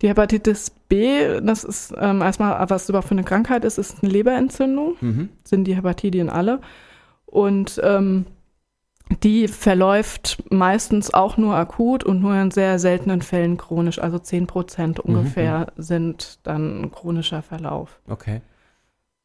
Die 0.02 0.08
Hepatitis 0.08 0.70
B, 0.88 1.40
das 1.40 1.62
ist 1.62 1.94
ähm, 1.96 2.20
erstmal, 2.22 2.68
was 2.68 2.88
überhaupt 2.88 3.08
für 3.08 3.12
eine 3.12 3.22
Krankheit 3.22 3.64
ist, 3.64 3.78
ist 3.78 4.02
eine 4.02 4.12
Leberentzündung. 4.12 4.96
Mhm. 5.00 5.28
Sind 5.44 5.64
die 5.64 5.76
Hepatidien 5.76 6.28
alle. 6.28 6.60
Und 7.24 7.80
ähm, 7.84 8.26
die 9.22 9.46
verläuft 9.46 10.42
meistens 10.50 11.14
auch 11.14 11.36
nur 11.36 11.54
akut 11.54 12.02
und 12.02 12.20
nur 12.20 12.34
in 12.34 12.50
sehr 12.50 12.78
seltenen 12.78 13.22
Fällen 13.22 13.56
chronisch. 13.56 14.00
Also 14.00 14.18
10 14.18 14.48
Prozent 14.48 15.04
mhm, 15.04 15.14
ungefähr 15.14 15.72
mhm. 15.76 15.82
sind 15.82 16.38
dann 16.42 16.90
chronischer 16.90 17.42
Verlauf. 17.42 18.00
Okay. 18.08 18.40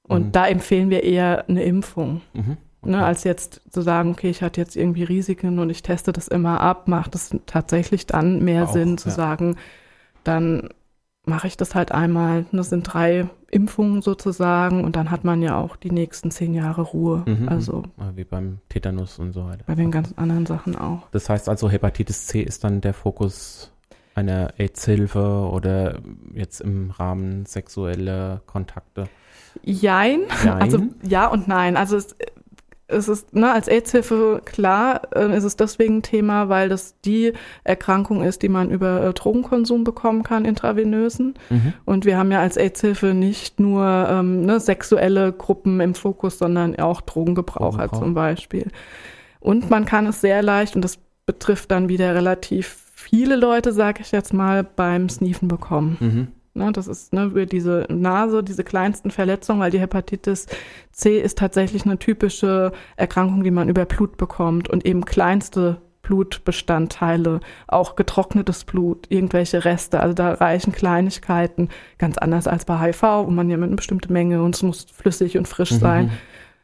Und 0.04 0.28
mhm. 0.28 0.32
da 0.32 0.48
empfehlen 0.48 0.90
wir 0.90 1.04
eher 1.04 1.50
eine 1.50 1.64
Impfung. 1.64 2.22
Mhm. 2.34 2.58
Okay. 2.82 2.92
Ne, 2.92 3.04
als 3.04 3.24
jetzt 3.24 3.62
zu 3.72 3.82
sagen, 3.82 4.12
okay, 4.12 4.30
ich 4.30 4.44
hatte 4.44 4.62
jetzt 4.62 4.76
irgendwie 4.76 5.04
Risiken 5.04 5.58
und 5.58 5.72
ich 5.72 5.82
teste 5.82 6.14
das 6.14 6.28
immer 6.28 6.62
ab, 6.62 6.88
macht 6.88 7.16
es 7.16 7.36
tatsächlich 7.48 8.06
dann 8.06 8.44
mehr 8.44 8.66
auch, 8.66 8.72
Sinn 8.72 9.00
zu 9.00 9.10
ja. 9.10 9.16
sagen, 9.16 9.58
dann 10.28 10.70
mache 11.26 11.48
ich 11.48 11.58
das 11.58 11.76
halt 11.76 11.92
einmal. 11.92 12.46
Das 12.52 12.70
sind 12.70 12.84
drei 12.84 13.28
Impfungen 13.52 14.02
sozusagen 14.02 14.84
und 14.84 14.96
dann 14.96 15.12
hat 15.12 15.24
man 15.24 15.42
ja 15.42 15.58
auch 15.58 15.76
die 15.76 15.92
nächsten 15.92 16.32
zehn 16.32 16.54
Jahre 16.54 16.82
Ruhe. 16.82 17.24
Mhm, 17.26 17.50
also 17.50 17.84
mhm. 17.98 18.16
wie 18.18 18.24
beim 18.24 18.60
Tetanus 18.70 19.20
und 19.20 19.34
so 19.34 19.46
weiter. 19.46 19.64
Bei 19.68 19.76
den 19.76 19.92
ganzen 19.92 20.18
anderen 20.18 20.46
Sachen 20.46 20.76
auch. 20.76 21.08
Das 21.12 21.30
heißt 21.30 21.50
also, 21.50 21.70
Hepatitis 21.70 22.28
C 22.28 22.42
ist 22.42 22.64
dann 22.64 22.82
der 22.82 22.94
Fokus 22.94 23.72
einer 24.16 24.54
AIDS-Hilfe 24.58 25.48
oder 25.52 26.00
jetzt 26.34 26.62
im 26.62 26.90
Rahmen 26.90 27.46
sexueller 27.46 28.42
Kontakte? 28.48 29.08
Jein. 29.64 30.22
Jein. 30.44 30.62
Also 30.62 30.80
ja 31.04 31.28
und 31.28 31.48
nein. 31.48 31.78
Also 31.78 31.98
es, 31.98 32.16
es 32.88 33.10
ist, 33.10 33.36
ne, 33.36 33.52
als 33.52 33.68
AIDS-Hilfe 33.68 34.42
klar, 34.46 35.02
äh, 35.14 35.36
ist 35.36 35.44
es 35.44 35.58
deswegen 35.58 36.02
Thema, 36.02 36.48
weil 36.48 36.70
das 36.70 37.00
die 37.02 37.34
Erkrankung 37.64 38.24
ist, 38.24 38.42
die 38.42 38.50
man 38.50 38.72
über 38.72 39.04
äh, 39.04 39.14
Drogenkonsum 39.14 39.84
bekommen 39.84 40.24
kann, 40.24 40.46
intravenösen. 40.46 41.34
Mhm. 41.50 41.74
Und 41.86 42.06
wir 42.06 42.18
haben 42.18 42.32
ja 42.32 42.40
als 42.40 42.56
AIDS-Hilfe 42.56 43.14
nicht 43.14 43.60
nur 43.60 43.86
ähm, 44.10 44.46
ne, 44.46 44.60
sexuelle 44.60 45.34
Gruppen 45.34 45.82
im 45.82 45.96
Fokus, 45.96 46.40
sondern 46.40 46.78
auch 46.80 47.02
Drogengebraucher 47.02 47.88
Drogengebrauch. 47.88 48.00
zum 48.00 48.14
Beispiel. 48.14 48.68
Und 49.40 49.70
man 49.70 49.86
kann 49.86 50.08
es 50.08 50.22
sehr 50.22 50.42
leicht, 50.42 50.76
und 50.76 50.82
das 50.82 50.98
betrifft 51.26 51.72
dann 51.72 51.90
wieder 51.90 52.16
relativ 52.16 52.86
viele 52.94 53.36
Leute, 53.36 53.74
sage 53.74 54.02
ich 54.02 54.12
jetzt 54.12 54.34
mal, 54.34 54.64
beim 54.64 55.10
Sneefen 55.10 55.48
bekommen. 55.48 55.98
Mhm. 56.00 56.28
Ne, 56.58 56.72
das 56.72 56.88
ist 56.88 57.14
ne, 57.14 57.26
über 57.26 57.46
diese 57.46 57.86
Nase, 57.90 58.44
diese 58.44 58.64
kleinsten 58.64 59.12
Verletzungen, 59.12 59.60
weil 59.60 59.72
die 59.72 59.80
Hepatitis 59.80 60.48
C 60.92 61.20
ist 61.20 61.38
tatsächlich 61.38 61.86
eine 61.86 62.00
typische 62.00 62.72
Erkrankung, 62.96 63.44
die 63.44 63.52
man 63.52 63.70
über 63.70 63.86
Blut 63.86 64.18
bekommt 64.18 64.68
und 64.70 64.86
eben 64.86 65.06
kleinste 65.06 65.78
Blutbestandteile, 66.02 67.42
auch 67.68 67.96
getrocknetes 67.96 68.64
Blut, 68.64 69.06
irgendwelche 69.10 69.66
Reste. 69.66 70.00
Also 70.00 70.14
da 70.14 70.34
reichen 70.34 70.72
Kleinigkeiten, 70.72 71.70
ganz 71.98 72.18
anders 72.18 72.48
als 72.48 72.66
bei 72.66 72.80
HIV, 72.80 73.04
wo 73.04 73.30
man 73.30 73.50
ja 73.50 73.58
mit 73.58 73.68
einer 73.68 73.76
bestimmten 73.76 74.12
Menge 74.14 74.42
und 74.42 74.56
es 74.56 74.64
muss 74.64 74.86
flüssig 74.86 75.38
und 75.38 75.48
frisch 75.48 75.72
mhm. 75.74 75.80
sein. 75.80 76.12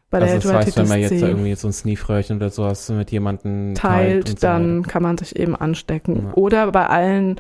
Bei 0.10 0.22
also 0.22 0.36
das 0.36 0.54
heißt, 0.54 0.78
wenn 0.78 0.88
man 0.88 1.00
jetzt 1.00 1.10
C 1.10 1.20
irgendwie 1.20 1.56
so 1.56 1.68
ein 1.68 1.74
Sneefröhrchen 1.74 2.38
oder 2.38 2.50
sowas 2.50 2.90
mit 2.90 3.12
jemandem 3.12 3.74
teilt, 3.76 4.28
teilt 4.28 4.44
dann 4.44 4.84
so 4.84 4.90
kann 4.90 5.04
man 5.04 5.18
sich 5.18 5.36
eben 5.36 5.56
anstecken. 5.56 6.28
Ja. 6.28 6.34
Oder 6.36 6.72
bei 6.72 6.88
allen 6.88 7.40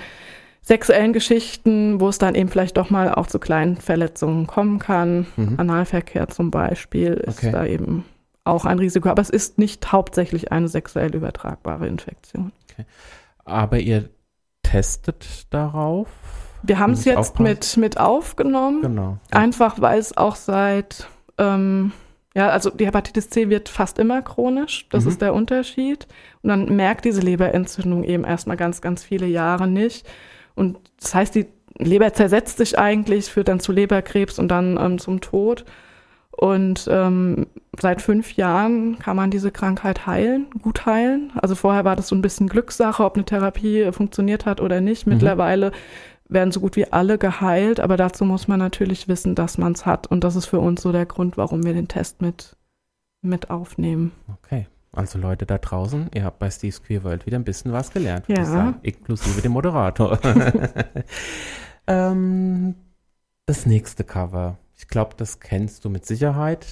sexuellen 0.63 1.13
Geschichten, 1.13 1.99
wo 1.99 2.09
es 2.09 2.17
dann 2.17 2.35
eben 2.35 2.49
vielleicht 2.49 2.77
doch 2.77 2.89
mal 2.89 3.13
auch 3.13 3.27
zu 3.27 3.37
kleinen 3.37 3.77
Verletzungen 3.77 4.47
kommen 4.47 4.79
kann. 4.79 5.27
Mhm. 5.35 5.55
Analverkehr 5.57 6.29
zum 6.29 6.51
Beispiel 6.51 7.13
ist 7.13 7.39
okay. 7.39 7.51
da 7.51 7.65
eben 7.65 8.05
auch 8.45 8.65
ein 8.65 8.79
Risiko. 8.79 9.09
Aber 9.09 9.21
es 9.21 9.29
ist 9.29 9.57
nicht 9.57 9.91
hauptsächlich 9.91 10.51
eine 10.51 10.67
sexuell 10.67 11.13
übertragbare 11.13 11.87
Infektion. 11.87 12.51
Okay. 12.71 12.85
Aber 13.45 13.79
ihr 13.79 14.09
testet 14.63 15.53
darauf? 15.53 16.07
Wir 16.63 16.79
haben 16.79 16.93
es 16.93 17.03
jetzt 17.03 17.39
mit, 17.41 17.75
mit 17.75 17.99
aufgenommen. 17.99 18.81
Genau. 18.81 19.17
Ja. 19.33 19.39
Einfach 19.39 19.81
weil 19.81 19.99
es 19.99 20.15
auch 20.15 20.35
seit, 20.35 21.07
ähm, 21.37 21.91
ja, 22.33 22.47
also 22.49 22.69
die 22.69 22.85
Hepatitis 22.85 23.29
C 23.29 23.49
wird 23.49 23.67
fast 23.67 23.99
immer 23.99 24.21
chronisch. 24.21 24.87
Das 24.89 25.03
mhm. 25.03 25.09
ist 25.09 25.21
der 25.21 25.33
Unterschied. 25.33 26.07
Und 26.41 26.49
dann 26.49 26.73
merkt 26.73 27.03
diese 27.03 27.19
Leberentzündung 27.19 28.05
eben 28.05 28.23
erstmal 28.23 28.55
ganz, 28.55 28.79
ganz 28.79 29.03
viele 29.03 29.27
Jahre 29.27 29.67
nicht. 29.67 30.07
Und 30.55 30.77
das 30.99 31.15
heißt, 31.15 31.35
die 31.35 31.47
Leber 31.77 32.13
zersetzt 32.13 32.57
sich 32.57 32.77
eigentlich, 32.77 33.25
führt 33.25 33.47
dann 33.47 33.59
zu 33.59 33.71
Leberkrebs 33.71 34.39
und 34.39 34.49
dann 34.49 34.77
ähm, 34.79 34.99
zum 34.99 35.21
Tod. 35.21 35.65
Und 36.31 36.87
ähm, 36.91 37.47
seit 37.79 38.01
fünf 38.01 38.33
Jahren 38.33 38.97
kann 38.99 39.15
man 39.15 39.29
diese 39.29 39.51
Krankheit 39.51 40.07
heilen, 40.07 40.47
gut 40.61 40.85
heilen. 40.85 41.31
Also 41.35 41.55
vorher 41.55 41.85
war 41.85 41.95
das 41.95 42.07
so 42.07 42.15
ein 42.15 42.21
bisschen 42.21 42.47
Glückssache, 42.47 43.03
ob 43.03 43.15
eine 43.15 43.25
Therapie 43.25 43.91
funktioniert 43.91 44.45
hat 44.45 44.59
oder 44.59 44.81
nicht. 44.81 45.05
Mhm. 45.05 45.13
Mittlerweile 45.13 45.71
werden 46.27 46.51
so 46.51 46.59
gut 46.59 46.75
wie 46.75 46.91
alle 46.91 47.17
geheilt, 47.17 47.79
aber 47.79 47.97
dazu 47.97 48.25
muss 48.25 48.47
man 48.47 48.59
natürlich 48.59 49.07
wissen, 49.07 49.35
dass 49.35 49.57
man 49.57 49.73
es 49.73 49.85
hat. 49.85 50.07
Und 50.07 50.23
das 50.23 50.35
ist 50.35 50.47
für 50.47 50.59
uns 50.59 50.81
so 50.81 50.91
der 50.91 51.05
Grund, 51.05 51.37
warum 51.37 51.63
wir 51.63 51.73
den 51.73 51.87
Test 51.87 52.21
mit, 52.21 52.55
mit 53.21 53.49
aufnehmen. 53.49 54.11
Okay. 54.43 54.67
Also 54.95 55.17
Leute 55.17 55.47
da 55.47 55.57
draußen, 55.57 56.11
ihr 56.13 56.23
habt 56.23 56.37
bei 56.37 56.51
Steve's 56.51 56.83
Queer 56.83 57.03
World 57.03 57.25
wieder 57.25 57.39
ein 57.39 57.43
bisschen 57.43 57.73
was 57.73 57.91
gelernt, 57.91 58.25
ja. 58.27 58.45
Sagen, 58.45 58.75
inklusive 58.83 59.41
dem 59.41 59.51
Moderator. 59.53 60.19
ähm, 61.87 62.75
das 63.47 63.65
nächste 63.65 64.03
Cover. 64.03 64.59
Ich 64.77 64.87
glaube, 64.87 65.15
das 65.17 65.39
kennst 65.39 65.83
du 65.83 65.89
mit 65.89 66.05
Sicherheit. 66.05 66.67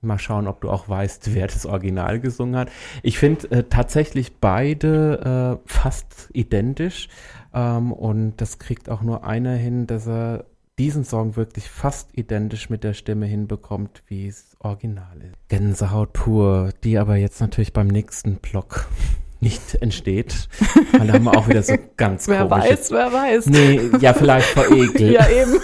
Mal 0.00 0.18
schauen, 0.18 0.48
ob 0.48 0.60
du 0.60 0.70
auch 0.70 0.88
weißt, 0.88 1.32
wer 1.34 1.46
das 1.46 1.64
Original 1.64 2.18
gesungen 2.18 2.56
hat. 2.56 2.72
Ich 3.04 3.18
finde 3.18 3.48
äh, 3.52 3.62
tatsächlich 3.62 4.40
beide 4.40 5.60
äh, 5.62 5.68
fast 5.68 6.30
identisch. 6.32 7.08
Ähm, 7.54 7.92
und 7.92 8.38
das 8.38 8.58
kriegt 8.58 8.90
auch 8.90 9.02
nur 9.02 9.24
einer 9.24 9.54
hin, 9.54 9.86
dass 9.86 10.08
er 10.08 10.46
diesen 10.78 11.04
Song 11.04 11.36
wirklich 11.36 11.68
fast 11.68 12.10
identisch 12.16 12.70
mit 12.70 12.84
der 12.84 12.94
Stimme 12.94 13.26
hinbekommt, 13.26 14.02
wie 14.06 14.26
es 14.26 14.56
original 14.58 15.16
ist. 15.20 15.34
Gänsehaut 15.48 16.12
pur, 16.12 16.72
die 16.82 16.98
aber 16.98 17.16
jetzt 17.16 17.40
natürlich 17.40 17.72
beim 17.72 17.88
nächsten 17.88 18.36
Block 18.36 18.88
nicht 19.40 19.74
entsteht. 19.82 20.48
Weil 20.92 21.08
da 21.08 21.14
haben 21.14 21.24
wir 21.24 21.36
auch 21.36 21.48
wieder 21.48 21.62
so 21.62 21.74
ganz 21.96 22.28
Wer 22.28 22.48
weiß, 22.48 22.90
wer 22.90 23.12
weiß. 23.12 23.46
Nee, 23.46 23.80
ja, 24.00 24.14
vielleicht 24.14 24.48
vor 24.48 24.70
Ekel. 24.70 25.12
ja, 25.12 25.28
eben. 25.28 25.52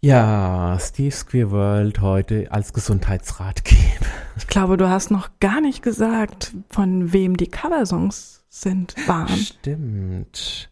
Ja, 0.00 0.78
Steve's 0.80 1.26
Queer 1.26 1.50
World 1.50 2.00
heute 2.00 2.46
als 2.52 2.72
Gesundheitsratgeber. 2.72 4.06
Ich 4.36 4.46
glaube, 4.46 4.76
du 4.76 4.88
hast 4.88 5.10
noch 5.10 5.28
gar 5.40 5.60
nicht 5.60 5.82
gesagt, 5.82 6.54
von 6.70 7.12
wem 7.12 7.36
die 7.36 7.48
Coversongs 7.48 8.44
sind, 8.48 8.94
waren. 9.08 9.36
Stimmt. 9.36 10.70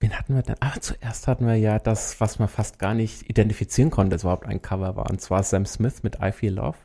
Wen 0.00 0.18
hatten 0.18 0.34
wir 0.34 0.42
denn? 0.42 0.56
Ah, 0.60 0.74
zuerst 0.78 1.26
hatten 1.26 1.46
wir 1.46 1.56
ja 1.56 1.78
das, 1.78 2.20
was 2.20 2.38
man 2.38 2.48
fast 2.48 2.78
gar 2.78 2.94
nicht 2.94 3.30
identifizieren 3.30 3.90
konnte, 3.90 4.10
dass 4.14 4.22
überhaupt 4.22 4.46
ein 4.46 4.60
Cover 4.60 4.94
war. 4.96 5.08
Und 5.10 5.20
zwar 5.20 5.42
Sam 5.42 5.64
Smith 5.64 6.02
mit 6.02 6.18
I 6.20 6.32
Feel 6.32 6.54
Love. 6.54 6.76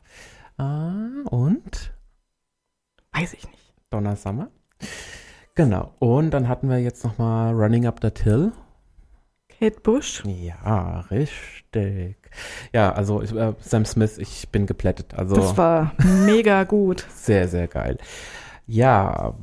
Ah, 0.56 1.08
und? 1.26 1.92
Weiß 3.12 3.34
ich 3.34 3.46
nicht. 3.46 3.74
Donna 3.90 4.16
Summer. 4.16 4.50
Genau. 5.54 5.94
Und 5.98 6.30
dann 6.30 6.48
hatten 6.48 6.70
wir 6.70 6.78
jetzt 6.78 7.04
nochmal 7.04 7.52
Running 7.52 7.86
Up 7.86 8.00
That 8.00 8.20
Hill. 8.20 8.52
Kate 9.48 9.80
Bush. 9.80 10.24
Ja, 10.24 11.00
richtig. 11.10 12.16
Ja, 12.72 12.92
also 12.92 13.20
äh, 13.20 13.54
Sam 13.60 13.84
Smith, 13.84 14.16
ich 14.18 14.48
bin 14.48 14.66
geplättet. 14.66 15.14
Also 15.14 15.36
das 15.36 15.56
war 15.58 15.92
mega 16.24 16.64
gut. 16.64 17.06
Sehr, 17.14 17.46
sehr 17.48 17.68
geil. 17.68 17.98
Ja, 18.66 19.34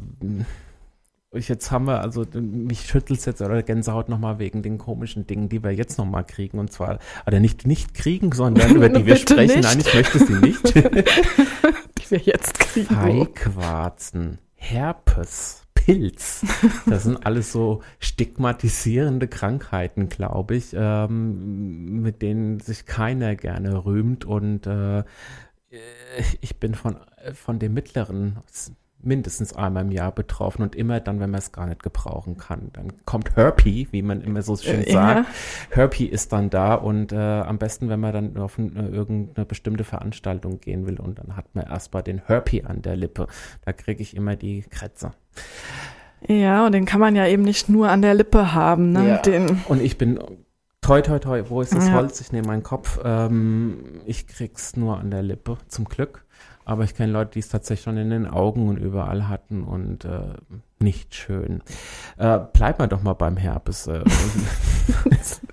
jetzt 1.34 1.71
haben 1.71 1.86
wir, 1.86 2.01
also 2.01 2.25
mich 2.34 2.82
schüttelt 2.82 3.23
jetzt 3.25 3.41
oder 3.41 3.61
Gänsehaut 3.61 4.09
nochmal 4.09 4.39
wegen 4.39 4.63
den 4.63 4.77
komischen 4.77 5.27
Dingen, 5.27 5.49
die 5.49 5.63
wir 5.63 5.71
jetzt 5.71 5.97
nochmal 5.97 6.25
kriegen. 6.25 6.57
Und 6.59 6.71
zwar, 6.71 6.99
oder 7.27 7.39
nicht, 7.39 7.67
nicht 7.67 7.93
kriegen, 7.93 8.32
sondern 8.32 8.71
über 8.75 8.89
die 8.89 9.05
wir 9.05 9.15
sprechen. 9.15 9.59
Nicht. 9.59 9.63
Nein, 9.63 9.80
ich 9.80 9.93
möchte 9.93 10.19
sie 10.19 10.34
nicht. 10.34 10.75
die 10.75 12.11
wir 12.11 12.19
jetzt 12.19 12.59
kriegen. 12.59 12.95
Feiquarzen, 12.95 14.39
Herpes, 14.55 15.63
Pilz. 15.75 16.45
Das 16.88 17.03
sind 17.03 17.25
alles 17.25 17.51
so 17.51 17.82
stigmatisierende 17.99 19.27
Krankheiten, 19.27 20.09
glaube 20.09 20.55
ich, 20.55 20.71
ähm, 20.73 22.01
mit 22.01 22.23
denen 22.23 22.59
sich 22.59 22.86
keiner 22.86 23.36
gerne 23.36 23.86
rühmt. 23.86 24.25
Und 24.25 24.65
äh, 24.65 25.03
ich 26.41 26.57
bin 26.57 26.73
von, 26.73 26.97
von 27.34 27.59
dem 27.59 27.75
mittleren 27.75 28.38
mindestens 29.02 29.54
einmal 29.56 29.84
im 29.86 29.91
Jahr 29.91 30.12
betroffen 30.12 30.62
und 30.62 30.76
immer 30.76 31.00
dann, 31.00 31.20
wenn 31.20 31.30
man 31.32 31.39
es 31.39 31.52
gar 31.52 31.66
nicht 31.68 31.84
gebrauchen 31.84 32.38
kann. 32.38 32.70
Dann 32.74 32.93
kommt 33.06 33.36
Herpy, 33.38 33.88
wie 33.91 34.02
man 34.02 34.22
immer 34.22 34.41
so 34.41 34.58
schön 34.58 34.82
Äh, 34.84 34.91
sagt. 34.91 35.20
ja. 35.20 35.26
Herpy 35.70 36.06
ist 36.06 36.34
dann 36.34 36.50
da 36.50 36.74
und 36.76 37.12
äh, 37.14 37.16
am 37.18 37.58
besten, 37.58 37.88
wenn 37.89 38.00
man 38.02 38.12
dann 38.14 38.38
auf 38.38 38.58
ein, 38.58 38.76
äh, 38.76 38.88
irgendeine 38.89 39.45
bestimmte 39.45 39.84
Veranstaltung 39.86 40.60
gehen 40.60 40.86
will 40.86 41.00
und 41.00 41.18
dann 41.20 41.36
hat 41.38 41.45
man 41.56 41.66
erstmal 41.68 42.04
den 42.04 42.22
Herpy 42.26 42.64
an 42.66 42.82
der 42.82 42.95
Lippe. 42.97 43.28
Da 43.64 43.72
kriege 43.74 44.02
ich 44.02 44.16
immer 44.16 44.36
die 44.36 44.64
Krätze. 44.64 45.12
Ja, 46.28 46.66
und 46.66 46.74
den 46.74 46.84
kann 46.86 47.00
man 47.00 47.16
ja 47.16 47.26
eben 47.26 47.43
nicht 47.43 47.70
nur 47.70 47.89
an 47.89 48.02
der 48.02 48.14
Lippe 48.14 48.54
haben, 48.54 48.91
ne? 48.91 49.08
Ja. 49.08 49.18
Den, 49.20 49.62
Und 49.70 49.82
ich 49.82 49.97
bin 49.97 50.20
toi 50.82 51.02
toi 51.02 51.20
toi, 51.20 51.43
wo 51.47 51.62
ist 51.62 51.74
das 51.74 51.88
Ja. 51.88 51.93
Holz? 51.93 52.20
Ich 52.20 52.34
nehme 52.34 52.47
meinen 52.47 52.64
Kopf. 52.64 53.00
Ähm, 53.06 54.02
ich 54.06 54.28
krieg's 54.28 54.76
nur 54.76 54.97
an 54.97 55.12
der 55.12 55.22
Lippe, 55.24 55.58
zum 55.70 55.86
Glück. 55.86 56.26
Aber 56.70 56.84
ich 56.84 56.93
kenne 56.93 57.11
Leute, 57.11 57.32
die 57.32 57.39
es 57.39 57.49
tatsächlich 57.49 57.84
schon 57.84 57.97
in 57.97 58.11
den 58.11 58.28
Augen 58.28 58.70
und 58.70 58.78
überall 58.78 59.28
hatten 59.28 59.63
und 59.63 60.05
äh, 60.05 60.36
nicht 60.78 61.15
schön. 61.15 61.63
Äh, 62.17 62.38
bleib 62.53 62.78
mal 62.78 62.86
doch 62.86 63.01
mal 63.01 63.13
beim 63.13 63.38
Herpes. 63.38 63.88
Äh, 63.88 64.03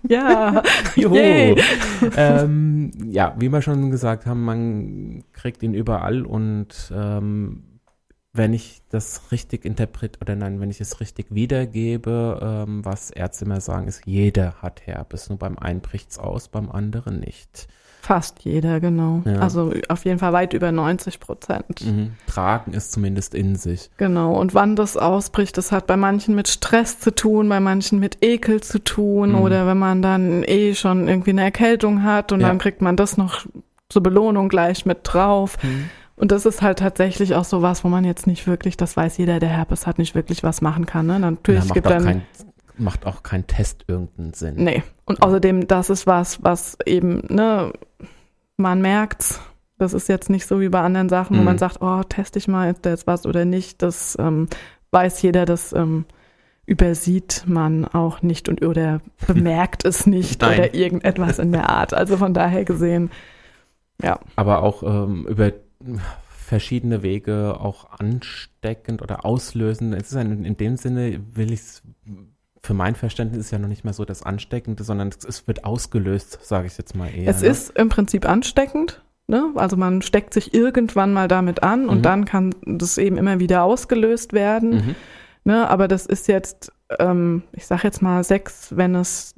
ja. 0.11 0.63
Juhu. 0.95 1.17
Ähm, 2.17 2.91
ja, 3.07 3.35
wie 3.39 3.49
wir 3.49 3.63
schon 3.63 3.91
gesagt 3.91 4.27
haben, 4.27 4.45
man 4.45 5.25
kriegt 5.33 5.63
ihn 5.63 5.73
überall 5.73 6.27
und 6.27 6.93
ähm, 6.95 7.81
wenn 8.35 8.53
ich 8.53 8.83
das 8.91 9.33
richtig 9.33 9.65
interpret 9.65 10.19
oder 10.21 10.37
nein, 10.37 10.61
wenn 10.61 10.69
ich 10.69 10.83
es 10.83 11.01
richtig 11.01 11.29
wiedergebe, 11.31 12.41
ähm, 12.43 12.85
was 12.85 13.11
Ärzte 13.11 13.47
immer 13.47 13.63
sagen, 13.63 13.89
ist, 13.89 14.03
jeder 14.05 14.57
hat 14.61 14.87
Herpes, 14.87 15.31
nur 15.31 15.39
beim 15.39 15.59
einen 15.59 15.81
bricht's 15.81 16.19
aus, 16.19 16.49
beim 16.49 16.71
anderen 16.71 17.21
nicht. 17.21 17.69
Fast 18.07 18.45
jeder, 18.45 18.79
genau. 18.79 19.23
Ja. 19.25 19.41
Also 19.41 19.73
auf 19.89 20.05
jeden 20.05 20.21
Fall 20.21 20.33
weit 20.33 20.53
über 20.53 20.71
90 20.71 21.19
Prozent. 21.19 21.85
Mhm. 21.85 22.13
Tragen 22.29 22.73
ist 22.73 22.93
zumindest 22.93 23.35
in 23.35 23.57
sich. 23.57 23.91
Genau. 23.97 24.39
Und 24.39 24.55
wann 24.55 24.77
das 24.77 24.97
ausbricht, 24.97 25.59
das 25.59 25.73
hat 25.73 25.89
bei 25.89 25.97
manchen 25.97 26.37
mit 26.37 26.47
Stress 26.47 27.01
zu 27.01 27.13
tun, 27.13 27.49
bei 27.49 27.59
manchen 27.59 27.99
mit 27.99 28.19
Ekel 28.25 28.63
zu 28.63 28.79
tun 28.79 29.31
Mhm. 29.33 29.41
oder 29.41 29.67
wenn 29.67 29.79
man 29.79 30.03
dann 30.03 30.45
eh 30.45 30.75
schon 30.77 31.09
irgendwie 31.09 31.31
eine 31.31 31.43
Erkältung 31.43 32.05
hat 32.05 32.31
und 32.31 32.43
Ja. 32.43 32.47
dann 32.47 32.59
kriegt 32.59 32.81
man 32.81 32.95
das 32.97 33.17
noch 33.17 33.45
zur 33.89 34.05
Belohnung 34.05 34.49
gleich 34.49 34.87
mit 34.87 34.99
drauf. 35.03 35.59
Und 36.15 36.31
das 36.31 36.47
ist 36.47 36.63
halt 36.63 36.79
tatsächlich 36.79 37.35
auch 37.35 37.45
so 37.45 37.61
was, 37.61 37.83
wo 37.83 37.89
man 37.89 38.05
jetzt 38.05 38.29
nicht 38.29 38.47
wirklich, 38.47 38.77
das 38.77 38.97
weiß 38.97 39.17
jeder, 39.19 39.41
der 39.41 39.49
Herpes 39.49 39.85
hat, 39.89 39.99
nicht 39.99 40.15
wirklich 40.15 40.45
was 40.45 40.61
machen 40.63 40.87
kann. 40.87 41.07
Ne? 41.07 41.19
Natürlich 41.19 41.63
ja, 41.63 41.67
macht, 41.67 41.75
gibt 41.75 41.87
auch 41.89 41.91
dann 41.91 42.05
kein, 42.05 42.23
macht 42.79 43.07
auch 43.07 43.23
kein 43.23 43.47
Test 43.47 43.85
irgendeinen 43.89 44.35
Sinn. 44.35 44.55
Nee. 44.57 44.83
Und 45.05 45.23
außerdem, 45.23 45.67
das 45.67 45.91
ist 45.91 46.07
was, 46.07 46.43
was 46.43 46.77
eben, 46.87 47.23
ne, 47.29 47.73
man 48.57 48.81
merkt's. 48.81 49.41
Das 49.79 49.93
ist 49.93 50.09
jetzt 50.09 50.31
nicht 50.31 50.47
so 50.47 50.61
wie 50.61 50.69
bei 50.71 50.81
anderen 50.81 51.09
Sachen, 51.09 51.37
wo 51.37 51.41
Mhm. 51.41 51.45
man 51.47 51.59
sagt, 51.59 51.83
oh, 51.83 52.03
teste 52.03 52.39
ich 52.39 52.49
mal, 52.49 52.71
ist 52.71 52.85
da 52.87 52.91
jetzt 52.91 53.07
was 53.07 53.27
oder 53.27 53.45
nicht. 53.45 53.83
Das 53.83 54.17
ähm, 54.19 54.49
weiß 54.91 55.21
jeder, 55.23 55.45
das 55.45 55.73
ähm, 55.75 56.07
übersieht 56.65 57.45
man 57.47 57.85
auch 57.85 58.23
nicht 58.23 58.49
und 58.49 58.65
oder 58.65 59.01
bemerkt 59.27 59.85
es 59.85 60.07
nicht 60.07 60.41
Nein. 60.43 60.59
oder 60.59 60.75
irgendetwas 60.75 61.39
in 61.39 61.53
der 61.53 61.69
Art. 61.69 61.93
Also 61.95 62.17
von 62.17 62.35
daher 62.35 62.65
gesehen, 62.65 63.11
ja. 64.03 64.19
aber 64.35 64.63
auch 64.63 64.83
ähm, 64.83 65.27
über 65.29 65.53
verschiedene 66.29 67.03
Wege 67.03 67.57
auch 67.61 67.91
ansteckend 67.99 69.03
oder 69.03 69.25
auslösend. 69.25 69.95
Es 69.95 70.11
ist 70.11 70.17
ein, 70.17 70.45
in 70.45 70.57
dem 70.57 70.77
Sinne 70.77 71.21
will 71.35 71.53
ich 71.53 71.61
es 71.61 71.83
für 72.63 72.75
mein 72.75 72.95
Verständnis 72.95 73.47
ist 73.47 73.51
ja 73.51 73.59
noch 73.59 73.69
nicht 73.69 73.85
mehr 73.85 73.93
so 73.93 74.05
das 74.05 74.23
Ansteckende, 74.23 74.83
sondern 74.85 75.09
es, 75.09 75.47
wird 75.47 75.65
ausgelöst, 75.65 76.39
sage 76.43 76.67
ich 76.67 76.77
jetzt 76.79 76.95
mal 76.97 77.09
eher. 77.09 77.29
es 77.29 77.43
ne? 77.43 77.49
ist 77.49 77.71
im 77.79 77.89
Prinzip 77.89 78.29
ansteckend. 78.29 79.03
Ne? 79.29 79.51
Also 79.57 79.77
man 79.77 80.03
steckt 80.03 80.35
sich 80.35 80.55
irgendwann 80.55 81.13
mal 81.13 81.29
damit 81.29 81.63
an 81.63 81.89
und 81.89 81.99
Mhm. 81.99 82.03
dann 82.03 82.25
kann 82.25 82.55
das 82.65 82.99
eben 82.99 83.17
immer 83.17 83.39
wieder 83.41 83.63
ausgelöst 83.65 84.33
werden. 84.33 84.71
Mhm. 84.71 84.95
Ne, 85.45 85.69
aber 85.71 85.87
das 85.87 86.07
ist 86.07 86.27
jetzt, 86.27 86.73
ähm, 86.99 87.45
ich 87.53 87.67
sag 87.67 87.85
jetzt 87.85 88.03
mal 88.03 88.25
Sex, 88.25 88.77
wenn 88.77 88.97
es 88.97 89.37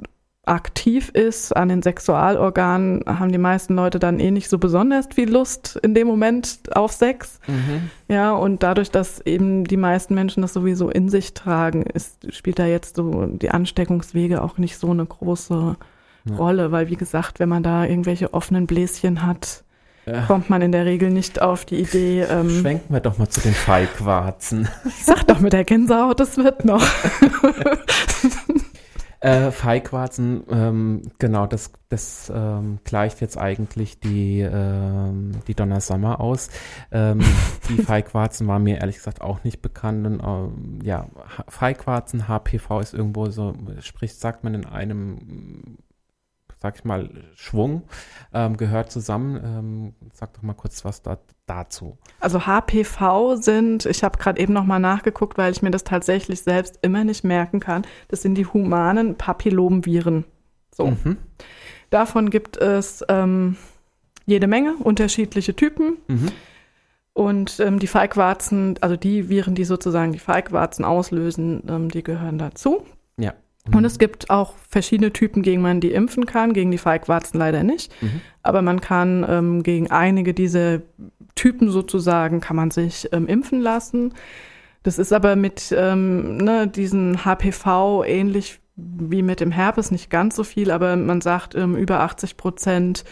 aktiv 0.48 1.10
ist 1.10 1.56
an 1.56 1.68
den 1.68 1.82
Sexualorganen, 1.82 3.02
haben 3.06 3.32
die 3.32 3.38
meisten 3.38 3.74
Leute 3.76 3.98
dann 3.98 4.18
eh 4.20 4.30
nicht 4.30 4.48
so 4.48 4.58
besonders 4.58 5.06
viel 5.14 5.30
Lust 5.30 5.78
in 5.82 5.94
dem 5.94 6.06
Moment 6.06 6.58
auf 6.74 6.92
Sex. 6.92 7.38
Mhm. 7.46 7.90
Ja, 8.08 8.32
und 8.32 8.62
dadurch, 8.62 8.90
dass 8.90 9.20
eben 9.20 9.64
die 9.64 9.76
meisten 9.76 10.14
Menschen 10.14 10.40
das 10.42 10.52
sowieso 10.52 10.88
in 10.90 11.08
sich 11.08 11.34
tragen, 11.34 11.82
ist, 11.82 12.32
spielt 12.34 12.58
da 12.58 12.66
jetzt 12.66 12.96
so 12.96 13.26
die 13.26 13.50
Ansteckungswege 13.50 14.42
auch 14.42 14.58
nicht 14.58 14.78
so 14.78 14.90
eine 14.90 15.04
große 15.06 15.76
Ja. 16.24 16.34
Rolle, 16.36 16.72
weil 16.72 16.88
wie 16.90 16.96
gesagt, 16.96 17.38
wenn 17.40 17.48
man 17.48 17.62
da 17.62 17.84
irgendwelche 17.84 18.34
offenen 18.34 18.66
Bläschen 18.66 19.24
hat, 19.26 19.64
Ja. 20.04 20.22
kommt 20.26 20.48
man 20.50 20.62
in 20.62 20.72
der 20.72 20.84
Regel 20.86 21.10
nicht 21.10 21.40
auf 21.40 21.64
die 21.64 21.76
Idee, 21.80 22.22
ähm, 22.28 22.48
Schwenken 22.50 22.92
wir 22.92 23.00
doch 23.00 23.18
mal 23.18 23.28
zu 23.28 23.40
den 23.40 23.54
Feigwarzen. 23.54 24.68
ich 24.86 25.04
sag 25.04 25.26
doch 25.26 25.40
mit 25.40 25.52
der 25.52 25.64
Gänsehaut, 25.64 26.18
das 26.20 26.36
wird 26.36 26.64
noch. 26.64 26.82
Äh, 29.20 29.50
Feigwarzen, 29.50 30.44
ähm, 30.48 31.02
genau, 31.18 31.46
das, 31.46 31.72
das 31.88 32.30
ähm, 32.32 32.78
gleicht 32.84 33.20
jetzt 33.20 33.36
eigentlich 33.36 33.98
die, 33.98 34.40
ähm, 34.40 35.32
die 35.48 35.54
Donna 35.54 35.80
Summer 35.80 36.20
aus. 36.20 36.50
Ähm, 36.92 37.20
die 37.68 37.78
Feigwarzen 37.82 38.46
waren 38.46 38.62
mir 38.62 38.78
ehrlich 38.78 38.96
gesagt 38.96 39.20
auch 39.20 39.42
nicht 39.42 39.60
bekannt. 39.60 40.06
Und, 40.06 40.20
ähm, 40.22 40.78
ja, 40.84 41.08
Feigwarzen, 41.48 42.28
HPV 42.28 42.78
ist 42.78 42.94
irgendwo 42.94 43.28
so, 43.30 43.54
sprich, 43.80 44.14
sagt 44.14 44.44
man 44.44 44.54
in 44.54 44.66
einem, 44.66 45.78
sag 46.60 46.76
ich 46.76 46.84
mal, 46.84 47.08
Schwung, 47.34 47.82
ähm, 48.32 48.56
gehört 48.56 48.90
zusammen. 48.90 49.36
Ähm, 49.42 49.94
sag 50.12 50.34
doch 50.34 50.42
mal 50.42 50.54
kurz 50.54 50.84
was 50.84 51.02
da, 51.02 51.18
dazu. 51.46 51.96
Also 52.20 52.46
HPV 52.46 53.36
sind, 53.36 53.86
ich 53.86 54.02
habe 54.02 54.18
gerade 54.18 54.40
eben 54.40 54.52
noch 54.52 54.64
mal 54.64 54.80
nachgeguckt, 54.80 55.38
weil 55.38 55.52
ich 55.52 55.62
mir 55.62 55.70
das 55.70 55.84
tatsächlich 55.84 56.42
selbst 56.42 56.78
immer 56.82 57.04
nicht 57.04 57.24
merken 57.24 57.60
kann. 57.60 57.82
Das 58.08 58.22
sind 58.22 58.34
die 58.34 58.46
humanen 58.46 59.16
Papillomviren. 59.16 60.24
So. 60.74 60.88
Mhm. 60.88 61.16
Davon 61.90 62.30
gibt 62.30 62.56
es 62.56 63.04
ähm, 63.08 63.56
jede 64.26 64.46
Menge 64.46 64.74
unterschiedliche 64.76 65.54
Typen. 65.54 65.96
Mhm. 66.08 66.32
Und 67.12 67.58
ähm, 67.58 67.80
die 67.80 67.88
Feigwarzen, 67.88 68.76
also 68.80 68.94
die 68.94 69.28
Viren, 69.28 69.56
die 69.56 69.64
sozusagen 69.64 70.12
die 70.12 70.20
Feigwarzen 70.20 70.84
auslösen, 70.84 71.64
ähm, 71.68 71.90
die 71.90 72.04
gehören 72.04 72.38
dazu. 72.38 72.84
Mhm. 73.16 73.32
Und 73.74 73.84
es 73.84 73.98
gibt 73.98 74.30
auch 74.30 74.54
verschiedene 74.68 75.12
Typen, 75.12 75.42
gegen 75.42 75.62
man 75.62 75.80
die 75.80 75.92
impfen 75.92 76.26
kann. 76.26 76.52
Gegen 76.52 76.70
die 76.70 76.78
Feigwarzen 76.78 77.38
leider 77.38 77.62
nicht. 77.62 77.92
Mhm. 78.02 78.20
Aber 78.42 78.62
man 78.62 78.80
kann 78.80 79.26
ähm, 79.28 79.62
gegen 79.62 79.90
einige 79.90 80.34
dieser 80.34 80.80
Typen 81.34 81.70
sozusagen, 81.70 82.40
kann 82.40 82.56
man 82.56 82.70
sich 82.70 83.08
ähm, 83.12 83.26
impfen 83.26 83.60
lassen. 83.60 84.14
Das 84.82 84.98
ist 84.98 85.12
aber 85.12 85.36
mit 85.36 85.74
ähm, 85.76 86.38
ne, 86.38 86.66
diesen 86.66 87.24
HPV 87.24 88.04
ähnlich 88.04 88.60
wie 88.76 89.22
mit 89.22 89.40
dem 89.40 89.50
Herpes 89.50 89.90
nicht 89.90 90.08
ganz 90.08 90.36
so 90.36 90.44
viel, 90.44 90.70
aber 90.70 90.96
man 90.96 91.20
sagt, 91.20 91.54
ähm, 91.56 91.76
über 91.76 92.00
80 92.00 92.36
Prozent 92.36 93.04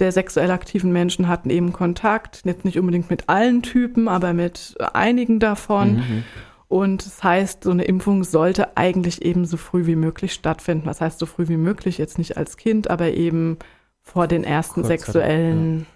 der 0.00 0.12
sexuell 0.12 0.50
aktiven 0.50 0.92
Menschen 0.92 1.28
hatten 1.28 1.50
eben 1.50 1.72
Kontakt, 1.72 2.42
jetzt 2.44 2.64
nicht 2.64 2.78
unbedingt 2.78 3.10
mit 3.10 3.28
allen 3.28 3.62
Typen, 3.62 4.08
aber 4.08 4.32
mit 4.32 4.74
einigen 4.92 5.38
davon. 5.38 5.96
Mhm. 5.96 6.24
Und 6.68 7.04
das 7.04 7.22
heißt, 7.22 7.64
so 7.64 7.70
eine 7.70 7.84
Impfung 7.84 8.24
sollte 8.24 8.76
eigentlich 8.76 9.22
eben 9.24 9.44
so 9.44 9.56
früh 9.56 9.86
wie 9.86 9.96
möglich 9.96 10.32
stattfinden. 10.32 10.86
Was 10.86 11.00
heißt 11.00 11.18
so 11.18 11.26
früh 11.26 11.48
wie 11.48 11.56
möglich? 11.56 11.98
Jetzt 11.98 12.18
nicht 12.18 12.36
als 12.36 12.56
Kind, 12.56 12.90
aber 12.90 13.12
eben 13.12 13.58
vor 14.00 14.26
den 14.26 14.44
ersten 14.44 14.82
Kurz 14.82 14.88
sexuellen 14.88 15.86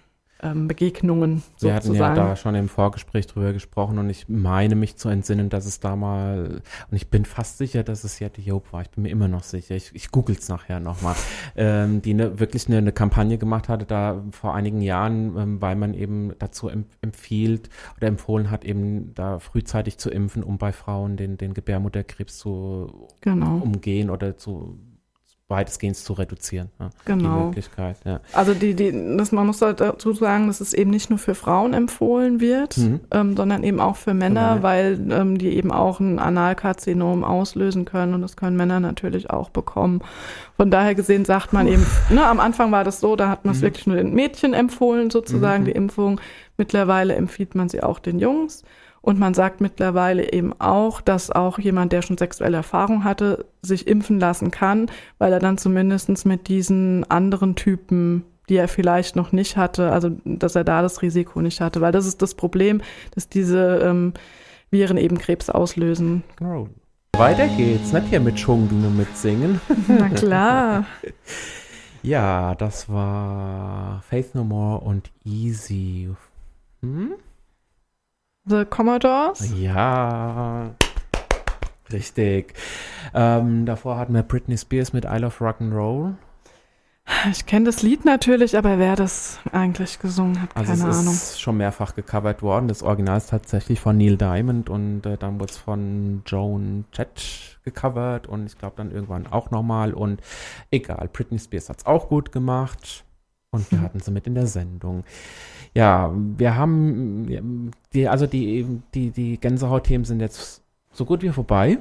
ähm, 0.41 0.67
Begegnungen 0.67 1.43
sozusagen. 1.57 1.93
Wir 1.93 2.05
hatten 2.05 2.17
ja 2.17 2.29
da 2.29 2.35
schon 2.35 2.55
im 2.55 2.69
Vorgespräch 2.69 3.27
drüber 3.27 3.53
gesprochen 3.53 3.97
und 3.97 4.09
ich 4.09 4.29
meine 4.29 4.75
mich 4.75 4.95
zu 4.95 5.09
entsinnen, 5.09 5.49
dass 5.49 5.65
es 5.65 5.79
da 5.79 5.95
mal, 5.95 6.61
und 6.89 6.95
ich 6.95 7.09
bin 7.09 7.25
fast 7.25 7.57
sicher, 7.57 7.83
dass 7.83 8.03
es 8.03 8.19
ja 8.19 8.29
die 8.29 8.41
Job 8.41 8.71
war, 8.71 8.81
ich 8.81 8.89
bin 8.89 9.03
mir 9.03 9.09
immer 9.09 9.27
noch 9.27 9.43
sicher, 9.43 9.75
ich, 9.75 9.91
ich 9.93 10.11
google 10.11 10.35
es 10.37 10.47
nachher 10.49 10.79
nochmal, 10.79 11.15
ähm, 11.55 12.01
die 12.01 12.13
ne, 12.13 12.39
wirklich 12.39 12.67
eine, 12.67 12.77
eine 12.77 12.91
Kampagne 12.91 13.37
gemacht 13.37 13.69
hatte, 13.69 13.85
da 13.85 14.23
vor 14.31 14.55
einigen 14.55 14.81
Jahren, 14.81 15.37
ähm, 15.37 15.61
weil 15.61 15.75
man 15.75 15.93
eben 15.93 16.33
dazu 16.39 16.69
empfiehlt 17.01 17.69
oder 17.97 18.07
empfohlen 18.07 18.51
hat, 18.51 18.63
eben 18.63 19.13
da 19.15 19.39
frühzeitig 19.39 19.97
zu 19.97 20.09
impfen, 20.09 20.43
um 20.43 20.57
bei 20.57 20.71
Frauen 20.71 21.17
den, 21.17 21.37
den 21.37 21.53
Gebärmutterkrebs 21.53 22.37
zu 22.37 23.07
genau. 23.21 23.57
umgehen 23.57 24.09
oder 24.09 24.37
zu 24.37 24.79
weitestgehend 25.49 25.97
zu 25.97 26.13
reduzieren. 26.13 26.69
Ja, 26.79 26.89
genau. 27.05 27.39
Die 27.39 27.45
Möglichkeit, 27.45 27.97
ja. 28.05 28.19
Also 28.33 28.53
die, 28.53 28.75
die, 28.75 29.17
das, 29.17 29.31
man 29.31 29.47
muss 29.47 29.57
dazu 29.57 30.13
sagen, 30.13 30.47
dass 30.47 30.61
es 30.61 30.73
eben 30.73 30.91
nicht 30.91 31.09
nur 31.09 31.17
für 31.17 31.33
Frauen 31.33 31.73
empfohlen 31.73 32.39
wird, 32.39 32.77
mhm. 32.77 32.99
ähm, 33.11 33.35
sondern 33.35 33.63
eben 33.63 33.79
auch 33.79 33.95
für 33.95 34.13
Männer, 34.13 34.57
für 34.57 34.63
weil 34.63 35.11
ähm, 35.11 35.39
die 35.39 35.49
eben 35.49 35.71
auch 35.71 35.99
ein 35.99 36.19
Analkarzinom 36.19 37.23
auslösen 37.23 37.85
können 37.85 38.13
und 38.13 38.21
das 38.21 38.37
können 38.37 38.57
Männer 38.57 38.79
natürlich 38.79 39.31
auch 39.31 39.49
bekommen. 39.49 40.01
Von 40.55 40.69
daher 40.69 40.93
gesehen 40.93 41.25
sagt 41.25 41.51
man 41.51 41.67
eben, 41.67 41.85
ne, 42.09 42.25
am 42.25 42.39
Anfang 42.39 42.71
war 42.71 42.83
das 42.83 42.99
so, 42.99 43.15
da 43.15 43.29
hat 43.29 43.43
man 43.43 43.55
es 43.55 43.61
mhm. 43.61 43.65
wirklich 43.65 43.87
nur 43.87 43.95
den 43.95 44.13
Mädchen 44.13 44.53
empfohlen, 44.53 45.09
sozusagen 45.09 45.63
mhm. 45.63 45.65
die 45.65 45.71
Impfung. 45.71 46.21
Mittlerweile 46.57 47.15
empfiehlt 47.15 47.55
man 47.55 47.69
sie 47.69 47.81
auch 47.81 47.97
den 47.97 48.19
Jungs. 48.19 48.63
Und 49.01 49.19
man 49.19 49.33
sagt 49.33 49.61
mittlerweile 49.61 50.33
eben 50.33 50.53
auch, 50.59 51.01
dass 51.01 51.31
auch 51.31 51.59
jemand, 51.59 51.93
der 51.93 52.01
schon 52.01 52.17
sexuelle 52.17 52.57
Erfahrung 52.57 53.03
hatte, 53.03 53.45
sich 53.61 53.87
impfen 53.87 54.19
lassen 54.19 54.51
kann, 54.51 54.91
weil 55.17 55.31
er 55.31 55.39
dann 55.39 55.57
zumindest 55.57 56.25
mit 56.25 56.47
diesen 56.47 57.09
anderen 57.09 57.55
Typen, 57.55 58.25
die 58.49 58.57
er 58.57 58.67
vielleicht 58.67 59.15
noch 59.15 59.31
nicht 59.31 59.57
hatte, 59.57 59.91
also 59.91 60.11
dass 60.25 60.55
er 60.55 60.63
da 60.63 60.81
das 60.81 61.01
Risiko 61.01 61.41
nicht 61.41 61.61
hatte. 61.61 61.81
Weil 61.81 61.91
das 61.91 62.05
ist 62.05 62.21
das 62.21 62.35
Problem, 62.35 62.81
dass 63.15 63.29
diese 63.29 63.79
ähm, 63.83 64.13
Viren 64.71 64.97
eben 64.97 65.17
Krebs 65.17 65.49
auslösen. 65.49 66.23
Genau. 66.35 66.67
Weiter 67.13 67.47
geht's, 67.49 67.91
nicht 67.91 68.07
hier 68.07 68.19
mit 68.19 68.39
Schunkeln 68.39 68.85
und 68.85 68.97
mit 68.97 69.17
Singen. 69.17 69.59
Na 69.87 70.09
klar. 70.09 70.85
ja, 72.03 72.55
das 72.55 72.87
war 72.89 74.01
Faith 74.07 74.35
No 74.35 74.43
More 74.43 74.79
und 74.79 75.11
Easy. 75.25 76.09
Hm? 76.81 77.13
The 78.49 78.65
Commodores? 78.65 79.53
Ja, 79.55 80.71
richtig. 81.91 82.55
Ähm, 83.13 83.67
davor 83.67 83.97
hatten 83.97 84.15
wir 84.15 84.23
Britney 84.23 84.57
Spears 84.57 84.91
mit 84.91 85.05
I 85.05 85.17
Love 85.17 85.35
Rock'n'Roll. 85.45 86.15
Ich 87.31 87.45
kenne 87.45 87.65
das 87.65 87.83
Lied 87.83 88.05
natürlich, 88.05 88.57
aber 88.57 88.79
wer 88.79 88.95
das 88.95 89.39
eigentlich 89.51 89.99
gesungen 89.99 90.41
hat, 90.41 90.49
also 90.55 90.71
keine 90.71 90.95
Ahnung. 90.95 91.13
Es 91.13 91.31
ist 91.31 91.41
schon 91.41 91.57
mehrfach 91.57 91.93
gecovert 91.93 92.41
worden. 92.41 92.67
Das 92.67 92.81
Original 92.81 93.17
ist 93.17 93.29
tatsächlich 93.29 93.79
von 93.79 93.97
Neil 93.97 94.17
Diamond 94.17 94.69
und 94.69 95.05
äh, 95.05 95.17
dann 95.17 95.39
wurde 95.39 95.51
es 95.51 95.57
von 95.57 96.23
Joan 96.25 96.85
Jett 96.93 97.59
gecovert 97.63 98.25
und 98.25 98.47
ich 98.47 98.57
glaube 98.57 98.75
dann 98.77 98.91
irgendwann 98.91 99.27
auch 99.27 99.51
nochmal. 99.51 99.93
Und 99.93 100.21
egal, 100.71 101.07
Britney 101.11 101.37
Spears 101.37 101.69
hat 101.69 101.79
es 101.79 101.85
auch 101.85 102.09
gut 102.09 102.31
gemacht 102.31 103.05
und 103.51 103.69
wir 103.71 103.79
hm. 103.79 103.85
hatten 103.85 103.99
sie 103.99 104.11
mit 104.11 104.27
in 104.27 104.35
der 104.35 104.47
Sendung. 104.47 105.03
Ja, 105.73 106.11
wir 106.37 106.55
haben, 106.55 107.71
die, 107.93 108.07
also 108.07 108.25
die, 108.27 108.81
die, 108.93 109.11
die 109.11 109.39
Gänsehaut-Themen 109.39 110.05
sind 110.05 110.19
jetzt 110.19 110.63
so 110.91 111.05
gut 111.05 111.21
wie 111.21 111.29
vorbei. 111.29 111.77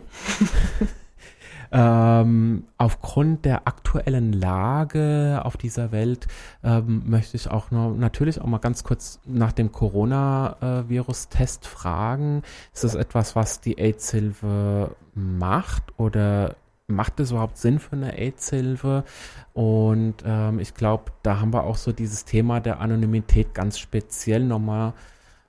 ähm, 1.72 2.64
aufgrund 2.76 3.44
der 3.44 3.66
aktuellen 3.66 4.32
Lage 4.32 5.40
auf 5.44 5.56
dieser 5.56 5.92
Welt 5.92 6.26
ähm, 6.62 7.02
möchte 7.06 7.36
ich 7.36 7.50
auch 7.50 7.70
noch 7.70 7.94
natürlich 7.94 8.40
auch 8.40 8.46
mal 8.46 8.58
ganz 8.58 8.84
kurz 8.84 9.20
nach 9.24 9.52
dem 9.52 9.72
Coronavirus-Test 9.72 11.66
fragen. 11.66 12.42
Ist 12.72 12.84
das 12.84 12.94
etwas, 12.94 13.36
was 13.36 13.60
die 13.60 13.78
AIDS-Hilfe 13.78 14.94
macht 15.14 15.98
oder 15.98 16.56
macht 16.89 17.20
es 17.20 17.30
überhaupt 17.30 17.59
Sinn 17.59 17.78
für 17.78 17.97
eine 17.97 18.18
AIDS-Hilfe? 18.18 19.05
Und 19.53 20.16
ähm, 20.24 20.59
ich 20.59 20.74
glaube, 20.74 21.12
da 21.22 21.41
haben 21.41 21.53
wir 21.53 21.64
auch 21.64 21.76
so 21.76 21.93
dieses 21.93 22.24
Thema 22.24 22.61
der 22.61 22.80
Anonymität 22.80 23.55
ganz 23.55 23.78
speziell 23.78 24.45
nochmal, 24.45 24.95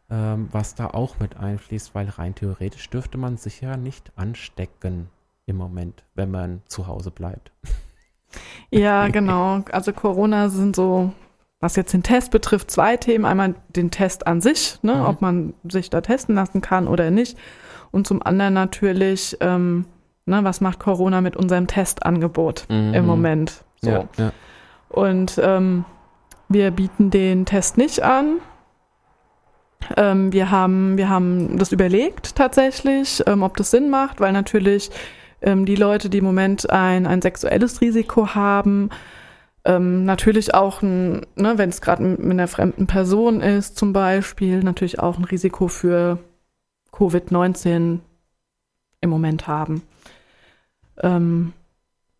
ähm, 0.09 0.49
was 0.51 0.75
da 0.75 0.87
auch 0.87 1.19
mit 1.19 1.37
einfließt, 1.37 1.95
weil 1.95 2.09
rein 2.09 2.35
theoretisch 2.35 2.89
dürfte 2.89 3.17
man 3.17 3.37
sich 3.37 3.61
ja 3.61 3.77
nicht 3.77 4.11
anstecken 4.15 5.09
im 5.45 5.57
Moment, 5.57 6.03
wenn 6.13 6.29
man 6.29 6.61
zu 6.67 6.87
Hause 6.87 7.11
bleibt. 7.11 7.51
Ja, 8.69 9.07
genau. 9.07 9.63
Also 9.71 9.91
Corona 9.91 10.49
sind 10.49 10.75
so, 10.75 11.11
was 11.59 11.75
jetzt 11.75 11.93
den 11.93 12.03
Test 12.03 12.29
betrifft, 12.29 12.69
zwei 12.69 12.95
Themen. 12.95 13.25
Einmal 13.25 13.55
den 13.69 13.89
Test 13.89 14.27
an 14.27 14.41
sich, 14.41 14.77
ne, 14.83 14.93
mhm. 14.93 15.05
ob 15.05 15.21
man 15.21 15.53
sich 15.67 15.89
da 15.89 16.01
testen 16.01 16.35
lassen 16.35 16.61
kann 16.61 16.87
oder 16.87 17.09
nicht. 17.09 17.37
Und 17.89 18.05
zum 18.05 18.21
anderen 18.21 18.53
natürlich, 18.53 19.35
ähm, 19.41 19.85
Ne, 20.29 20.43
was 20.43 20.61
macht 20.61 20.79
Corona 20.79 21.21
mit 21.21 21.35
unserem 21.35 21.67
Testangebot 21.67 22.65
mhm. 22.69 22.93
im 22.93 23.05
Moment? 23.05 23.63
So. 23.81 23.89
Ja, 23.89 24.03
ja. 24.17 24.31
Und 24.89 25.39
ähm, 25.43 25.85
wir 26.47 26.71
bieten 26.71 27.09
den 27.09 27.45
Test 27.45 27.77
nicht 27.77 28.03
an. 28.03 28.37
Ähm, 29.97 30.31
wir, 30.31 30.51
haben, 30.51 30.97
wir 30.97 31.09
haben 31.09 31.57
das 31.57 31.71
überlegt 31.71 32.35
tatsächlich, 32.35 33.23
ähm, 33.25 33.41
ob 33.43 33.57
das 33.57 33.71
Sinn 33.71 33.89
macht, 33.89 34.19
weil 34.19 34.33
natürlich 34.33 34.91
ähm, 35.41 35.65
die 35.65 35.75
Leute, 35.75 36.09
die 36.09 36.19
im 36.19 36.25
Moment 36.25 36.69
ein, 36.69 37.07
ein 37.07 37.21
sexuelles 37.21 37.81
Risiko 37.81 38.35
haben, 38.35 38.89
ähm, 39.65 40.05
natürlich 40.05 40.53
auch, 40.53 40.81
ein, 40.81 41.25
ne, 41.35 41.57
wenn 41.57 41.69
es 41.69 41.81
gerade 41.81 42.03
mit 42.03 42.21
einer 42.31 42.47
fremden 42.47 42.87
Person 42.87 43.41
ist 43.41 43.77
zum 43.77 43.93
Beispiel, 43.93 44.63
natürlich 44.63 44.99
auch 44.99 45.17
ein 45.17 45.23
Risiko 45.23 45.67
für 45.67 46.19
Covid-19 46.91 47.99
im 49.01 49.09
Moment 49.09 49.47
haben. 49.47 49.81
Ähm, 51.01 51.53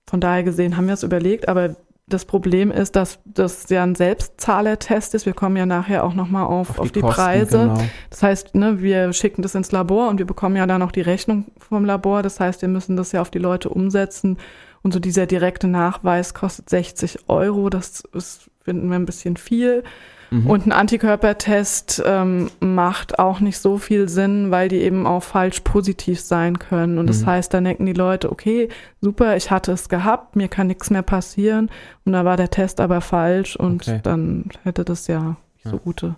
von 0.07 0.19
daher 0.19 0.43
gesehen 0.43 0.75
haben 0.75 0.87
wir 0.87 0.93
es 0.93 1.03
überlegt, 1.03 1.47
aber 1.47 1.75
das 2.09 2.25
Problem 2.25 2.71
ist, 2.71 2.95
dass 2.95 3.19
das 3.25 3.69
ja 3.69 3.83
ein 3.83 3.95
Selbstzahlertest 3.95 5.13
ist. 5.13 5.25
Wir 5.25 5.33
kommen 5.33 5.55
ja 5.55 5.65
nachher 5.65 6.03
auch 6.03 6.13
nochmal 6.13 6.45
auf, 6.45 6.71
auf, 6.71 6.79
auf 6.79 6.87
die, 6.87 6.93
die 6.93 7.01
Kosten, 7.01 7.21
Preise. 7.21 7.57
Genau. 7.59 7.81
Das 8.09 8.23
heißt, 8.23 8.55
ne, 8.55 8.81
wir 8.81 9.13
schicken 9.13 9.41
das 9.43 9.55
ins 9.55 9.71
Labor 9.71 10.09
und 10.09 10.17
wir 10.17 10.25
bekommen 10.25 10.55
ja 10.55 10.65
dann 10.65 10.81
auch 10.81 10.91
die 10.91 11.01
Rechnung 11.01 11.45
vom 11.57 11.85
Labor. 11.85 12.23
Das 12.23 12.39
heißt, 12.39 12.61
wir 12.61 12.69
müssen 12.69 12.97
das 12.97 13.11
ja 13.11 13.21
auf 13.21 13.29
die 13.29 13.39
Leute 13.39 13.69
umsetzen. 13.69 14.37
Und 14.81 14.93
so 14.93 14.99
dieser 14.99 15.25
direkte 15.25 15.67
Nachweis 15.67 16.33
kostet 16.33 16.69
60 16.69 17.29
Euro. 17.29 17.69
Das 17.69 18.03
ist, 18.13 18.49
finden 18.63 18.89
wir 18.89 18.95
ein 18.95 19.05
bisschen 19.05 19.37
viel. 19.37 19.83
Mhm. 20.31 20.47
Und 20.47 20.67
ein 20.67 20.71
Antikörpertest 20.71 22.03
ähm, 22.05 22.49
macht 22.59 23.19
auch 23.19 23.39
nicht 23.39 23.57
so 23.57 23.77
viel 23.77 24.07
Sinn, 24.09 24.51
weil 24.51 24.69
die 24.69 24.81
eben 24.81 25.07
auch 25.07 25.23
falsch 25.23 25.61
positiv 25.61 26.21
sein 26.21 26.59
können. 26.59 26.97
Und 26.97 27.07
das 27.07 27.21
mhm. 27.21 27.27
heißt, 27.27 27.53
dann 27.53 27.63
denken 27.63 27.85
die 27.85 27.93
Leute, 27.93 28.31
okay, 28.31 28.69
super, 29.01 29.35
ich 29.35 29.51
hatte 29.51 29.71
es 29.71 29.89
gehabt, 29.89 30.35
mir 30.35 30.47
kann 30.47 30.67
nichts 30.67 30.89
mehr 30.89 31.01
passieren. 31.01 31.69
Und 32.05 32.13
da 32.13 32.25
war 32.25 32.37
der 32.37 32.51
Test 32.51 32.79
aber 32.79 33.01
falsch 33.01 33.55
und 33.55 33.87
okay. 33.87 33.99
dann 34.03 34.45
hätte 34.63 34.85
das 34.85 35.07
ja, 35.07 35.37
ja. 35.63 35.71
so 35.71 35.77
gute 35.77 36.15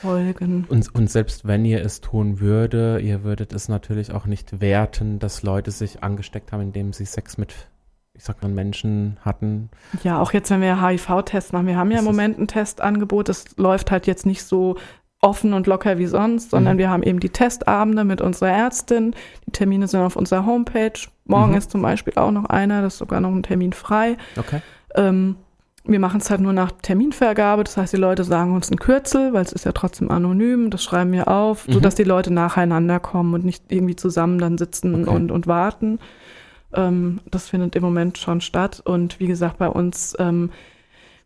Folgen. 0.00 0.66
Und, 0.68 0.94
und 0.94 1.10
selbst 1.10 1.46
wenn 1.46 1.64
ihr 1.64 1.84
es 1.84 2.00
tun 2.00 2.40
würde, 2.40 3.00
ihr 3.00 3.24
würdet 3.24 3.52
es 3.52 3.68
natürlich 3.68 4.12
auch 4.12 4.26
nicht 4.26 4.60
werten, 4.60 5.18
dass 5.18 5.42
Leute 5.42 5.70
sich 5.70 6.02
angesteckt 6.02 6.52
haben, 6.52 6.62
indem 6.62 6.92
sie 6.92 7.04
Sex 7.04 7.38
mit 7.38 7.54
ich 8.18 8.24
sag 8.24 8.42
mal, 8.42 8.50
Menschen 8.50 9.16
hatten. 9.24 9.70
Ja, 10.02 10.20
auch 10.20 10.32
jetzt, 10.32 10.50
wenn 10.50 10.60
wir 10.60 10.82
HIV-Tests 10.82 11.52
machen. 11.52 11.68
Wir 11.68 11.76
haben 11.76 11.92
ja 11.92 12.00
im 12.00 12.04
Moment 12.04 12.38
ein 12.38 12.48
Testangebot. 12.48 13.28
Das 13.28 13.56
läuft 13.56 13.92
halt 13.92 14.08
jetzt 14.08 14.26
nicht 14.26 14.42
so 14.42 14.76
offen 15.20 15.52
und 15.52 15.66
locker 15.68 15.98
wie 15.98 16.06
sonst, 16.06 16.50
sondern 16.50 16.74
mhm. 16.74 16.78
wir 16.78 16.90
haben 16.90 17.02
eben 17.04 17.20
die 17.20 17.30
Testabende 17.30 18.04
mit 18.04 18.20
unserer 18.20 18.50
Ärztin. 18.50 19.14
Die 19.46 19.52
Termine 19.52 19.86
sind 19.86 20.00
auf 20.00 20.16
unserer 20.16 20.46
Homepage. 20.46 20.98
Morgen 21.26 21.52
mhm. 21.52 21.58
ist 21.58 21.70
zum 21.70 21.80
Beispiel 21.80 22.14
auch 22.16 22.32
noch 22.32 22.46
einer, 22.46 22.82
das 22.82 22.94
ist 22.94 22.98
sogar 22.98 23.20
noch 23.20 23.30
ein 23.30 23.44
Termin 23.44 23.72
frei. 23.72 24.16
Okay. 24.36 24.60
Ähm, 24.96 25.36
wir 25.84 26.00
machen 26.00 26.20
es 26.20 26.28
halt 26.28 26.40
nur 26.40 26.52
nach 26.52 26.72
Terminvergabe. 26.82 27.62
Das 27.62 27.76
heißt, 27.76 27.92
die 27.92 27.98
Leute 27.98 28.24
sagen 28.24 28.52
uns 28.52 28.70
ein 28.70 28.78
Kürzel, 28.78 29.32
weil 29.32 29.44
es 29.44 29.52
ist 29.52 29.64
ja 29.64 29.72
trotzdem 29.72 30.10
anonym. 30.10 30.70
Das 30.70 30.82
schreiben 30.82 31.12
wir 31.12 31.28
auf, 31.28 31.68
mhm. 31.68 31.72
sodass 31.72 31.94
die 31.94 32.04
Leute 32.04 32.32
nacheinander 32.32 32.98
kommen 32.98 33.32
und 33.34 33.44
nicht 33.44 33.70
irgendwie 33.70 33.96
zusammen 33.96 34.38
dann 34.38 34.58
sitzen 34.58 35.02
okay. 35.02 35.14
und, 35.14 35.30
und 35.30 35.46
warten. 35.46 36.00
Ähm, 36.74 37.20
das 37.30 37.48
findet 37.48 37.76
im 37.76 37.82
Moment 37.82 38.18
schon 38.18 38.40
statt. 38.40 38.82
Und 38.84 39.20
wie 39.20 39.26
gesagt, 39.26 39.58
bei 39.58 39.68
uns 39.68 40.14
ähm, 40.18 40.50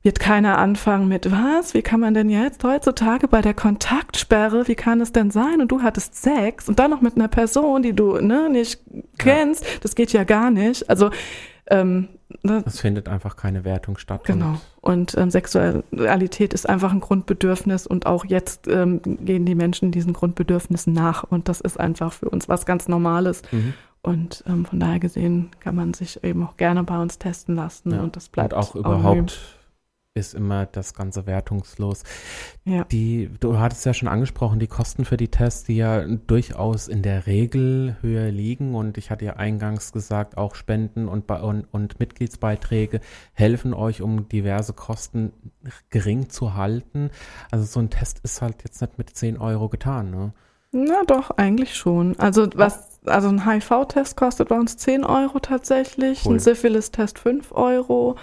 wird 0.02 0.18
keiner 0.18 0.58
anfangen 0.58 1.08
mit, 1.08 1.30
was, 1.30 1.74
wie 1.74 1.82
kann 1.82 2.00
man 2.00 2.14
denn 2.14 2.28
jetzt 2.28 2.64
heutzutage 2.64 3.28
bei 3.28 3.40
der 3.40 3.54
Kontaktsperre, 3.54 4.66
wie 4.66 4.74
kann 4.74 5.00
es 5.00 5.12
denn 5.12 5.30
sein? 5.30 5.60
Und 5.60 5.70
du 5.70 5.82
hattest 5.82 6.16
Sex 6.16 6.68
und 6.68 6.78
dann 6.78 6.90
noch 6.90 7.00
mit 7.00 7.16
einer 7.16 7.28
Person, 7.28 7.82
die 7.82 7.92
du 7.92 8.18
ne, 8.18 8.48
nicht 8.50 8.80
kennst. 9.18 9.64
Ja. 9.64 9.70
Das 9.80 9.94
geht 9.94 10.12
ja 10.12 10.24
gar 10.24 10.50
nicht. 10.50 10.90
Also 10.90 11.10
ähm, 11.70 12.08
ne? 12.42 12.64
Es 12.66 12.80
findet 12.80 13.08
einfach 13.08 13.36
keine 13.36 13.64
Wertung 13.64 13.96
statt. 13.96 14.24
Genau. 14.24 14.60
Und 14.80 15.16
ähm, 15.16 15.30
Sexualität 15.30 16.52
ist 16.52 16.68
einfach 16.68 16.92
ein 16.92 17.00
Grundbedürfnis 17.00 17.86
und 17.86 18.06
auch 18.06 18.24
jetzt 18.24 18.66
ähm, 18.66 19.00
gehen 19.02 19.46
die 19.46 19.54
Menschen 19.54 19.92
diesen 19.92 20.12
Grundbedürfnissen 20.12 20.92
nach 20.92 21.22
und 21.22 21.48
das 21.48 21.60
ist 21.60 21.78
einfach 21.78 22.12
für 22.12 22.28
uns 22.28 22.48
was 22.48 22.66
ganz 22.66 22.88
Normales. 22.88 23.42
Mhm. 23.52 23.74
Und 24.02 24.42
ähm, 24.46 24.64
von 24.64 24.80
daher 24.80 24.98
gesehen 24.98 25.50
kann 25.60 25.76
man 25.76 25.94
sich 25.94 26.22
eben 26.24 26.44
auch 26.44 26.56
gerne 26.56 26.82
bei 26.82 27.00
uns 27.00 27.18
testen 27.18 27.54
lassen 27.54 27.92
ja. 27.92 28.02
und 28.02 28.16
das 28.16 28.28
bleibt 28.28 28.52
und 28.52 28.58
auch 28.58 28.74
überhaupt 28.74 29.38
ist 30.14 30.34
immer 30.34 30.66
das 30.66 30.94
Ganze 30.94 31.26
wertungslos. 31.26 32.02
Ja. 32.64 32.84
Die, 32.84 33.30
du 33.40 33.58
hattest 33.58 33.86
ja 33.86 33.94
schon 33.94 34.08
angesprochen, 34.08 34.58
die 34.58 34.66
Kosten 34.66 35.04
für 35.04 35.16
die 35.16 35.28
Tests, 35.28 35.64
die 35.64 35.76
ja 35.76 36.04
durchaus 36.04 36.88
in 36.88 37.02
der 37.02 37.26
Regel 37.26 37.96
höher 38.02 38.30
liegen. 38.30 38.74
Und 38.74 38.98
ich 38.98 39.10
hatte 39.10 39.24
ja 39.24 39.34
eingangs 39.36 39.92
gesagt, 39.92 40.36
auch 40.36 40.54
Spenden 40.54 41.08
und, 41.08 41.30
und, 41.30 41.64
und 41.64 41.98
Mitgliedsbeiträge 41.98 43.00
helfen 43.32 43.72
euch, 43.72 44.02
um 44.02 44.28
diverse 44.28 44.74
Kosten 44.74 45.32
gering 45.88 46.28
zu 46.28 46.54
halten. 46.54 47.10
Also 47.50 47.64
so 47.64 47.80
ein 47.80 47.88
Test 47.90 48.20
ist 48.22 48.42
halt 48.42 48.64
jetzt 48.64 48.82
nicht 48.82 48.98
mit 48.98 49.10
10 49.10 49.38
Euro 49.38 49.68
getan, 49.68 50.10
ne? 50.10 50.32
Na 50.72 51.04
doch, 51.06 51.30
eigentlich 51.32 51.74
schon. 51.76 52.18
Also 52.18 52.48
was, 52.54 53.00
also 53.04 53.28
ein 53.28 53.46
HIV-Test 53.46 54.16
kostet 54.16 54.48
bei 54.48 54.58
uns 54.58 54.78
10 54.78 55.04
Euro 55.04 55.38
tatsächlich, 55.38 56.24
cool. 56.24 56.36
ein 56.36 56.40
Syphilis-Test 56.40 57.18
5 57.18 57.52
Euro. 57.52 58.16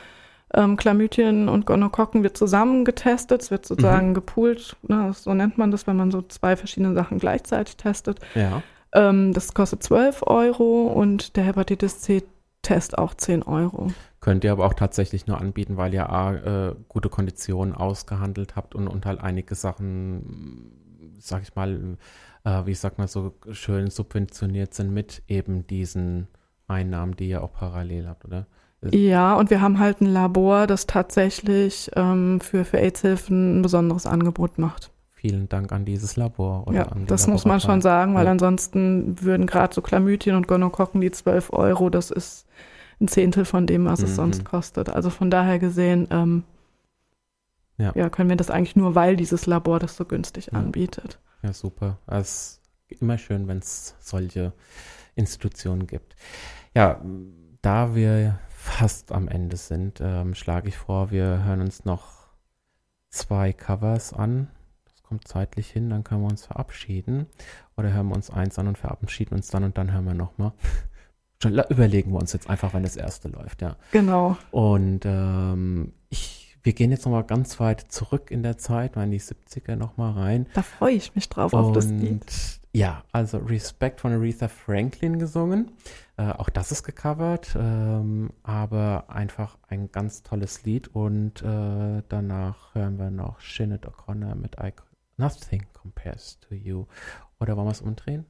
Ähm, 0.52 0.78
Chlamydien 0.78 1.48
und 1.48 1.68
Gonokokken 1.68 2.24
wird 2.24 2.36
zusammen 2.36 2.84
getestet, 2.84 3.44
es 3.44 3.52
wird 3.52 3.68
sozusagen 3.68 4.10
mhm. 4.10 4.14
gepoolt, 4.16 4.76
ne, 4.82 5.14
so 5.14 5.32
nennt 5.36 5.60
man 5.60 5.70
das, 5.70 5.86
wenn 5.86 5.96
man 5.96 6.10
so 6.10 6.24
zwei 6.24 6.56
verschiedene 6.56 6.96
Sachen 6.96 7.20
gleichzeitig 7.20 7.78
testet. 7.78 8.20
Ja. 8.34 8.64
Ähm, 8.94 9.32
das 9.34 9.54
kostet 9.54 9.84
12 9.84 10.24
Euro 10.26 10.88
und 10.88 11.36
der 11.36 11.44
Hepatitis 11.44 12.00
C-Test 12.00 12.98
auch 12.98 13.14
10 13.14 13.44
Euro. 13.44 13.92
Könnt 14.22 14.44
ihr 14.44 14.52
aber 14.52 14.66
auch 14.66 14.74
tatsächlich 14.74 15.28
nur 15.28 15.40
anbieten, 15.40 15.78
weil 15.78 15.94
ihr 15.94 16.10
A, 16.10 16.34
äh, 16.34 16.76
gute 16.88 17.10
Konditionen 17.10 17.76
ausgehandelt 17.76 18.56
habt 18.56 18.74
und, 18.74 18.88
und 18.88 19.06
halt 19.06 19.22
einige 19.22 19.54
Sachen, 19.54 20.72
sag 21.20 21.44
ich 21.44 21.56
mal, 21.56 21.98
äh, 22.44 22.66
wie 22.66 22.74
sagt 22.74 22.98
man 22.98 23.08
so 23.08 23.34
schön 23.52 23.90
subventioniert 23.90 24.74
sind 24.74 24.94
mit 24.94 25.22
eben 25.28 25.68
diesen 25.68 26.28
Einnahmen, 26.68 27.16
die 27.16 27.30
ihr 27.30 27.44
auch 27.44 27.54
parallel 27.54 28.08
habt, 28.08 28.26
oder? 28.26 28.46
Ja, 28.92 29.36
und 29.36 29.50
wir 29.50 29.60
haben 29.60 29.80
halt 29.80 30.00
ein 30.00 30.06
Labor, 30.06 30.66
das 30.66 30.88
tatsächlich 30.88 31.92
ähm, 31.96 32.40
für, 32.40 32.64
für 32.64 32.80
AIDS-Hilfen 32.80 33.60
ein 33.60 33.62
besonderes 33.62 34.06
Angebot 34.06 34.58
macht. 34.58 34.92
Vielen 35.12 35.50
Dank 35.50 35.74
an 35.74 35.84
dieses 35.84 36.16
Labor. 36.16 36.66
ja, 36.72 36.88
das 37.06 37.28
muss 37.28 37.44
man 37.44 37.60
schon 37.60 37.82
sagen, 37.82 38.16
weil 38.16 38.24
ja. 38.24 38.32
ansonsten 38.32 39.22
würden 39.22 39.48
gerade 39.48 39.74
so 39.76 39.82
Chlamydien 39.82 40.38
und 40.38 40.48
Gonokokken 40.48 41.02
die 41.02 41.12
12 41.12 41.52
Euro, 41.52 41.90
das 41.90 42.10
ist 42.10 42.48
ein 43.02 43.10
Zehntel 43.10 43.44
von 43.44 43.68
dem, 43.68 43.84
was 43.84 44.00
mhm. 44.00 44.06
es 44.06 44.16
sonst 44.16 44.46
kostet. 44.46 44.88
Also 44.90 45.10
von 45.10 45.30
daher 45.30 45.60
gesehen, 45.60 46.08
ähm, 46.10 46.44
ja. 47.78 47.92
ja. 47.96 48.10
können 48.10 48.30
wir 48.30 48.38
das 48.38 48.50
eigentlich 48.50 48.78
nur, 48.78 48.96
weil 48.96 49.18
dieses 49.18 49.46
Labor 49.46 49.80
das 49.80 49.98
so 49.98 50.06
günstig 50.06 50.52
ja. 50.54 50.58
anbietet. 50.58 51.20
Ja, 51.42 51.54
super. 51.54 52.00
Es 52.08 52.62
ist 52.90 53.02
immer 53.02 53.18
schön, 53.18 53.48
wenn 53.48 53.60
es 53.60 53.96
solche 54.00 54.54
Institutionen 55.16 55.88
gibt. 55.88 56.16
Ja, 56.76 57.02
da 57.62 57.96
wir 57.96 58.40
fast 58.50 59.12
am 59.12 59.28
Ende 59.28 59.58
sind, 59.58 60.00
ähm, 60.02 60.36
schlage 60.36 60.68
ich 60.70 60.78
vor, 60.78 61.12
wir 61.12 61.44
hören 61.44 61.62
uns 61.62 61.86
noch 61.86 62.28
zwei 63.10 63.54
Covers 63.54 64.14
an. 64.14 64.50
Das 64.86 65.04
kommt 65.04 65.28
zeitlich 65.28 65.70
hin, 65.70 65.90
dann 65.90 66.04
können 66.04 66.22
wir 66.22 66.30
uns 66.30 66.46
verabschieden. 66.46 67.28
Oder 67.78 67.94
hören 67.94 68.10
wir 68.10 68.16
uns 68.16 68.30
eins 68.30 68.60
an 68.60 68.68
und 68.68 68.78
verabschieden 68.78 69.36
uns 69.36 69.48
dann 69.48 69.64
und 69.64 69.78
dann 69.78 69.92
hören 69.92 70.06
wir 70.06 70.14
nochmal. 70.14 70.52
Schon 71.42 71.58
überlegen 71.70 72.12
wir 72.12 72.20
uns 72.20 72.34
jetzt 72.34 72.50
einfach, 72.50 72.74
wenn 72.74 72.84
das 72.84 72.98
erste 72.98 73.30
läuft, 73.30 73.62
ja. 73.62 73.78
Genau. 73.92 74.38
Und 74.52 75.06
ähm, 75.06 75.94
ich, 76.10 76.49
wir 76.64 76.74
gehen 76.74 76.92
jetzt 76.92 77.06
nochmal 77.06 77.24
ganz 77.24 77.60
weit 77.60 77.92
zurück 77.92 78.32
in 78.32 78.44
der 78.44 78.58
Zeit, 78.58 78.96
mal 78.96 79.04
in 79.04 79.12
die 79.12 79.22
70er 79.22 79.76
nochmal 79.76 80.14
rein. 80.14 80.48
Da 80.54 80.62
freue 80.62 80.94
ich 80.94 81.16
mich 81.16 81.30
drauf 81.30 81.54
und, 81.54 81.60
auf 81.60 81.72
das 81.74 81.86
Lied. 81.86 82.60
Ja, 82.72 83.04
also 83.12 83.40
Respect 83.40 84.02
von 84.02 84.12
Aretha 84.12 84.48
Franklin 84.48 85.18
gesungen. 85.18 85.72
Äh, 86.18 86.32
auch 86.32 86.50
das 86.50 86.72
ist 86.72 86.84
gecovert, 86.84 87.56
ähm, 87.58 88.32
aber 88.44 89.06
einfach 89.10 89.58
ein 89.68 89.92
ganz 89.92 90.22
tolles 90.22 90.64
Lied. 90.64 90.90
Und 90.90 91.42
äh, 91.42 92.04
danach 92.08 92.76
hören 92.76 93.00
wir 93.00 93.10
noch 93.10 93.40
Shinnet 93.40 93.88
O'Connor 93.88 94.36
mit 94.36 94.58
I 94.62 94.74
Nothing 95.18 95.66
Compares 95.74 96.40
to 96.42 96.54
You. 96.54 96.86
Oder 97.40 97.58
wollen 97.58 97.68
wir 97.68 97.72
es 97.72 97.82
umdrehen? 97.82 98.26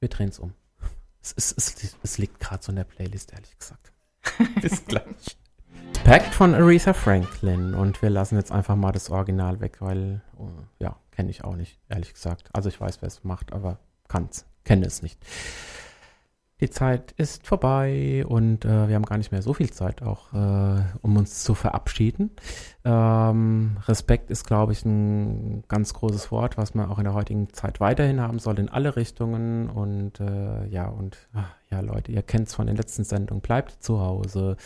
Wir 0.00 0.08
drehen 0.08 0.28
es 0.28 0.38
um. 0.38 0.54
Es, 1.22 1.32
es, 1.38 1.52
es, 1.56 1.96
es 2.02 2.18
liegt 2.18 2.38
gerade 2.38 2.62
so 2.62 2.70
in 2.70 2.76
der 2.76 2.84
Playlist, 2.84 3.32
ehrlich 3.32 3.56
gesagt. 3.58 3.94
Bis 4.60 4.84
gleich. 4.84 5.38
Pact 6.04 6.34
von 6.34 6.54
Aretha 6.54 6.92
Franklin. 6.92 7.74
Und 7.74 8.00
wir 8.02 8.10
lassen 8.10 8.36
jetzt 8.36 8.52
einfach 8.52 8.76
mal 8.76 8.92
das 8.92 9.10
Original 9.10 9.60
weg, 9.60 9.76
weil, 9.80 10.22
oh, 10.38 10.48
ja, 10.78 10.96
kenne 11.10 11.30
ich 11.30 11.44
auch 11.44 11.56
nicht, 11.56 11.78
ehrlich 11.88 12.14
gesagt. 12.14 12.48
Also 12.52 12.68
ich 12.68 12.80
weiß, 12.80 13.02
wer 13.02 13.08
es 13.08 13.24
macht, 13.24 13.52
aber 13.52 13.78
kann 14.08 14.28
es, 14.30 14.46
kenne 14.64 14.86
es 14.86 15.02
nicht 15.02 15.18
die 16.60 16.70
Zeit 16.70 17.12
ist 17.12 17.46
vorbei 17.46 18.24
und 18.26 18.64
äh, 18.64 18.88
wir 18.88 18.94
haben 18.94 19.04
gar 19.04 19.18
nicht 19.18 19.32
mehr 19.32 19.42
so 19.42 19.52
viel 19.54 19.70
Zeit 19.70 20.02
auch, 20.02 20.32
äh, 20.32 20.82
um 21.02 21.16
uns 21.16 21.42
zu 21.42 21.54
verabschieden. 21.54 22.30
Ähm, 22.84 23.76
Respekt 23.86 24.30
ist, 24.30 24.44
glaube 24.44 24.72
ich, 24.72 24.84
ein 24.84 25.64
ganz 25.68 25.94
großes 25.94 26.30
Wort, 26.30 26.56
was 26.56 26.74
man 26.74 26.88
auch 26.90 26.98
in 26.98 27.04
der 27.04 27.14
heutigen 27.14 27.52
Zeit 27.52 27.80
weiterhin 27.80 28.20
haben 28.20 28.38
soll, 28.38 28.58
in 28.60 28.68
alle 28.68 28.94
Richtungen. 28.94 29.68
Und 29.68 30.20
äh, 30.20 30.66
ja, 30.68 30.86
und 30.86 31.18
ach, 31.34 31.50
ja, 31.70 31.80
Leute, 31.80 32.12
ihr 32.12 32.22
kennt 32.22 32.48
es 32.48 32.54
von 32.54 32.66
den 32.66 32.76
letzten 32.76 33.04
Sendungen, 33.04 33.42
bleibt 33.42 33.82
zu 33.82 34.00
Hause, 34.00 34.56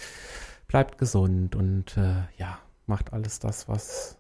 bleibt 0.69 0.99
gesund 0.99 1.57
und 1.57 1.97
äh, 1.97 2.23
ja, 2.37 2.59
macht 2.87 3.13
alles 3.13 3.41
das, 3.41 3.69
was 3.69 4.17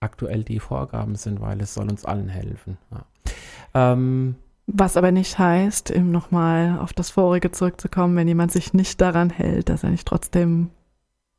aktuell 0.00 0.44
die 0.44 0.60
Vorgaben 0.60 1.14
sind, 1.14 1.40
weil 1.40 1.60
es 1.60 1.74
soll 1.74 1.88
uns 1.88 2.04
allen 2.04 2.28
helfen. 2.28 2.76
Ja. 2.90 3.92
Ähm, 3.92 4.36
was 4.66 4.96
aber 4.96 5.12
nicht 5.12 5.38
heißt, 5.38 5.90
eben 5.90 6.10
nochmal 6.10 6.78
auf 6.80 6.92
das 6.92 7.10
Vorige 7.10 7.52
zurückzukommen, 7.52 8.16
wenn 8.16 8.26
jemand 8.28 8.50
sich 8.50 8.74
nicht 8.74 9.00
daran 9.00 9.30
hält, 9.30 9.68
dass 9.68 9.84
er 9.84 9.90
nicht 9.90 10.06
trotzdem 10.06 10.70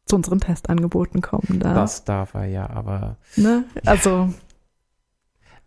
zu 0.05 0.15
unseren 0.15 0.39
Testangeboten 0.39 1.21
kommen 1.21 1.59
darf. 1.59 1.75
Das 1.75 2.05
darf 2.05 2.33
er 2.33 2.45
ja, 2.45 2.69
aber. 2.69 3.17
Ne? 3.35 3.65
Also. 3.85 4.33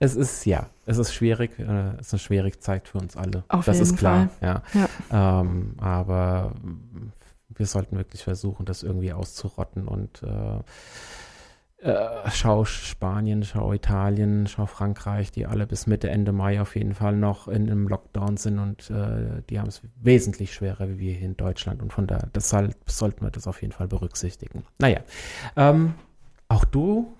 Es 0.02 0.16
ist, 0.16 0.46
ja, 0.46 0.70
es 0.86 0.96
ist 0.96 1.12
schwierig, 1.12 1.58
äh, 1.58 1.90
es 1.98 2.06
ist 2.06 2.14
eine 2.14 2.20
schwierige 2.20 2.58
Zeit 2.58 2.88
für 2.88 2.96
uns 2.96 3.18
alle. 3.18 3.44
Auf 3.48 3.66
das 3.66 3.76
jeden 3.76 3.90
ist 3.90 3.98
klar, 3.98 4.30
Fall. 4.40 4.62
ja. 4.72 4.86
ja. 5.10 5.40
Ähm, 5.42 5.74
aber 5.78 6.54
wir 7.54 7.66
sollten 7.66 7.96
wirklich 7.96 8.24
versuchen, 8.24 8.64
das 8.64 8.82
irgendwie 8.82 9.12
auszurotten 9.12 9.88
und 9.88 10.22
äh, 10.22 10.60
äh, 11.82 12.30
schau 12.30 12.66
Spanien, 12.66 13.42
schau 13.42 13.72
Italien, 13.72 14.46
schau 14.46 14.66
Frankreich, 14.66 15.32
die 15.32 15.46
alle 15.46 15.66
bis 15.66 15.86
Mitte, 15.86 16.10
Ende 16.10 16.32
Mai 16.32 16.60
auf 16.60 16.76
jeden 16.76 16.94
Fall 16.94 17.16
noch 17.16 17.48
in 17.48 17.70
einem 17.70 17.88
Lockdown 17.88 18.36
sind 18.36 18.58
und 18.58 18.90
äh, 18.90 19.42
die 19.48 19.58
haben 19.58 19.68
es 19.68 19.80
wesentlich 19.96 20.52
schwerer 20.52 20.88
wie 20.90 20.98
wir 20.98 21.14
hier 21.14 21.26
in 21.26 21.36
Deutschland 21.36 21.82
und 21.82 21.92
von 21.92 22.06
daher, 22.06 22.28
deshalb 22.34 22.76
sollten 22.86 23.24
wir 23.24 23.30
das 23.30 23.46
auf 23.46 23.62
jeden 23.62 23.72
Fall 23.72 23.88
berücksichtigen. 23.88 24.64
Naja, 24.78 25.00
ähm, 25.56 25.94
auch 26.48 26.64
du 26.64 27.14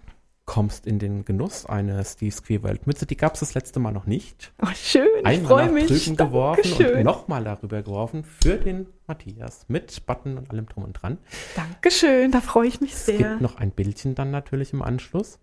kommst 0.50 0.84
in 0.84 0.98
den 0.98 1.24
Genuss 1.24 1.64
einer 1.64 2.02
Steve's 2.02 2.42
Queerwelt 2.42 2.84
Mütze. 2.88 3.06
Die 3.06 3.16
gab 3.16 3.34
es 3.34 3.40
das 3.40 3.54
letzte 3.54 3.78
Mal 3.78 3.92
noch 3.92 4.06
nicht. 4.06 4.52
Oh, 4.60 4.66
schön, 4.74 5.06
Einmal 5.22 5.34
ich 5.34 5.42
freue 5.46 5.70
mich. 5.70 5.86
drüben 5.86 6.16
geworfen 6.16 6.86
und 6.86 7.04
nochmal 7.04 7.44
darüber 7.44 7.82
geworfen 7.82 8.24
für 8.24 8.56
den 8.56 8.88
Matthias 9.06 9.66
mit 9.68 10.04
Button 10.06 10.36
und 10.36 10.50
allem 10.50 10.66
drum 10.66 10.82
und 10.82 10.94
dran. 10.94 11.18
Dankeschön, 11.54 12.32
da 12.32 12.40
freue 12.40 12.66
ich 12.66 12.80
mich 12.80 12.96
sehr. 12.96 13.14
Es 13.14 13.20
gibt 13.20 13.40
noch 13.42 13.58
ein 13.58 13.70
Bildchen 13.70 14.16
dann 14.16 14.32
natürlich 14.32 14.72
im 14.72 14.82
Anschluss. 14.82 15.38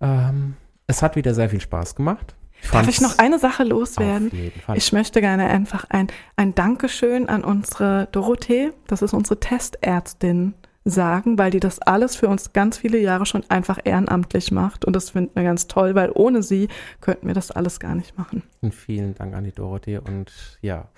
Ähm, 0.00 0.56
es 0.86 1.02
hat 1.02 1.16
wieder 1.16 1.34
sehr 1.34 1.50
viel 1.50 1.60
Spaß 1.60 1.94
gemacht. 1.94 2.34
Darf 2.72 2.88
ich 2.88 3.02
noch 3.02 3.18
eine 3.18 3.38
Sache 3.38 3.62
loswerden? 3.62 4.32
Ich 4.72 4.90
möchte 4.90 5.20
gerne 5.20 5.48
einfach 5.48 5.84
ein, 5.90 6.06
ein 6.36 6.54
Dankeschön 6.54 7.28
an 7.28 7.44
unsere 7.44 8.08
Dorothee, 8.10 8.72
das 8.86 9.02
ist 9.02 9.12
unsere 9.12 9.38
Testärztin, 9.38 10.54
sagen, 10.90 11.38
weil 11.38 11.50
die 11.50 11.60
das 11.60 11.80
alles 11.80 12.16
für 12.16 12.28
uns 12.28 12.52
ganz 12.52 12.78
viele 12.78 12.98
Jahre 12.98 13.26
schon 13.26 13.44
einfach 13.48 13.78
ehrenamtlich 13.84 14.52
macht. 14.52 14.84
Und 14.84 14.94
das 14.94 15.10
finden 15.10 15.34
wir 15.34 15.42
ganz 15.42 15.66
toll, 15.66 15.94
weil 15.94 16.10
ohne 16.14 16.42
sie 16.42 16.68
könnten 17.00 17.26
wir 17.26 17.34
das 17.34 17.50
alles 17.50 17.80
gar 17.80 17.94
nicht 17.94 18.16
machen. 18.16 18.42
Und 18.60 18.74
vielen 18.74 19.14
Dank 19.14 19.34
an 19.34 19.44
die 19.44 19.52
Dorothee. 19.52 19.98
Und 19.98 20.58
ja, 20.62 20.88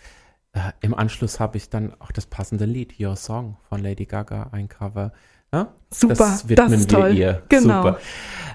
äh, 0.53 0.73
im 0.81 0.95
Anschluss 0.95 1.41
habe 1.41 1.57
ich 1.57 1.71
dann 1.71 1.93
auch 2.01 2.13
das 2.13 2.27
passende 2.27 2.65
Lied, 2.65 3.01
Your 3.01 3.17
Song 3.17 3.57
von 3.69 3.83
Lady 3.83 4.05
Gaga, 4.05 4.51
ein 4.53 4.69
Cover. 4.69 5.13
Ja? 5.53 5.73
Super, 5.91 6.15
das, 6.15 6.49
widmen 6.49 6.71
das 6.71 6.81
ist 6.81 6.91
wir 6.91 6.99
toll. 6.99 7.15
Ihr. 7.15 7.43
Genau. 7.49 7.83
Super. 7.83 7.99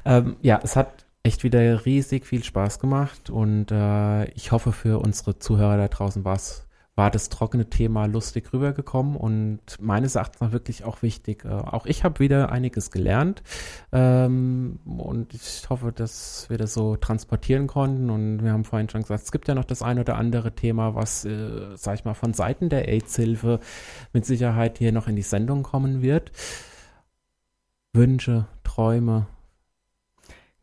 Ähm, 0.06 0.36
ja, 0.42 0.60
es 0.64 0.76
hat 0.76 1.06
echt 1.24 1.44
wieder 1.44 1.86
riesig 1.86 2.26
viel 2.26 2.44
Spaß 2.44 2.80
gemacht 2.80 3.30
und 3.30 3.72
äh, 3.72 4.26
ich 4.32 4.52
hoffe 4.52 4.74
für 4.74 5.00
unsere 5.00 5.40
Zuhörer 5.40 5.78
da 5.78 5.88
draußen 5.88 6.26
war 6.26 6.36
es 6.36 6.68
war 6.96 7.10
das 7.10 7.30
trockene 7.30 7.70
Thema 7.70 8.06
lustig 8.06 8.54
rübergekommen 8.54 9.16
und 9.16 9.60
meines 9.80 10.16
Erachtens 10.16 10.42
nach 10.42 10.52
wirklich 10.52 10.84
auch 10.84 11.02
wichtig. 11.02 11.44
Äh, 11.44 11.50
auch 11.50 11.88
ich 11.88 12.04
habe 12.04 12.20
wieder 12.20 12.52
einiges 12.52 12.92
gelernt 12.92 13.42
ähm, 13.92 14.80
und 14.86 15.34
ich 15.34 15.68
hoffe, 15.70 15.92
dass 15.92 16.50
wir 16.50 16.58
das 16.58 16.74
so 16.74 16.96
transportieren 16.96 17.66
konnten. 17.66 18.12
Und 18.12 18.44
wir 18.44 18.52
haben 18.52 18.64
vorhin 18.64 18.90
schon 18.90 19.02
gesagt, 19.02 19.24
es 19.24 19.32
gibt 19.32 19.48
ja 19.48 19.56
noch 19.56 19.66
das 19.66 19.82
ein 19.82 19.98
oder 19.98 20.18
andere 20.18 20.54
Thema, 20.54 20.94
was, 20.94 21.26
äh, 21.26 21.76
sag 21.76 21.96
ich 21.96 22.06
mal, 22.06 22.14
von 22.14 22.34
Seiten 22.34 22.70
der 22.70 22.88
AIDS-Hilfe 22.88 23.60
mit 24.14 24.26
Sicherheit 24.26 24.78
hier 24.78 24.92
noch 24.92 25.08
in 25.08 25.16
die 25.16 25.24
Sendung 25.24 25.64
kommen 25.64 26.04
wird. 26.04 26.32
Wünsche, 27.94 28.48
Träume, 28.64 29.28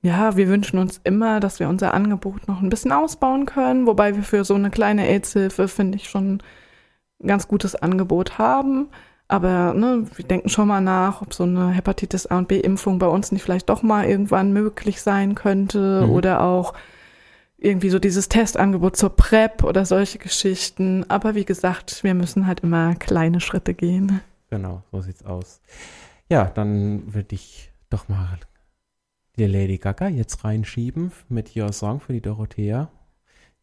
ja, 0.02 0.36
wir 0.36 0.48
wünschen 0.48 0.78
uns 0.78 1.00
immer, 1.04 1.40
dass 1.40 1.60
wir 1.60 1.68
unser 1.68 1.92
Angebot 1.92 2.48
noch 2.48 2.62
ein 2.62 2.70
bisschen 2.70 2.92
ausbauen 2.92 3.44
können, 3.44 3.86
wobei 3.86 4.16
wir 4.16 4.22
für 4.22 4.44
so 4.44 4.54
eine 4.54 4.70
kleine 4.70 5.06
AIDS-Hilfe, 5.06 5.68
finde 5.68 5.96
ich, 5.96 6.08
schon 6.08 6.42
ein 7.22 7.26
ganz 7.26 7.48
gutes 7.48 7.74
Angebot 7.74 8.38
haben. 8.38 8.88
Aber 9.28 9.74
ne, 9.74 10.06
wir 10.16 10.24
denken 10.24 10.48
schon 10.48 10.68
mal 10.68 10.80
nach, 10.80 11.22
ob 11.22 11.34
so 11.34 11.44
eine 11.44 11.70
Hepatitis 11.70 12.26
A 12.26 12.38
und 12.38 12.48
B-Impfung 12.48 12.98
bei 12.98 13.06
uns 13.06 13.30
nicht 13.30 13.42
vielleicht 13.42 13.68
doch 13.68 13.82
mal 13.82 14.06
irgendwann 14.06 14.52
möglich 14.52 15.02
sein 15.02 15.34
könnte 15.34 16.04
mhm. 16.06 16.12
oder 16.12 16.42
auch 16.42 16.74
irgendwie 17.58 17.90
so 17.90 17.98
dieses 17.98 18.28
Testangebot 18.28 18.96
zur 18.96 19.10
PrEP 19.10 19.62
oder 19.62 19.84
solche 19.84 20.18
Geschichten. 20.18 21.04
Aber 21.08 21.34
wie 21.34 21.44
gesagt, 21.44 22.02
wir 22.02 22.14
müssen 22.14 22.46
halt 22.46 22.60
immer 22.60 22.94
kleine 22.94 23.40
Schritte 23.40 23.74
gehen. 23.74 24.20
Genau, 24.48 24.82
so 24.90 25.00
sieht's 25.02 25.24
aus. 25.24 25.60
Ja, 26.28 26.46
dann 26.46 27.14
würde 27.14 27.34
ich 27.34 27.70
doch 27.90 28.08
mal 28.08 28.38
die 29.36 29.46
Lady 29.46 29.78
Gaga 29.78 30.08
jetzt 30.08 30.44
reinschieben 30.44 31.12
mit 31.28 31.56
Your 31.56 31.72
Song 31.72 32.00
für 32.00 32.12
die 32.12 32.20
Dorothea, 32.20 32.90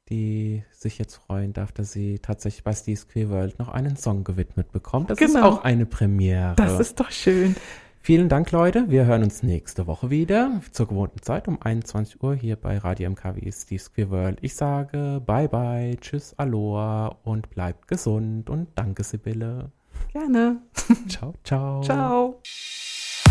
die 0.10 0.64
sich 0.72 0.98
jetzt 0.98 1.16
freuen 1.16 1.54
darf, 1.54 1.72
dass 1.72 1.92
sie 1.92 2.20
tatsächlich 2.20 2.64
bei 2.64 2.74
Steve's 2.74 3.08
Queer 3.08 3.30
World 3.30 3.60
noch 3.60 3.70
einen 3.70 3.98
Song 3.98 4.24
gewidmet 4.24 4.72
bekommt. 4.72 5.10
Das 5.10 5.18
genau. 5.18 5.40
ist 5.40 5.46
auch 5.46 5.64
eine 5.64 5.86
Premiere. 5.86 6.54
Das 6.56 6.80
ist 6.80 7.00
doch 7.00 7.12
schön. 7.12 7.56
Vielen 8.08 8.30
Dank, 8.30 8.52
Leute. 8.52 8.90
Wir 8.90 9.06
hören 9.06 9.24
uns 9.24 9.44
nächste 9.44 9.86
Woche 9.86 10.10
wieder 10.10 10.62
zur 10.72 10.88
gewohnten 10.88 11.22
Zeit 11.22 11.50
um 11.50 11.62
21 11.62 12.24
Uhr 12.24 12.36
hier 12.36 12.56
bei 12.56 12.78
Radio 12.78 13.10
MKW 13.10 13.52
Steve's 13.52 13.92
Queer 13.92 14.10
World. 14.10 14.38
Ich 14.42 14.56
sage 14.56 15.22
bye 15.26 15.50
bye, 15.50 15.98
tschüss, 16.00 16.34
aloha 16.38 17.18
und 17.24 17.50
bleibt 17.50 17.90
gesund 17.90 18.50
und 18.50 18.70
danke, 18.76 19.04
Sibylle. 19.04 19.72
Gerne. 20.14 20.62
Ciao, 21.10 21.34
ciao. 21.44 21.82
Ciao. 21.82 22.42